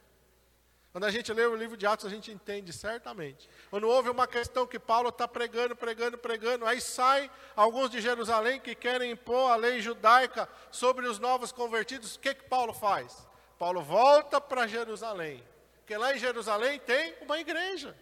Quando 0.93 1.03
a 1.03 1.11
gente 1.11 1.33
lê 1.33 1.45
o 1.45 1.57
livro 1.57 1.77
de 1.77 1.85
Atos, 1.85 2.07
a 2.07 2.09
gente 2.09 2.31
entende 2.31 2.73
certamente. 2.73 3.51
Quando 3.71 3.89
houve 3.89 4.09
uma 4.09 4.29
questão 4.29 4.69
que 4.69 4.79
Paulo 4.79 5.09
está 5.09 5.27
pregando, 5.27 5.75
pregando, 5.75 6.17
pregando, 6.17 6.65
aí 6.65 6.81
saem 6.81 7.29
alguns 7.57 7.91
de 7.91 8.01
Jerusalém 8.01 8.61
que 8.61 8.73
querem 8.73 9.11
impor 9.11 9.51
a 9.51 9.57
lei 9.57 9.81
judaica 9.81 10.49
sobre 10.71 11.09
os 11.09 11.19
novos 11.19 11.51
convertidos, 11.51 12.15
o 12.15 12.21
que, 12.21 12.33
que 12.35 12.45
Paulo 12.45 12.73
faz? 12.73 13.27
Paulo 13.59 13.83
volta 13.83 14.41
para 14.41 14.69
Jerusalém, 14.69 15.43
porque 15.79 15.97
lá 15.97 16.15
em 16.15 16.21
Jerusalém 16.21 16.79
tem 16.79 17.17
uma 17.23 17.41
igreja, 17.41 17.97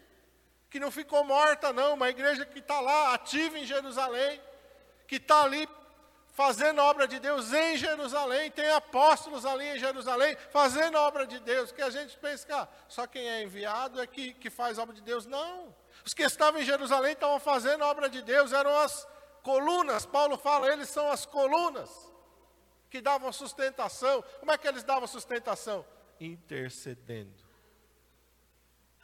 que 0.68 0.78
não 0.78 0.90
ficou 0.90 1.24
morta, 1.24 1.72
não, 1.72 1.94
uma 1.94 2.10
igreja 2.10 2.44
que 2.44 2.58
está 2.58 2.80
lá, 2.80 3.14
ativa 3.14 3.58
em 3.58 3.64
Jerusalém, 3.64 4.38
que 5.10 5.16
está 5.16 5.42
ali 5.42 5.68
fazendo 6.28 6.80
a 6.80 6.84
obra 6.84 7.08
de 7.08 7.18
Deus 7.18 7.52
em 7.52 7.76
Jerusalém, 7.76 8.48
tem 8.48 8.70
apóstolos 8.70 9.44
ali 9.44 9.64
em 9.64 9.76
Jerusalém 9.76 10.36
fazendo 10.52 10.96
a 10.96 11.00
obra 11.00 11.26
de 11.26 11.40
Deus, 11.40 11.72
que 11.72 11.82
a 11.82 11.90
gente 11.90 12.16
pensa 12.18 12.46
que 12.46 12.52
ah, 12.52 12.68
só 12.86 13.08
quem 13.08 13.28
é 13.28 13.42
enviado 13.42 14.00
é 14.00 14.06
que, 14.06 14.32
que 14.34 14.48
faz 14.48 14.78
a 14.78 14.84
obra 14.84 14.94
de 14.94 15.02
Deus. 15.02 15.26
Não. 15.26 15.74
Os 16.06 16.14
que 16.14 16.22
estavam 16.22 16.60
em 16.60 16.64
Jerusalém 16.64 17.14
estavam 17.14 17.40
fazendo 17.40 17.82
a 17.82 17.88
obra 17.88 18.08
de 18.08 18.22
Deus, 18.22 18.52
eram 18.52 18.72
as 18.76 19.04
colunas. 19.42 20.06
Paulo 20.06 20.38
fala, 20.38 20.72
eles 20.72 20.88
são 20.88 21.10
as 21.10 21.26
colunas 21.26 21.90
que 22.88 23.00
davam 23.00 23.32
sustentação. 23.32 24.22
Como 24.38 24.52
é 24.52 24.56
que 24.56 24.68
eles 24.68 24.84
davam 24.84 25.08
sustentação? 25.08 25.84
Intercedendo. 26.20 27.42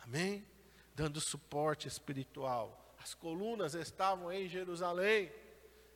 Amém? 0.04 0.46
Dando 0.94 1.20
suporte 1.20 1.88
espiritual. 1.88 2.94
As 3.02 3.12
colunas 3.12 3.74
estavam 3.74 4.32
em 4.32 4.46
Jerusalém. 4.46 5.32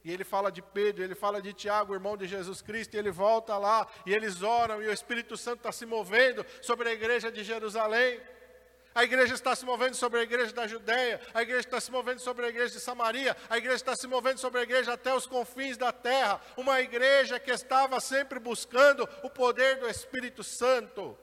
E 0.02 0.10
ele 0.10 0.24
fala 0.24 0.50
de 0.50 0.62
Pedro, 0.62 1.04
ele 1.04 1.14
fala 1.14 1.42
de 1.42 1.52
Tiago, 1.52 1.92
irmão 1.92 2.16
de 2.16 2.26
Jesus 2.26 2.62
Cristo, 2.62 2.94
e 2.94 2.98
ele 2.98 3.10
volta 3.10 3.58
lá, 3.58 3.86
e 4.06 4.14
eles 4.14 4.42
oram, 4.42 4.82
e 4.82 4.86
o 4.86 4.92
Espírito 4.92 5.36
Santo 5.36 5.58
está 5.58 5.72
se 5.72 5.84
movendo 5.84 6.44
sobre 6.62 6.88
a 6.88 6.92
igreja 6.92 7.30
de 7.30 7.44
Jerusalém. 7.44 8.20
A 8.94 9.04
igreja 9.04 9.34
está 9.34 9.54
se 9.54 9.64
movendo 9.64 9.94
sobre 9.94 10.20
a 10.20 10.22
igreja 10.22 10.52
da 10.52 10.66
Judéia, 10.66 11.20
a 11.32 11.42
igreja 11.42 11.60
está 11.60 11.80
se 11.80 11.92
movendo 11.92 12.18
sobre 12.18 12.46
a 12.46 12.48
igreja 12.48 12.74
de 12.74 12.80
Samaria, 12.80 13.36
a 13.48 13.56
igreja 13.56 13.76
está 13.76 13.94
se 13.94 14.06
movendo 14.06 14.38
sobre 14.38 14.60
a 14.60 14.62
igreja 14.64 14.94
até 14.94 15.14
os 15.14 15.26
confins 15.26 15.76
da 15.76 15.92
terra. 15.92 16.40
Uma 16.56 16.80
igreja 16.80 17.38
que 17.38 17.52
estava 17.52 18.00
sempre 18.00 18.40
buscando 18.40 19.08
o 19.22 19.30
poder 19.30 19.78
do 19.78 19.88
Espírito 19.88 20.42
Santo. 20.42 21.16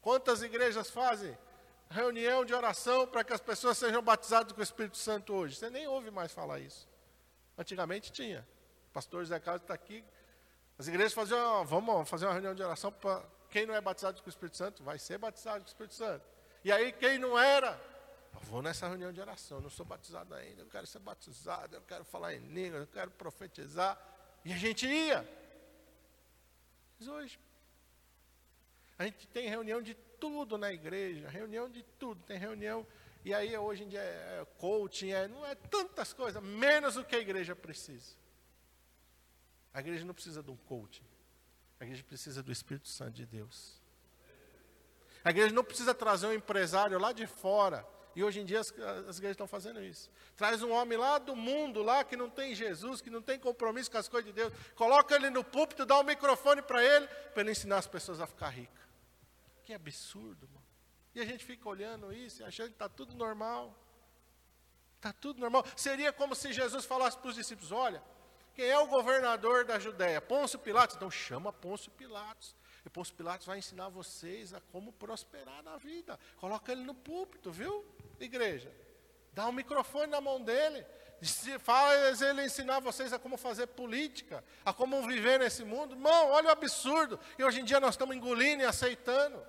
Quantas 0.00 0.42
igrejas 0.42 0.90
fazem 0.90 1.36
reunião 1.90 2.44
de 2.44 2.54
oração 2.54 3.06
para 3.06 3.24
que 3.24 3.32
as 3.32 3.40
pessoas 3.40 3.76
sejam 3.78 4.02
batizadas 4.02 4.52
com 4.52 4.60
o 4.60 4.62
Espírito 4.62 4.98
Santo 4.98 5.34
hoje? 5.34 5.56
Você 5.56 5.70
nem 5.70 5.88
ouve 5.88 6.10
mais 6.10 6.32
falar 6.32 6.60
isso. 6.60 6.91
Antigamente 7.56 8.10
tinha. 8.10 8.46
O 8.90 8.92
pastor 8.92 9.24
Zé 9.24 9.38
Carlos 9.38 9.62
está 9.62 9.74
aqui. 9.74 10.04
As 10.78 10.88
igrejas 10.88 11.12
faziam, 11.12 11.64
vamos 11.64 12.08
fazer 12.08 12.26
uma 12.26 12.32
reunião 12.32 12.54
de 12.54 12.62
oração 12.62 12.90
para 12.92 13.22
quem 13.50 13.66
não 13.66 13.74
é 13.74 13.80
batizado 13.80 14.20
com 14.22 14.26
o 14.26 14.30
Espírito 14.30 14.56
Santo, 14.56 14.82
vai 14.82 14.98
ser 14.98 15.18
batizado 15.18 15.58
com 15.58 15.66
o 15.66 15.68
Espírito 15.68 15.94
Santo. 15.94 16.24
E 16.64 16.72
aí 16.72 16.90
quem 16.92 17.18
não 17.18 17.38
era, 17.38 17.78
vou 18.44 18.62
nessa 18.62 18.88
reunião 18.88 19.12
de 19.12 19.20
oração, 19.20 19.60
não 19.60 19.68
sou 19.68 19.84
batizado 19.84 20.34
ainda, 20.34 20.62
eu 20.62 20.66
quero 20.66 20.86
ser 20.86 21.00
batizado, 21.00 21.76
eu 21.76 21.82
quero 21.82 22.04
falar 22.04 22.34
em 22.34 22.40
língua, 22.52 22.78
eu 22.78 22.86
quero 22.86 23.10
profetizar. 23.10 23.98
E 24.44 24.52
a 24.52 24.56
gente 24.56 24.86
ia. 24.86 25.28
Mas 26.98 27.08
hoje, 27.08 27.38
a 28.98 29.04
gente 29.04 29.26
tem 29.28 29.48
reunião 29.48 29.82
de 29.82 29.94
tudo 30.18 30.56
na 30.56 30.72
igreja, 30.72 31.28
reunião 31.28 31.68
de 31.68 31.82
tudo, 31.98 32.22
tem 32.22 32.38
reunião 32.38 32.86
e 33.24 33.32
aí 33.32 33.56
hoje 33.56 33.84
em 33.84 33.88
dia 33.88 34.00
é, 34.00 34.40
é 34.40 34.46
coaching, 34.58 35.10
é, 35.10 35.28
não 35.28 35.44
é 35.46 35.54
tantas 35.54 36.12
coisas, 36.12 36.42
menos 36.42 36.96
o 36.96 37.04
que 37.04 37.14
a 37.14 37.20
igreja 37.20 37.54
precisa. 37.54 38.16
A 39.72 39.80
igreja 39.80 40.04
não 40.04 40.14
precisa 40.14 40.42
de 40.42 40.50
um 40.50 40.56
coaching. 40.56 41.06
A 41.80 41.84
igreja 41.84 42.02
precisa 42.04 42.42
do 42.42 42.52
Espírito 42.52 42.88
Santo 42.88 43.12
de 43.12 43.26
Deus. 43.26 43.80
A 45.24 45.30
igreja 45.30 45.54
não 45.54 45.64
precisa 45.64 45.94
trazer 45.94 46.26
um 46.26 46.32
empresário 46.32 46.98
lá 46.98 47.12
de 47.12 47.26
fora. 47.26 47.86
E 48.14 48.22
hoje 48.22 48.40
em 48.40 48.44
dia 48.44 48.60
as, 48.60 48.68
as 49.08 49.16
igrejas 49.16 49.34
estão 49.34 49.46
fazendo 49.46 49.82
isso. 49.82 50.10
Traz 50.36 50.62
um 50.62 50.70
homem 50.70 50.98
lá 50.98 51.18
do 51.18 51.34
mundo, 51.34 51.82
lá 51.82 52.04
que 52.04 52.16
não 52.16 52.28
tem 52.28 52.54
Jesus, 52.54 53.00
que 53.00 53.08
não 53.08 53.22
tem 53.22 53.38
compromisso 53.38 53.90
com 53.90 53.98
as 53.98 54.08
coisas 54.08 54.26
de 54.26 54.32
Deus. 54.32 54.52
Coloca 54.74 55.14
ele 55.14 55.30
no 55.30 55.42
púlpito, 55.42 55.86
dá 55.86 55.98
um 55.98 56.04
microfone 56.04 56.60
para 56.60 56.84
ele, 56.84 57.06
para 57.06 57.42
ele 57.42 57.52
ensinar 57.52 57.78
as 57.78 57.86
pessoas 57.86 58.20
a 58.20 58.26
ficar 58.26 58.50
ricas. 58.50 58.82
Que 59.62 59.72
absurdo, 59.72 60.48
mano. 60.48 60.61
E 61.14 61.20
a 61.20 61.24
gente 61.24 61.44
fica 61.44 61.68
olhando 61.68 62.12
isso 62.12 62.44
achando 62.44 62.68
que 62.68 62.74
está 62.74 62.88
tudo 62.88 63.14
normal. 63.14 63.76
Está 64.96 65.12
tudo 65.12 65.40
normal. 65.40 65.64
Seria 65.76 66.12
como 66.12 66.34
se 66.34 66.52
Jesus 66.52 66.84
falasse 66.84 67.18
para 67.18 67.28
os 67.28 67.34
discípulos: 67.34 67.72
olha, 67.72 68.02
quem 68.54 68.66
é 68.66 68.78
o 68.78 68.86
governador 68.86 69.64
da 69.64 69.78
Judéia? 69.78 70.20
Pôncio 70.20 70.58
Pilatos. 70.58 70.96
Então 70.96 71.10
chama 71.10 71.52
Pôncio 71.52 71.90
Pilatos. 71.90 72.54
E 72.84 72.90
Pôncio 72.90 73.14
Pilatos 73.14 73.46
vai 73.46 73.58
ensinar 73.58 73.88
vocês 73.88 74.52
a 74.52 74.60
como 74.60 74.92
prosperar 74.92 75.62
na 75.62 75.76
vida. 75.76 76.18
Coloca 76.36 76.72
ele 76.72 76.82
no 76.82 76.94
púlpito, 76.94 77.50
viu, 77.50 77.84
igreja? 78.18 78.72
Dá 79.32 79.46
um 79.48 79.52
microfone 79.52 80.08
na 80.08 80.20
mão 80.20 80.42
dele. 80.42 80.84
Faz 81.60 82.20
ele 82.20 82.44
ensinar 82.44 82.80
vocês 82.80 83.12
a 83.12 83.18
como 83.18 83.36
fazer 83.36 83.68
política, 83.68 84.44
a 84.64 84.72
como 84.72 85.00
viver 85.06 85.38
nesse 85.38 85.64
mundo. 85.64 85.94
Irmão, 85.94 86.30
olha 86.30 86.48
o 86.48 86.52
absurdo. 86.52 87.18
E 87.38 87.44
hoje 87.44 87.60
em 87.60 87.64
dia 87.64 87.78
nós 87.78 87.94
estamos 87.94 88.16
engolindo 88.16 88.62
e 88.62 88.66
aceitando. 88.66 89.40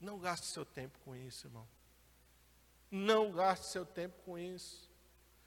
Não 0.00 0.18
gaste 0.18 0.46
seu 0.46 0.64
tempo 0.64 0.98
com 1.04 1.14
isso, 1.14 1.46
irmão. 1.46 1.66
Não 2.90 3.32
gaste 3.32 3.66
seu 3.66 3.84
tempo 3.84 4.16
com 4.24 4.38
isso. 4.38 4.88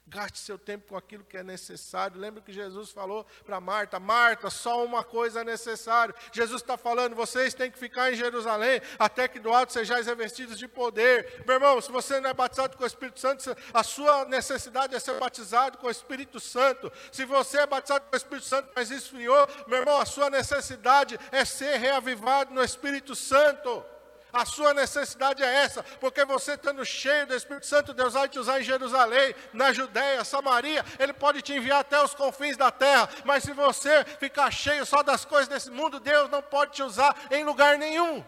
Gaste 0.04 0.40
seu 0.40 0.58
tempo 0.58 0.88
com 0.88 0.96
aquilo 0.96 1.22
que 1.22 1.36
é 1.36 1.44
necessário. 1.44 2.20
Lembra 2.20 2.42
que 2.42 2.52
Jesus 2.52 2.90
falou 2.90 3.24
para 3.46 3.60
Marta: 3.60 4.00
Marta, 4.00 4.50
só 4.50 4.84
uma 4.84 5.04
coisa 5.04 5.42
é 5.42 5.44
necessário. 5.44 6.12
Jesus 6.32 6.60
está 6.60 6.76
falando: 6.76 7.14
vocês 7.14 7.54
têm 7.54 7.70
que 7.70 7.78
ficar 7.78 8.12
em 8.12 8.16
Jerusalém 8.16 8.82
até 8.98 9.28
que 9.28 9.38
do 9.38 9.52
alto 9.52 9.72
sejais 9.72 10.06
revestidos 10.06 10.58
de 10.58 10.66
poder. 10.66 11.44
Meu 11.46 11.54
irmão, 11.54 11.80
se 11.80 11.90
você 11.90 12.20
não 12.20 12.30
é 12.30 12.34
batizado 12.34 12.76
com 12.76 12.82
o 12.82 12.86
Espírito 12.86 13.20
Santo, 13.20 13.56
a 13.72 13.82
sua 13.84 14.24
necessidade 14.24 14.92
é 14.92 14.98
ser 14.98 15.18
batizado 15.20 15.78
com 15.78 15.86
o 15.86 15.90
Espírito 15.90 16.40
Santo. 16.40 16.92
Se 17.12 17.24
você 17.24 17.58
é 17.58 17.66
batizado 17.66 18.04
com 18.06 18.14
o 18.14 18.16
Espírito 18.16 18.46
Santo, 18.46 18.72
mas 18.74 18.90
esfriou, 18.90 19.46
meu 19.68 19.78
irmão, 19.78 19.98
a 19.98 20.04
sua 20.04 20.28
necessidade 20.28 21.16
é 21.30 21.44
ser 21.44 21.76
reavivado 21.76 22.52
no 22.52 22.62
Espírito 22.62 23.14
Santo. 23.14 23.84
A 24.32 24.46
sua 24.46 24.72
necessidade 24.72 25.42
é 25.42 25.46
essa, 25.46 25.82
porque 26.00 26.24
você 26.24 26.52
estando 26.52 26.84
cheio 26.84 27.26
do 27.26 27.34
Espírito 27.34 27.66
Santo, 27.66 27.92
Deus 27.92 28.14
vai 28.14 28.28
te 28.28 28.38
usar 28.38 28.60
em 28.60 28.64
Jerusalém, 28.64 29.34
na 29.52 29.72
Judéia, 29.72 30.24
Samaria, 30.24 30.84
Ele 30.98 31.12
pode 31.12 31.42
te 31.42 31.52
enviar 31.52 31.80
até 31.80 32.02
os 32.02 32.14
confins 32.14 32.56
da 32.56 32.70
terra, 32.70 33.10
mas 33.24 33.42
se 33.42 33.52
você 33.52 34.04
ficar 34.18 34.50
cheio 34.50 34.86
só 34.86 35.02
das 35.02 35.26
coisas 35.26 35.48
desse 35.48 35.70
mundo, 35.70 36.00
Deus 36.00 36.30
não 36.30 36.40
pode 36.40 36.72
te 36.72 36.82
usar 36.82 37.14
em 37.30 37.44
lugar 37.44 37.76
nenhum. 37.76 38.24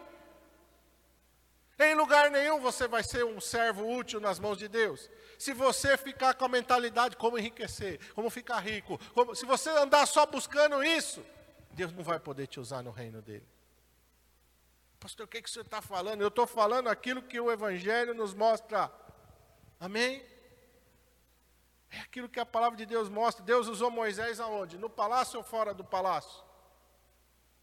Em 1.79 1.95
lugar 1.95 2.31
nenhum 2.31 2.61
você 2.61 2.87
vai 2.87 3.03
ser 3.03 3.25
um 3.25 3.41
servo 3.41 3.91
útil 3.91 4.21
nas 4.21 4.39
mãos 4.39 4.59
de 4.59 4.69
Deus. 4.69 5.11
Se 5.39 5.53
você 5.53 5.97
ficar 5.97 6.35
com 6.35 6.45
a 6.45 6.49
mentalidade 6.49 7.17
como 7.17 7.39
enriquecer, 7.39 7.99
como 8.15 8.31
ficar 8.31 8.61
rico, 8.61 9.01
como, 9.15 9.35
se 9.35 9.45
você 9.45 9.71
andar 9.71 10.07
só 10.07 10.25
buscando 10.27 10.85
isso, 10.85 11.25
Deus 11.73 11.93
não 11.93 12.05
vai 12.05 12.21
poder 12.21 12.47
te 12.47 12.61
usar 12.61 12.83
no 12.83 12.91
reino 12.91 13.21
dele. 13.21 13.54
Pastor, 15.05 15.27
o 15.27 15.29
que, 15.29 15.43
que 15.43 15.51
você 15.51 15.61
está 15.61 15.83
falando? 15.83 16.23
Eu 16.23 16.29
estou 16.29 16.47
falando 16.47 16.89
aquilo 16.89 17.21
que 17.21 17.39
o 17.39 17.53
Evangelho 17.53 18.15
nos 18.15 18.33
mostra. 18.33 18.91
Amém? 19.79 20.25
É 21.91 21.99
aquilo 21.99 22.27
que 22.27 22.41
a 22.41 22.47
palavra 22.47 22.79
de 22.79 22.87
Deus 22.87 23.11
mostra. 23.11 23.45
Deus 23.45 23.69
usou 23.69 23.91
Moisés 23.91 24.41
aonde? 24.41 24.79
No 24.79 24.89
palácio 24.89 25.37
ou 25.37 25.45
fora 25.45 25.75
do 25.75 25.85
palácio? 25.85 26.43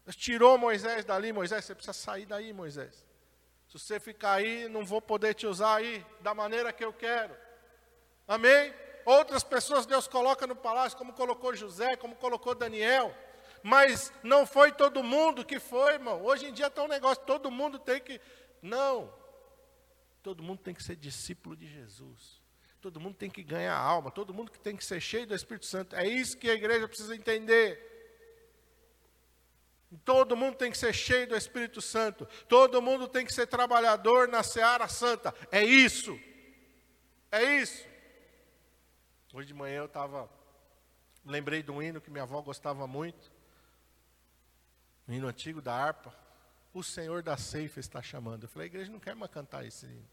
Deus 0.04 0.14
tirou 0.14 0.56
Moisés 0.56 1.04
dali. 1.04 1.32
Moisés, 1.32 1.64
você 1.64 1.74
precisa 1.74 1.92
sair 1.92 2.26
daí, 2.26 2.52
Moisés. 2.52 3.04
Se 3.66 3.76
você 3.76 3.98
ficar 3.98 4.34
aí, 4.34 4.68
não 4.68 4.86
vou 4.86 5.02
poder 5.02 5.34
te 5.34 5.44
usar 5.44 5.78
aí 5.78 6.06
da 6.20 6.32
maneira 6.36 6.72
que 6.72 6.84
eu 6.84 6.92
quero. 6.92 7.36
Amém? 8.28 8.72
Outras 9.04 9.42
pessoas 9.42 9.84
Deus 9.84 10.06
coloca 10.06 10.46
no 10.46 10.54
palácio, 10.54 10.96
como 10.96 11.12
colocou 11.12 11.56
José, 11.56 11.96
como 11.96 12.14
colocou 12.14 12.54
Daniel 12.54 13.12
mas 13.62 14.12
não 14.22 14.44
foi 14.44 14.72
todo 14.72 15.04
mundo 15.04 15.44
que 15.44 15.60
foi, 15.60 15.94
irmão. 15.94 16.22
Hoje 16.22 16.46
em 16.46 16.52
dia 16.52 16.66
está 16.66 16.82
um 16.82 16.88
negócio, 16.88 17.22
todo 17.24 17.50
mundo 17.50 17.78
tem 17.78 18.00
que. 18.00 18.20
Não. 18.60 19.12
Todo 20.22 20.42
mundo 20.42 20.58
tem 20.58 20.74
que 20.74 20.82
ser 20.82 20.96
discípulo 20.96 21.56
de 21.56 21.66
Jesus. 21.66 22.40
Todo 22.80 22.98
mundo 22.98 23.14
tem 23.14 23.30
que 23.30 23.42
ganhar 23.42 23.76
alma. 23.76 24.10
Todo 24.10 24.34
mundo 24.34 24.50
que 24.50 24.58
tem 24.58 24.76
que 24.76 24.84
ser 24.84 25.00
cheio 25.00 25.26
do 25.26 25.34
Espírito 25.34 25.66
Santo. 25.66 25.94
É 25.94 26.06
isso 26.06 26.36
que 26.36 26.50
a 26.50 26.54
igreja 26.54 26.88
precisa 26.88 27.14
entender. 27.14 27.90
Todo 30.04 30.36
mundo 30.36 30.56
tem 30.56 30.70
que 30.70 30.78
ser 30.78 30.92
cheio 30.92 31.28
do 31.28 31.36
Espírito 31.36 31.80
Santo. 31.80 32.26
Todo 32.48 32.82
mundo 32.82 33.06
tem 33.06 33.24
que 33.24 33.32
ser 33.32 33.46
trabalhador 33.46 34.26
na 34.26 34.42
seara 34.42 34.88
santa. 34.88 35.32
É 35.52 35.62
isso. 35.62 36.18
É 37.30 37.42
isso. 37.60 37.86
Hoje 39.32 39.46
de 39.46 39.54
manhã 39.54 39.78
eu 39.78 39.86
estava. 39.86 40.28
Lembrei 41.24 41.62
de 41.62 41.70
um 41.70 41.80
hino 41.80 42.00
que 42.00 42.10
minha 42.10 42.24
avó 42.24 42.40
gostava 42.42 42.86
muito 42.88 43.31
no 45.06 45.14
hino 45.14 45.26
antigo 45.26 45.60
da 45.60 45.74
harpa, 45.74 46.14
o 46.72 46.82
Senhor 46.82 47.22
da 47.22 47.36
ceifa 47.36 47.80
está 47.80 48.00
chamando. 48.02 48.44
Eu 48.44 48.48
falei, 48.48 48.66
a 48.66 48.70
igreja 48.70 48.90
não 48.90 49.00
quer 49.00 49.14
mais 49.14 49.30
cantar 49.30 49.64
esse 49.64 49.86
hino. 49.86 50.08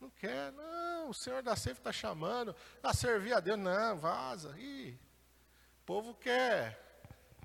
Não 0.00 0.10
quer, 0.10 0.50
não, 0.52 1.10
o 1.10 1.14
Senhor 1.14 1.42
da 1.42 1.54
ceifa 1.54 1.80
está 1.80 1.92
chamando. 1.92 2.56
A 2.82 2.94
servir 2.94 3.34
a 3.34 3.40
Deus, 3.40 3.58
não, 3.58 3.98
vaza. 3.98 4.54
Ih, 4.58 4.98
o 5.82 5.84
povo 5.84 6.14
quer 6.14 6.90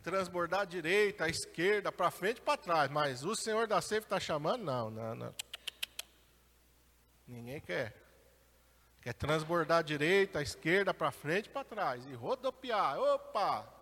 transbordar 0.02 0.62
à 0.62 0.66
direita, 0.66 1.26
à 1.26 1.30
esquerda, 1.30 1.92
para 1.92 2.12
frente 2.12 2.38
e 2.38 2.42
para 2.42 2.58
trás, 2.58 2.92
mas 2.92 3.26
o 3.26 3.36
Senhor 3.36 3.68
da 3.68 3.82
ceifa 3.82 4.06
está 4.06 4.20
chamando? 4.20 4.64
Não, 4.64 4.90
não, 4.90 5.16
não. 5.16 5.36
Ninguém 7.28 7.60
quer. 7.60 7.94
Quer 9.02 9.14
transbordar 9.14 9.80
à 9.80 9.82
direita, 9.82 10.40
à 10.40 10.42
esquerda, 10.42 10.94
para 10.94 11.12
frente 11.12 11.48
e 11.48 11.50
para 11.50 11.64
trás. 11.64 12.06
E 12.06 12.14
rodopiar. 12.14 12.98
Opa! 13.00 13.75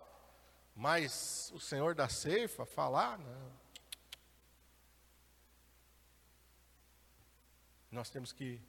Mas 0.74 1.52
o 1.54 1.60
Senhor 1.60 1.94
da 1.94 2.08
ceifa 2.08 2.66
falar, 2.66 3.18
não. 3.18 3.52
Nós 7.90 8.10
temos 8.10 8.32
que 8.32 8.60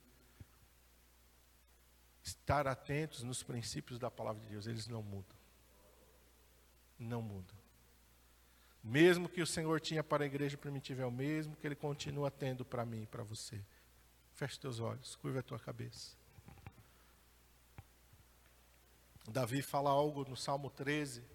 estar 2.24 2.68
atentos 2.68 3.24
nos 3.24 3.42
princípios 3.42 3.98
da 3.98 4.12
palavra 4.12 4.42
de 4.42 4.50
Deus, 4.50 4.68
eles 4.68 4.88
não 4.88 5.02
mudam. 5.02 5.38
Não 7.00 7.22
mudam. 7.22 7.58
Mesmo 8.84 9.28
que 9.28 9.42
o 9.42 9.48
Senhor 9.48 9.82
tinha 9.82 10.04
para 10.04 10.24
a 10.24 10.28
igreja 10.28 10.56
primitiva 10.58 11.02
é 11.02 11.06
o 11.06 11.12
mesmo 11.12 11.56
que 11.56 11.66
ele 11.66 11.76
continua 11.76 12.30
tendo 12.30 12.64
para 12.64 12.86
mim 12.86 13.02
e 13.02 13.08
para 13.08 13.24
você. 13.24 13.60
Feche 14.36 14.60
teus 14.60 14.80
olhos, 14.80 15.16
curva 15.16 15.40
a 15.40 15.44
tua 15.44 15.60
cabeça. 15.60 16.16
Davi 19.28 19.64
fala 19.64 19.90
algo 19.90 20.24
no 20.30 20.38
Salmo 20.38 20.70
13 20.70 21.35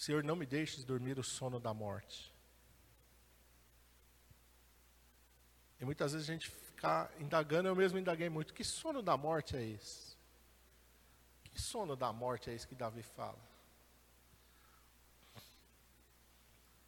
Senhor, 0.00 0.24
não 0.24 0.34
me 0.34 0.46
deixes 0.46 0.82
dormir 0.82 1.18
o 1.18 1.22
sono 1.22 1.60
da 1.60 1.74
morte. 1.74 2.32
E 5.78 5.84
muitas 5.84 6.12
vezes 6.12 6.26
a 6.26 6.32
gente 6.32 6.48
fica 6.48 7.10
indagando, 7.18 7.68
eu 7.68 7.76
mesmo 7.76 7.98
indaguei 7.98 8.30
muito. 8.30 8.54
Que 8.54 8.64
sono 8.64 9.02
da 9.02 9.14
morte 9.14 9.58
é 9.58 9.62
esse? 9.62 10.16
Que 11.44 11.60
sono 11.60 11.94
da 11.96 12.10
morte 12.14 12.48
é 12.48 12.54
esse 12.54 12.66
que 12.66 12.74
Davi 12.74 13.02
fala? 13.02 13.38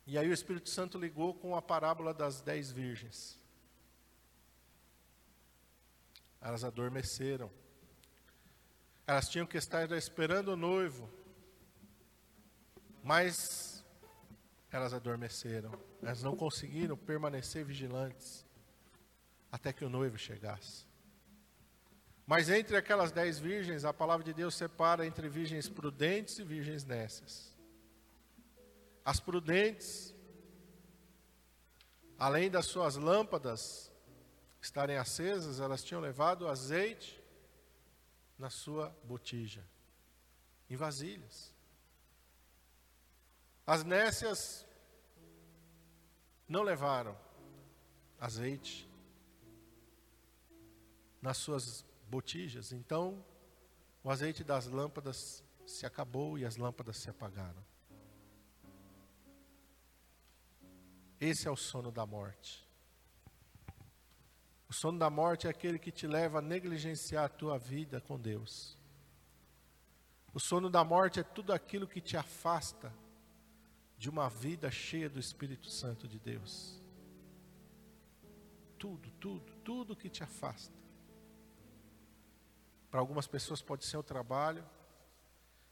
E 0.07 0.17
aí 0.17 0.31
o 0.31 0.33
Espírito 0.33 0.71
Santo 0.71 0.97
ligou 0.97 1.35
com 1.35 1.55
a 1.55 1.61
parábola 1.61 2.15
das 2.15 2.41
dez 2.41 2.73
virgens. 2.73 3.39
Elas 6.41 6.65
adormeceram. 6.65 7.51
Elas 9.07 9.29
tinham 9.29 9.47
que 9.47 9.59
estar 9.59 9.91
esperando 9.93 10.49
o 10.53 10.57
noivo 10.57 11.21
mas 13.03 13.85
elas 14.71 14.95
adormeceram. 14.95 15.73
Elas 16.01 16.23
não 16.23 16.37
conseguiram 16.37 16.97
permanecer 16.97 17.65
vigilantes 17.65 18.47
até 19.51 19.73
que 19.73 19.85
o 19.85 19.91
noivo 19.91 20.17
chegasse. 20.17 20.87
Mas 22.27 22.49
entre 22.49 22.77
aquelas 22.77 23.13
dez 23.13 23.39
virgens, 23.39 23.85
a 23.85 23.93
palavra 23.93 24.25
de 24.25 24.33
Deus 24.33 24.55
separa 24.55 25.07
entre 25.07 25.29
virgens 25.29 25.69
prudentes 25.69 26.39
e 26.39 26.45
virgens 26.45 26.85
nécias. 26.85 27.53
As 29.05 29.19
prudentes, 29.19 30.15
além 32.19 32.49
das 32.49 32.67
suas 32.67 32.97
lâmpadas 32.97 33.93
estarem 34.61 34.97
acesas, 34.97 35.59
elas 35.59 35.83
tinham 35.83 36.01
levado 36.01 36.49
azeite 36.49 37.21
na 38.39 38.49
sua 38.49 38.97
botija, 39.05 39.63
em 40.71 40.77
vasilhas. 40.77 41.52
As 43.67 43.85
nécias 43.85 44.67
não 46.49 46.63
levaram 46.63 47.17
azeite 48.19 48.89
nas 51.21 51.37
suas 51.37 51.85
botijas, 52.09 52.73
então 52.73 53.25
o 54.03 54.11
azeite 54.11 54.43
das 54.43 54.67
lâmpadas 54.67 55.45
se 55.65 55.87
acabou 55.87 56.37
e 56.37 56.45
as 56.45 56.57
lâmpadas 56.57 56.97
se 56.97 57.09
apagaram. 57.09 57.65
Esse 61.21 61.47
é 61.47 61.51
o 61.51 61.57
sono 61.57 61.93
da 61.93 62.05
morte. 62.05 62.69
O 64.69 64.73
sono 64.75 64.99
da 64.99 65.09
morte 65.09 65.47
é 65.47 65.51
aquele 65.51 65.79
que 65.79 65.93
te 65.93 66.07
leva 66.07 66.41
a 66.41 66.43
negligenciar 66.43 67.27
a 67.27 67.29
tua 67.29 67.59
vida 67.59 68.01
com 68.01 68.19
Deus. 68.19 68.77
O 70.35 70.41
sono 70.41 70.69
da 70.69 70.83
morte 70.83 71.21
é 71.21 71.23
tudo 71.23 71.53
aquilo 71.53 71.87
que 71.87 72.01
te 72.01 72.17
afasta 72.17 72.93
de 74.03 74.11
uma 74.11 74.29
vida 74.29 74.69
cheia 74.69 75.09
do 75.09 75.21
Espírito 75.21 75.71
Santo 75.71 76.09
de 76.09 76.19
Deus. 76.19 76.83
Tudo, 78.77 79.09
tudo, 79.13 79.53
tudo 79.63 79.95
que 79.95 80.11
te 80.11 80.25
afasta. 80.25 80.77
Para 82.91 82.99
algumas 82.99 83.29
pessoas 83.29 83.63
pode 83.63 83.85
ser 83.85 83.97
o 83.99 84.03
trabalho, 84.03 84.69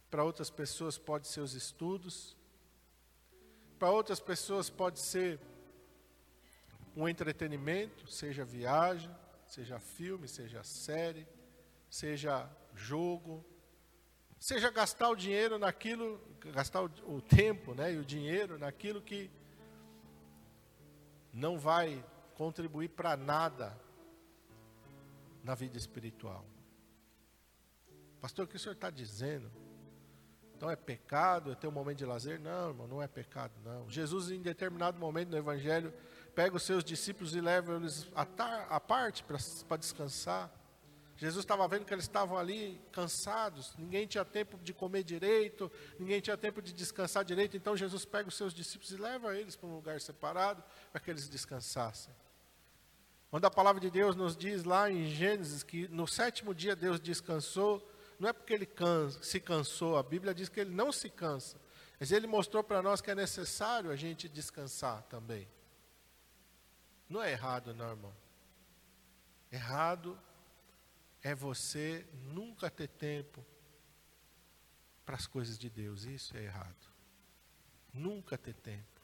para 0.09 0.23
outras 0.23 0.49
pessoas 0.49 0.97
pode 0.97 1.27
ser 1.27 1.41
os 1.41 1.55
estudos, 1.55 2.37
para 3.81 3.91
outras 3.91 4.21
pessoas 4.21 4.71
pode 4.71 5.01
ser 5.01 5.41
um 6.95 7.09
entretenimento, 7.09 8.09
seja 8.09 8.45
viagem, 8.45 9.11
seja 9.45 9.81
filme, 9.81 10.29
seja 10.29 10.63
série, 10.63 11.27
seja 11.91 12.49
jogo, 12.77 13.45
seja 14.41 14.71
gastar 14.71 15.11
o 15.11 15.15
dinheiro 15.15 15.59
naquilo, 15.59 16.19
gastar 16.47 16.83
o, 16.83 16.91
o 17.07 17.21
tempo 17.21 17.75
né, 17.75 17.93
e 17.93 17.99
o 17.99 18.05
dinheiro 18.05 18.59
naquilo 18.59 19.03
que 19.03 19.31
não 21.33 21.59
vai 21.59 22.03
contribuir 22.35 22.89
para 22.89 23.17
nada 23.17 23.79
na 25.45 25.55
vida 25.55 25.77
espiritual. 25.77 26.45
Pastor, 28.21 28.47
o 28.47 28.49
que 28.49 28.57
o 28.57 28.59
senhor 28.59 28.75
está 28.75 28.91
dizendo? 28.91 29.51
Então 30.57 30.71
é 30.71 30.77
pecado, 30.77 31.53
é 31.53 31.55
ter 31.55 31.69
um 31.69 31.73
momento 31.73 31.99
de 31.99 32.05
lazer? 32.05 32.39
Não, 32.39 32.69
irmão, 32.69 32.87
não 32.87 33.03
é 33.03 33.09
pecado, 33.09 33.53
não. 33.65 33.89
Jesus, 33.89 34.31
em 34.31 34.43
determinado 34.43 34.99
momento 34.99 35.31
no 35.31 35.37
Evangelho, 35.37 35.93
pega 36.35 36.57
os 36.57 36.63
seus 36.63 36.85
discípulos 36.85 37.35
e 37.35 37.41
leva 37.41 37.77
eles 37.77 38.11
à 38.15 38.81
parte 38.81 39.25
para 39.25 39.77
descansar. 39.79 40.51
Jesus 41.21 41.45
estava 41.45 41.69
vendo 41.69 41.85
que 41.85 41.93
eles 41.93 42.07
estavam 42.07 42.39
ali 42.39 42.81
cansados, 42.91 43.77
ninguém 43.77 44.07
tinha 44.07 44.25
tempo 44.25 44.57
de 44.57 44.73
comer 44.73 45.05
direito, 45.05 45.71
ninguém 45.99 46.19
tinha 46.19 46.35
tempo 46.35 46.63
de 46.63 46.73
descansar 46.73 47.23
direito, 47.27 47.59
então 47.59 47.77
Jesus 47.77 48.07
pega 48.07 48.31
os 48.31 48.35
seus 48.35 48.55
discípulos 48.55 48.91
e 48.91 48.97
leva 48.97 49.37
eles 49.37 49.55
para 49.55 49.69
um 49.69 49.75
lugar 49.75 50.01
separado 50.01 50.65
para 50.91 50.99
que 50.99 51.11
eles 51.11 51.29
descansassem. 51.29 52.15
Quando 53.29 53.45
a 53.45 53.51
palavra 53.51 53.79
de 53.79 53.91
Deus 53.91 54.17
nos 54.17 54.35
diz 54.35 54.65
lá 54.65 54.91
em 54.91 55.11
Gênesis 55.11 55.63
que 55.63 55.87
no 55.89 56.07
sétimo 56.07 56.55
dia 56.55 56.75
Deus 56.75 56.99
descansou, 56.99 57.87
não 58.19 58.31
é 58.31 58.33
porque 58.33 58.55
ele 58.55 58.69
se 59.21 59.41
cansou, 59.41 59.99
a 59.99 60.03
Bíblia 60.03 60.33
diz 60.33 60.49
que 60.49 60.59
ele 60.59 60.75
não 60.75 60.91
se 60.91 61.11
cansa, 61.11 61.61
mas 62.01 62.11
ele 62.13 62.27
mostrou 62.27 62.65
para 62.65 62.81
nós 62.81 63.03
que 63.03 63.11
é 63.11 63.15
necessário 63.15 63.91
a 63.91 63.97
gente 63.97 64.27
descansar 64.27 65.03
também. 65.03 65.47
Não 67.11 67.23
é 67.23 67.31
errado, 67.31 67.75
não, 67.75 67.91
irmão. 67.91 68.17
Errado 69.53 70.19
é 71.23 71.35
você 71.35 72.07
nunca 72.33 72.71
ter 72.71 72.89
tempo 72.89 73.45
para 75.05 75.17
as 75.17 75.27
coisas 75.27 75.59
de 75.59 75.69
Deus. 75.69 76.05
Isso 76.05 76.37
é 76.37 76.45
errado. 76.45 76.89
Nunca 77.93 78.39
ter 78.39 78.55
tempo. 78.55 79.01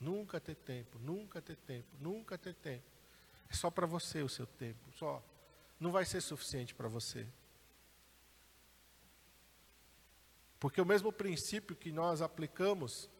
Nunca 0.00 0.38
ter 0.40 0.54
tempo, 0.54 0.96
nunca 1.00 1.42
ter 1.42 1.56
tempo, 1.56 1.88
nunca 1.98 2.38
ter 2.38 2.54
tempo. 2.54 2.84
É 3.50 3.54
só 3.54 3.70
para 3.70 3.86
você 3.86 4.22
o 4.22 4.28
seu 4.28 4.46
tempo, 4.46 4.92
só. 4.92 5.22
Não 5.80 5.90
vai 5.90 6.04
ser 6.04 6.20
suficiente 6.20 6.74
para 6.74 6.88
você. 6.88 7.26
Porque 10.60 10.80
o 10.80 10.86
mesmo 10.86 11.12
princípio 11.12 11.74
que 11.74 11.90
nós 11.90 12.22
aplicamos 12.22 13.10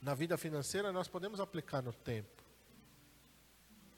na 0.00 0.14
vida 0.14 0.38
financeira, 0.38 0.92
nós 0.92 1.08
podemos 1.08 1.40
aplicar 1.40 1.82
no 1.82 1.92
tempo. 1.92 2.44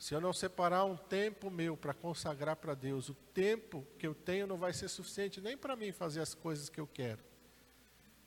Se 0.01 0.15
eu 0.15 0.21
não 0.21 0.33
separar 0.33 0.87
um 0.87 0.97
tempo 0.97 1.51
meu 1.51 1.77
para 1.77 1.93
consagrar 1.93 2.57
para 2.57 2.73
Deus, 2.73 3.11
o 3.11 3.15
tempo 3.15 3.87
que 3.99 4.07
eu 4.07 4.15
tenho 4.15 4.47
não 4.47 4.57
vai 4.57 4.73
ser 4.73 4.89
suficiente 4.89 5.43
nem 5.43 5.59
para 5.59 5.77
mim 5.77 5.93
fazer 5.93 6.23
as 6.23 6.33
coisas 6.33 6.71
que 6.71 6.81
eu 6.81 6.87
quero. 6.87 7.23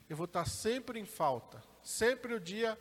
Eu 0.07 0.15
vou 0.15 0.25
estar 0.25 0.45
sempre 0.45 0.99
em 0.99 1.05
falta. 1.05 1.63
Sempre 1.81 2.35
o 2.35 2.39
dia 2.39 2.77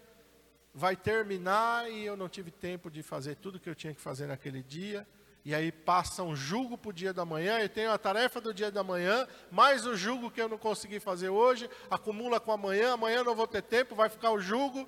vai 0.74 0.94
terminar 0.94 1.90
e 1.90 2.04
eu 2.04 2.18
não 2.18 2.28
tive 2.28 2.50
tempo 2.50 2.90
de 2.90 3.02
fazer 3.02 3.36
tudo 3.36 3.58
que 3.58 3.70
eu 3.70 3.74
tinha 3.74 3.94
que 3.94 4.00
fazer 4.00 4.26
naquele 4.26 4.62
dia. 4.62 5.08
E 5.42 5.54
aí 5.54 5.72
passa 5.72 6.22
um 6.22 6.36
julgo 6.36 6.76
para 6.76 6.90
o 6.90 6.92
dia 6.92 7.14
da 7.14 7.24
manhã, 7.24 7.60
eu 7.60 7.70
tenho 7.70 7.90
a 7.90 7.96
tarefa 7.96 8.42
do 8.42 8.52
dia 8.52 8.70
da 8.70 8.84
manhã, 8.84 9.26
mais 9.50 9.86
o 9.86 9.96
julgo 9.96 10.30
que 10.30 10.40
eu 10.40 10.50
não 10.50 10.58
consegui 10.58 11.00
fazer 11.00 11.30
hoje, 11.30 11.68
acumula 11.90 12.38
com 12.38 12.52
amanhã, 12.52 12.92
amanhã 12.92 13.24
não 13.24 13.34
vou 13.34 13.46
ter 13.46 13.62
tempo, 13.62 13.94
vai 13.94 14.10
ficar 14.10 14.32
o 14.32 14.38
julgo 14.38 14.86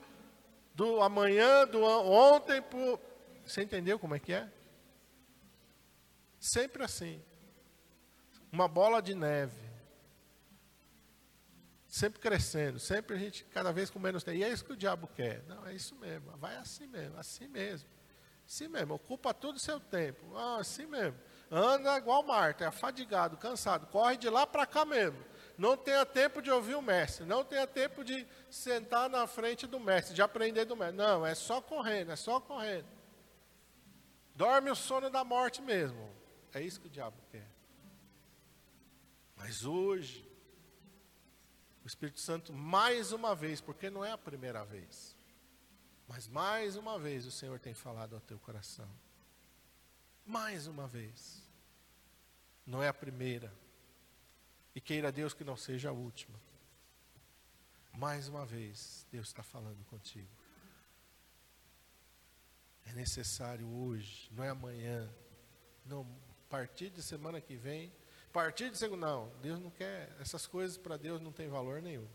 do 0.75 1.01
amanhã, 1.01 1.67
do 1.67 1.83
ontem, 1.83 2.63
você 3.47 3.62
entendeu 3.62 3.99
como 3.99 4.14
é 4.14 4.18
que 4.18 4.32
é? 4.32 4.51
Sempre 6.38 6.82
assim. 6.82 7.22
Uma 8.53 8.68
bola 8.68 9.01
de 9.01 9.14
neve. 9.14 9.64
Sempre 11.86 12.20
crescendo, 12.20 12.80
sempre 12.80 13.14
a 13.14 13.18
gente 13.18 13.45
cada 13.45 13.72
vez 13.72 13.88
com 13.88 14.01
menos 14.01 14.24
tempo. 14.24 14.36
E 14.36 14.42
é 14.42 14.49
isso 14.49 14.64
que 14.64 14.72
o 14.72 14.76
diabo 14.76 15.07
quer. 15.07 15.45
Não, 15.45 15.66
é 15.66 15.74
isso 15.74 15.95
mesmo. 15.95 16.36
Vai 16.38 16.57
assim 16.57 16.86
mesmo, 16.88 17.16
assim 17.18 17.47
mesmo. 17.47 17.88
Assim 18.47 18.68
mesmo, 18.68 18.95
ocupa 18.95 19.32
todo 19.32 19.57
o 19.57 19.61
seu 19.61 19.78
tempo. 19.80 20.36
Ah, 20.36 20.59
assim 20.59 20.86
mesmo. 20.86 21.16
Anda 21.51 21.97
igual 21.97 22.22
Marta, 22.22 22.64
é 22.64 22.66
afadigado, 22.66 23.36
cansado. 23.36 23.86
Corre 23.86 24.16
de 24.16 24.28
lá 24.28 24.47
para 24.47 24.66
cá 24.66 24.84
mesmo. 24.84 25.18
Não 25.57 25.76
tenha 25.76 26.05
tempo 26.05 26.42
de 26.42 26.51
ouvir 26.51 26.74
o 26.74 26.82
mestre. 26.82 27.24
Não 27.24 27.45
tenha 27.45 27.66
tempo 27.66 28.03
de 28.03 28.26
sentar 28.51 29.09
na 29.09 29.26
frente 29.26 29.66
do 29.66 29.78
mestre, 29.78 30.14
de 30.14 30.20
aprender 30.20 30.64
do 30.64 30.76
mestre. 30.76 30.97
Não, 30.97 31.24
é 31.24 31.34
só 31.34 31.61
correndo, 31.61 32.11
é 32.11 32.16
só 32.16 32.40
correndo. 32.40 32.86
Dorme 34.35 34.70
o 34.70 34.74
sono 34.74 35.09
da 35.11 35.24
morte 35.24 35.62
mesmo. 35.62 36.11
É 36.53 36.61
isso 36.61 36.80
que 36.80 36.87
o 36.87 36.91
diabo 36.91 37.16
quer. 37.30 37.49
Mas 39.37 39.64
hoje, 39.64 40.28
o 41.85 41.87
Espírito 41.87 42.20
Santo, 42.20 42.53
mais 42.53 43.12
uma 43.12 43.35
vez, 43.35 43.61
porque 43.61 43.91
não 43.91 44.05
é 44.05 44.12
a 44.12 44.18
primeira 44.18 44.64
vez, 44.64 45.16
mas 46.09 46.26
mais 46.26 46.76
uma 46.76 46.99
vez 46.99 47.26
o 47.26 47.30
Senhor 47.30 47.59
tem 47.59 47.74
falado 47.74 48.14
ao 48.14 48.20
teu 48.20 48.39
coração. 48.39 48.89
Mais 50.24 50.66
uma 50.66 50.87
vez. 50.87 51.43
Não 52.66 52.82
é 52.82 52.89
a 52.89 52.95
primeira. 52.95 53.53
E 54.74 54.80
queira 54.80 55.12
Deus 55.12 55.35
que 55.35 55.45
não 55.45 55.57
seja 55.57 55.91
a 55.91 55.93
última. 55.93 56.39
Mais 57.93 58.28
uma 58.28 58.45
vez, 58.45 59.07
Deus 59.11 59.28
está 59.28 59.43
falando 59.43 59.85
contigo. 59.85 60.43
É 62.87 62.93
necessário 62.93 63.66
hoje, 63.66 64.30
não 64.32 64.45
é 64.45 64.49
amanhã. 64.49 65.11
Não, 65.85 66.03
a 66.03 66.51
partir 66.51 66.91
de 66.91 67.03
semana 67.03 67.41
que 67.41 67.57
vem, 67.57 67.93
a 68.28 68.32
partir 68.32 68.70
de 68.70 68.78
segunda, 68.78 69.07
não, 69.07 69.32
Deus 69.41 69.61
não 69.61 69.70
quer, 69.70 70.14
essas 70.20 70.47
coisas 70.47 70.76
para 70.76 70.97
Deus 70.97 71.20
não 71.20 71.32
tem 71.32 71.49
valor 71.49 71.80
nenhum. 71.80 72.09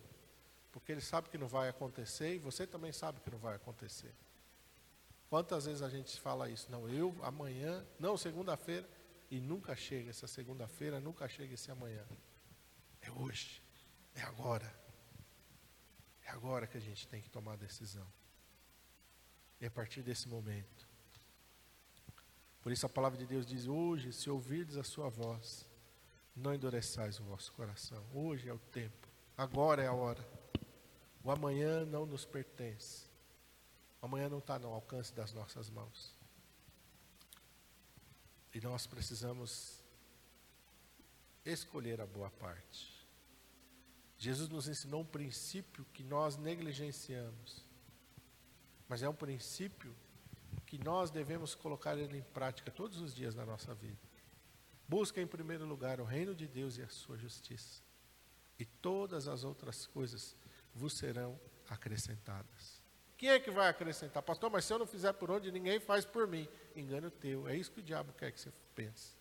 Porque 0.71 0.91
Ele 0.91 1.01
sabe 1.01 1.29
que 1.29 1.37
não 1.37 1.47
vai 1.47 1.69
acontecer 1.69 2.35
e 2.35 2.39
você 2.39 2.67
também 2.67 2.91
sabe 2.91 3.19
que 3.19 3.29
não 3.29 3.39
vai 3.39 3.55
acontecer. 3.55 4.13
Quantas 5.29 5.65
vezes 5.65 5.81
a 5.81 5.89
gente 5.89 6.19
fala 6.19 6.49
isso? 6.49 6.71
Não, 6.71 6.89
eu 6.89 7.15
amanhã, 7.21 7.85
não, 7.99 8.17
segunda-feira, 8.17 8.87
e 9.29 9.39
nunca 9.39 9.75
chega 9.75 10.09
essa 10.09 10.27
segunda-feira, 10.27 10.99
nunca 10.99 11.27
chega 11.27 11.53
esse 11.53 11.69
amanhã. 11.69 12.03
É 13.01 13.11
hoje, 13.11 13.61
é 14.15 14.21
agora. 14.21 14.73
É 16.25 16.31
agora 16.31 16.65
que 16.65 16.77
a 16.77 16.81
gente 16.81 17.07
tem 17.07 17.21
que 17.21 17.29
tomar 17.29 17.53
a 17.53 17.57
decisão. 17.57 18.07
E 19.59 19.65
a 19.65 19.71
partir 19.71 20.01
desse 20.01 20.27
momento. 20.27 20.87
Por 22.61 22.71
isso 22.71 22.85
a 22.85 22.89
palavra 22.89 23.17
de 23.17 23.25
Deus 23.25 23.45
diz: 23.45 23.67
Hoje, 23.67 24.13
se 24.13 24.29
ouvirdes 24.29 24.77
a 24.77 24.83
sua 24.83 25.09
voz, 25.09 25.65
não 26.35 26.53
endureçais 26.53 27.19
o 27.19 27.23
vosso 27.23 27.51
coração. 27.53 28.03
Hoje 28.13 28.47
é 28.47 28.53
o 28.53 28.59
tempo, 28.59 29.07
agora 29.37 29.83
é 29.83 29.87
a 29.87 29.93
hora. 29.93 30.25
O 31.23 31.31
amanhã 31.31 31.85
não 31.85 32.05
nos 32.05 32.25
pertence. 32.25 33.07
O 34.01 34.05
amanhã 34.05 34.29
não 34.29 34.39
está 34.39 34.57
no 34.57 34.69
alcance 34.69 35.13
das 35.13 35.33
nossas 35.33 35.69
mãos. 35.69 36.15
E 38.53 38.61
nós 38.61 38.87
precisamos 38.87 39.83
escolher 41.45 42.01
a 42.01 42.05
boa 42.05 42.29
parte. 42.31 42.99
Jesus 44.17 44.49
nos 44.49 44.67
ensinou 44.67 45.01
um 45.01 45.05
princípio 45.05 45.85
que 45.93 46.03
nós 46.03 46.35
negligenciamos. 46.37 47.63
Mas 48.89 49.03
é 49.03 49.07
um 49.07 49.13
princípio 49.13 49.95
que 50.65 50.83
nós 50.83 51.11
devemos 51.11 51.53
colocar 51.53 51.95
ele 51.95 52.17
em 52.17 52.23
prática 52.23 52.71
todos 52.71 52.99
os 52.99 53.13
dias 53.13 53.35
da 53.35 53.45
nossa 53.45 53.73
vida. 53.75 53.99
Busca 54.87 55.21
em 55.21 55.27
primeiro 55.27 55.63
lugar 55.65 56.01
o 56.01 56.03
reino 56.03 56.33
de 56.33 56.47
Deus 56.47 56.77
e 56.77 56.81
a 56.81 56.89
sua 56.89 57.15
justiça. 57.15 57.83
E 58.57 58.65
todas 58.65 59.27
as 59.27 59.43
outras 59.43 59.85
coisas 59.85 60.35
vos 60.73 60.97
serão 60.97 61.39
acrescentadas. 61.69 62.81
Quem 63.15 63.29
é 63.29 63.39
que 63.39 63.51
vai 63.51 63.69
acrescentar? 63.69 64.23
Pastor, 64.23 64.49
mas 64.49 64.65
se 64.65 64.73
eu 64.73 64.79
não 64.79 64.87
fizer 64.87 65.13
por 65.13 65.29
onde, 65.29 65.51
ninguém 65.51 65.79
faz 65.79 66.03
por 66.03 66.27
mim. 66.27 66.49
Engano 66.75 67.11
teu. 67.11 67.47
É 67.47 67.55
isso 67.55 67.71
que 67.71 67.81
o 67.81 67.83
diabo 67.83 68.11
quer 68.13 68.31
que 68.31 68.39
você 68.39 68.51
pense. 68.73 69.15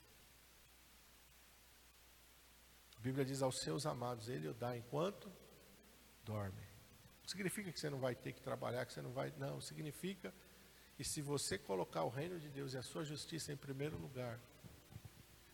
A 2.96 3.00
Bíblia 3.00 3.24
diz 3.24 3.42
aos 3.42 3.58
seus 3.60 3.84
amados, 3.84 4.28
ele 4.28 4.48
o 4.48 4.54
dá 4.54 4.76
enquanto 4.76 5.30
dorme 6.24 6.67
significa 7.28 7.70
que 7.70 7.78
você 7.78 7.90
não 7.90 7.98
vai 7.98 8.14
ter 8.14 8.32
que 8.32 8.40
trabalhar, 8.40 8.86
que 8.86 8.92
você 8.92 9.02
não 9.02 9.12
vai. 9.12 9.32
Não, 9.36 9.60
significa 9.60 10.32
que 10.96 11.04
se 11.04 11.20
você 11.20 11.58
colocar 11.58 12.02
o 12.04 12.08
reino 12.08 12.40
de 12.40 12.48
Deus 12.48 12.72
e 12.72 12.78
a 12.78 12.82
sua 12.82 13.04
justiça 13.04 13.52
em 13.52 13.56
primeiro 13.56 13.98
lugar, 13.98 14.40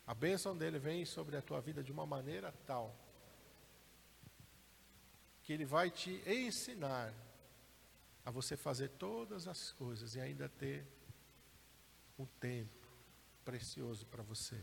a 0.06 0.14
bênção 0.14 0.56
dele 0.56 0.78
vem 0.78 1.04
sobre 1.04 1.36
a 1.36 1.42
tua 1.42 1.60
vida 1.60 1.82
de 1.82 1.90
uma 1.90 2.06
maneira 2.06 2.54
tal 2.64 2.94
que 5.42 5.52
ele 5.52 5.64
vai 5.66 5.90
te 5.90 6.22
ensinar 6.26 7.12
a 8.24 8.30
você 8.30 8.56
fazer 8.56 8.88
todas 8.90 9.46
as 9.46 9.72
coisas 9.72 10.14
e 10.14 10.20
ainda 10.20 10.48
ter 10.48 10.86
um 12.18 12.24
tempo 12.24 12.88
precioso 13.44 14.06
para 14.06 14.22
você. 14.22 14.58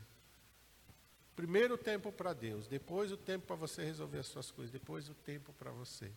Primeiro 1.36 1.76
o 1.76 1.78
tempo 1.78 2.12
para 2.12 2.34
Deus, 2.34 2.68
depois 2.68 3.12
o 3.12 3.18
tempo 3.18 3.46
para 3.46 3.56
você 3.56 3.84
resolver 3.84 4.20
as 4.20 4.28
suas 4.28 4.50
coisas, 4.50 4.72
depois 4.72 5.08
o 5.10 5.14
tempo 5.14 5.54
para 5.54 5.72
você 5.72 6.12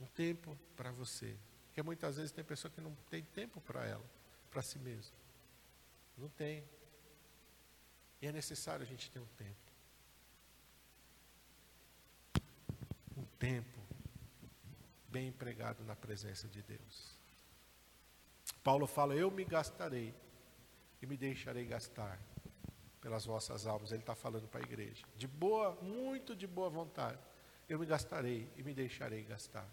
um 0.00 0.06
tempo 0.06 0.56
para 0.76 0.90
você. 0.90 1.36
Porque 1.66 1.82
muitas 1.82 2.16
vezes 2.16 2.32
tem 2.32 2.44
pessoa 2.44 2.70
que 2.70 2.80
não 2.80 2.94
tem 3.10 3.22
tempo 3.22 3.60
para 3.60 3.86
ela, 3.86 4.04
para 4.50 4.62
si 4.62 4.78
mesmo. 4.78 5.14
Não 6.16 6.28
tem. 6.28 6.64
E 8.20 8.26
é 8.26 8.32
necessário 8.32 8.82
a 8.82 8.86
gente 8.86 9.10
ter 9.10 9.20
um 9.20 9.26
tempo. 9.36 9.68
Um 13.16 13.24
tempo 13.38 13.78
bem 15.08 15.28
empregado 15.28 15.84
na 15.84 15.94
presença 15.94 16.48
de 16.48 16.62
Deus. 16.62 17.16
Paulo 18.62 18.86
fala: 18.86 19.14
Eu 19.14 19.30
me 19.30 19.44
gastarei 19.44 20.14
e 21.00 21.06
me 21.06 21.16
deixarei 21.16 21.64
gastar 21.64 22.20
pelas 23.00 23.24
vossas 23.24 23.66
almas. 23.66 23.92
Ele 23.92 24.02
está 24.02 24.14
falando 24.14 24.48
para 24.48 24.60
a 24.60 24.64
igreja. 24.64 25.06
De 25.16 25.26
boa, 25.26 25.74
muito 25.80 26.34
de 26.34 26.46
boa 26.46 26.68
vontade. 26.68 27.18
Eu 27.68 27.78
me 27.78 27.86
gastarei 27.86 28.50
e 28.56 28.62
me 28.62 28.74
deixarei 28.74 29.22
gastar. 29.22 29.68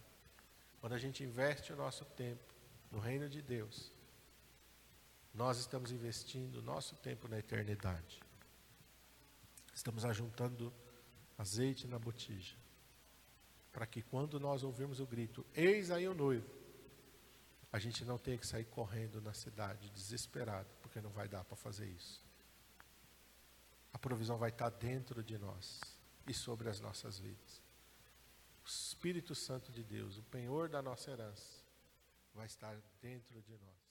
Quando 0.86 0.94
a 0.94 1.00
gente 1.00 1.24
investe 1.24 1.74
o 1.74 1.76
nosso 1.76 2.06
tempo 2.06 2.54
no 2.92 3.00
reino 3.00 3.28
de 3.28 3.42
Deus, 3.42 3.92
nós 5.34 5.58
estamos 5.58 5.92
investindo 5.92 6.62
nosso 6.62 6.96
tempo 6.98 7.28
na 7.28 7.40
eternidade. 7.40 8.22
Estamos 9.74 10.06
ajuntando 10.06 10.72
azeite 11.40 11.88
na 11.88 11.98
botija, 11.98 12.56
para 13.72 13.88
que 13.88 14.04
quando 14.04 14.40
nós 14.40 14.62
ouvirmos 14.62 15.00
o 15.00 15.08
grito, 15.08 15.44
eis 15.56 15.90
aí 15.90 16.08
o 16.08 16.14
noivo, 16.14 16.54
a 17.72 17.80
gente 17.80 18.06
não 18.06 18.20
tenha 18.20 18.38
que 18.38 18.46
sair 18.46 18.66
correndo 18.66 19.20
na 19.20 19.34
cidade 19.34 19.90
desesperado, 19.90 20.70
porque 20.84 21.02
não 21.02 21.10
vai 21.10 21.28
dar 21.28 21.44
para 21.46 21.58
fazer 21.58 21.88
isso. 21.88 22.24
A 23.92 23.98
provisão 23.98 24.38
vai 24.38 24.52
estar 24.52 24.70
dentro 24.70 25.24
de 25.24 25.36
nós 25.36 25.82
e 26.28 26.34
sobre 26.36 26.70
as 26.70 26.80
nossas 26.80 27.18
vidas. 27.18 27.65
O 28.66 28.68
Espírito 28.68 29.36
Santo 29.36 29.72
de 29.72 29.84
Deus, 29.84 30.18
o 30.18 30.24
penhor 30.24 30.68
da 30.68 30.82
nossa 30.82 31.12
herança, 31.12 31.64
vai 32.34 32.48
estar 32.48 32.76
dentro 33.00 33.40
de 33.44 33.56
nós. 33.60 33.85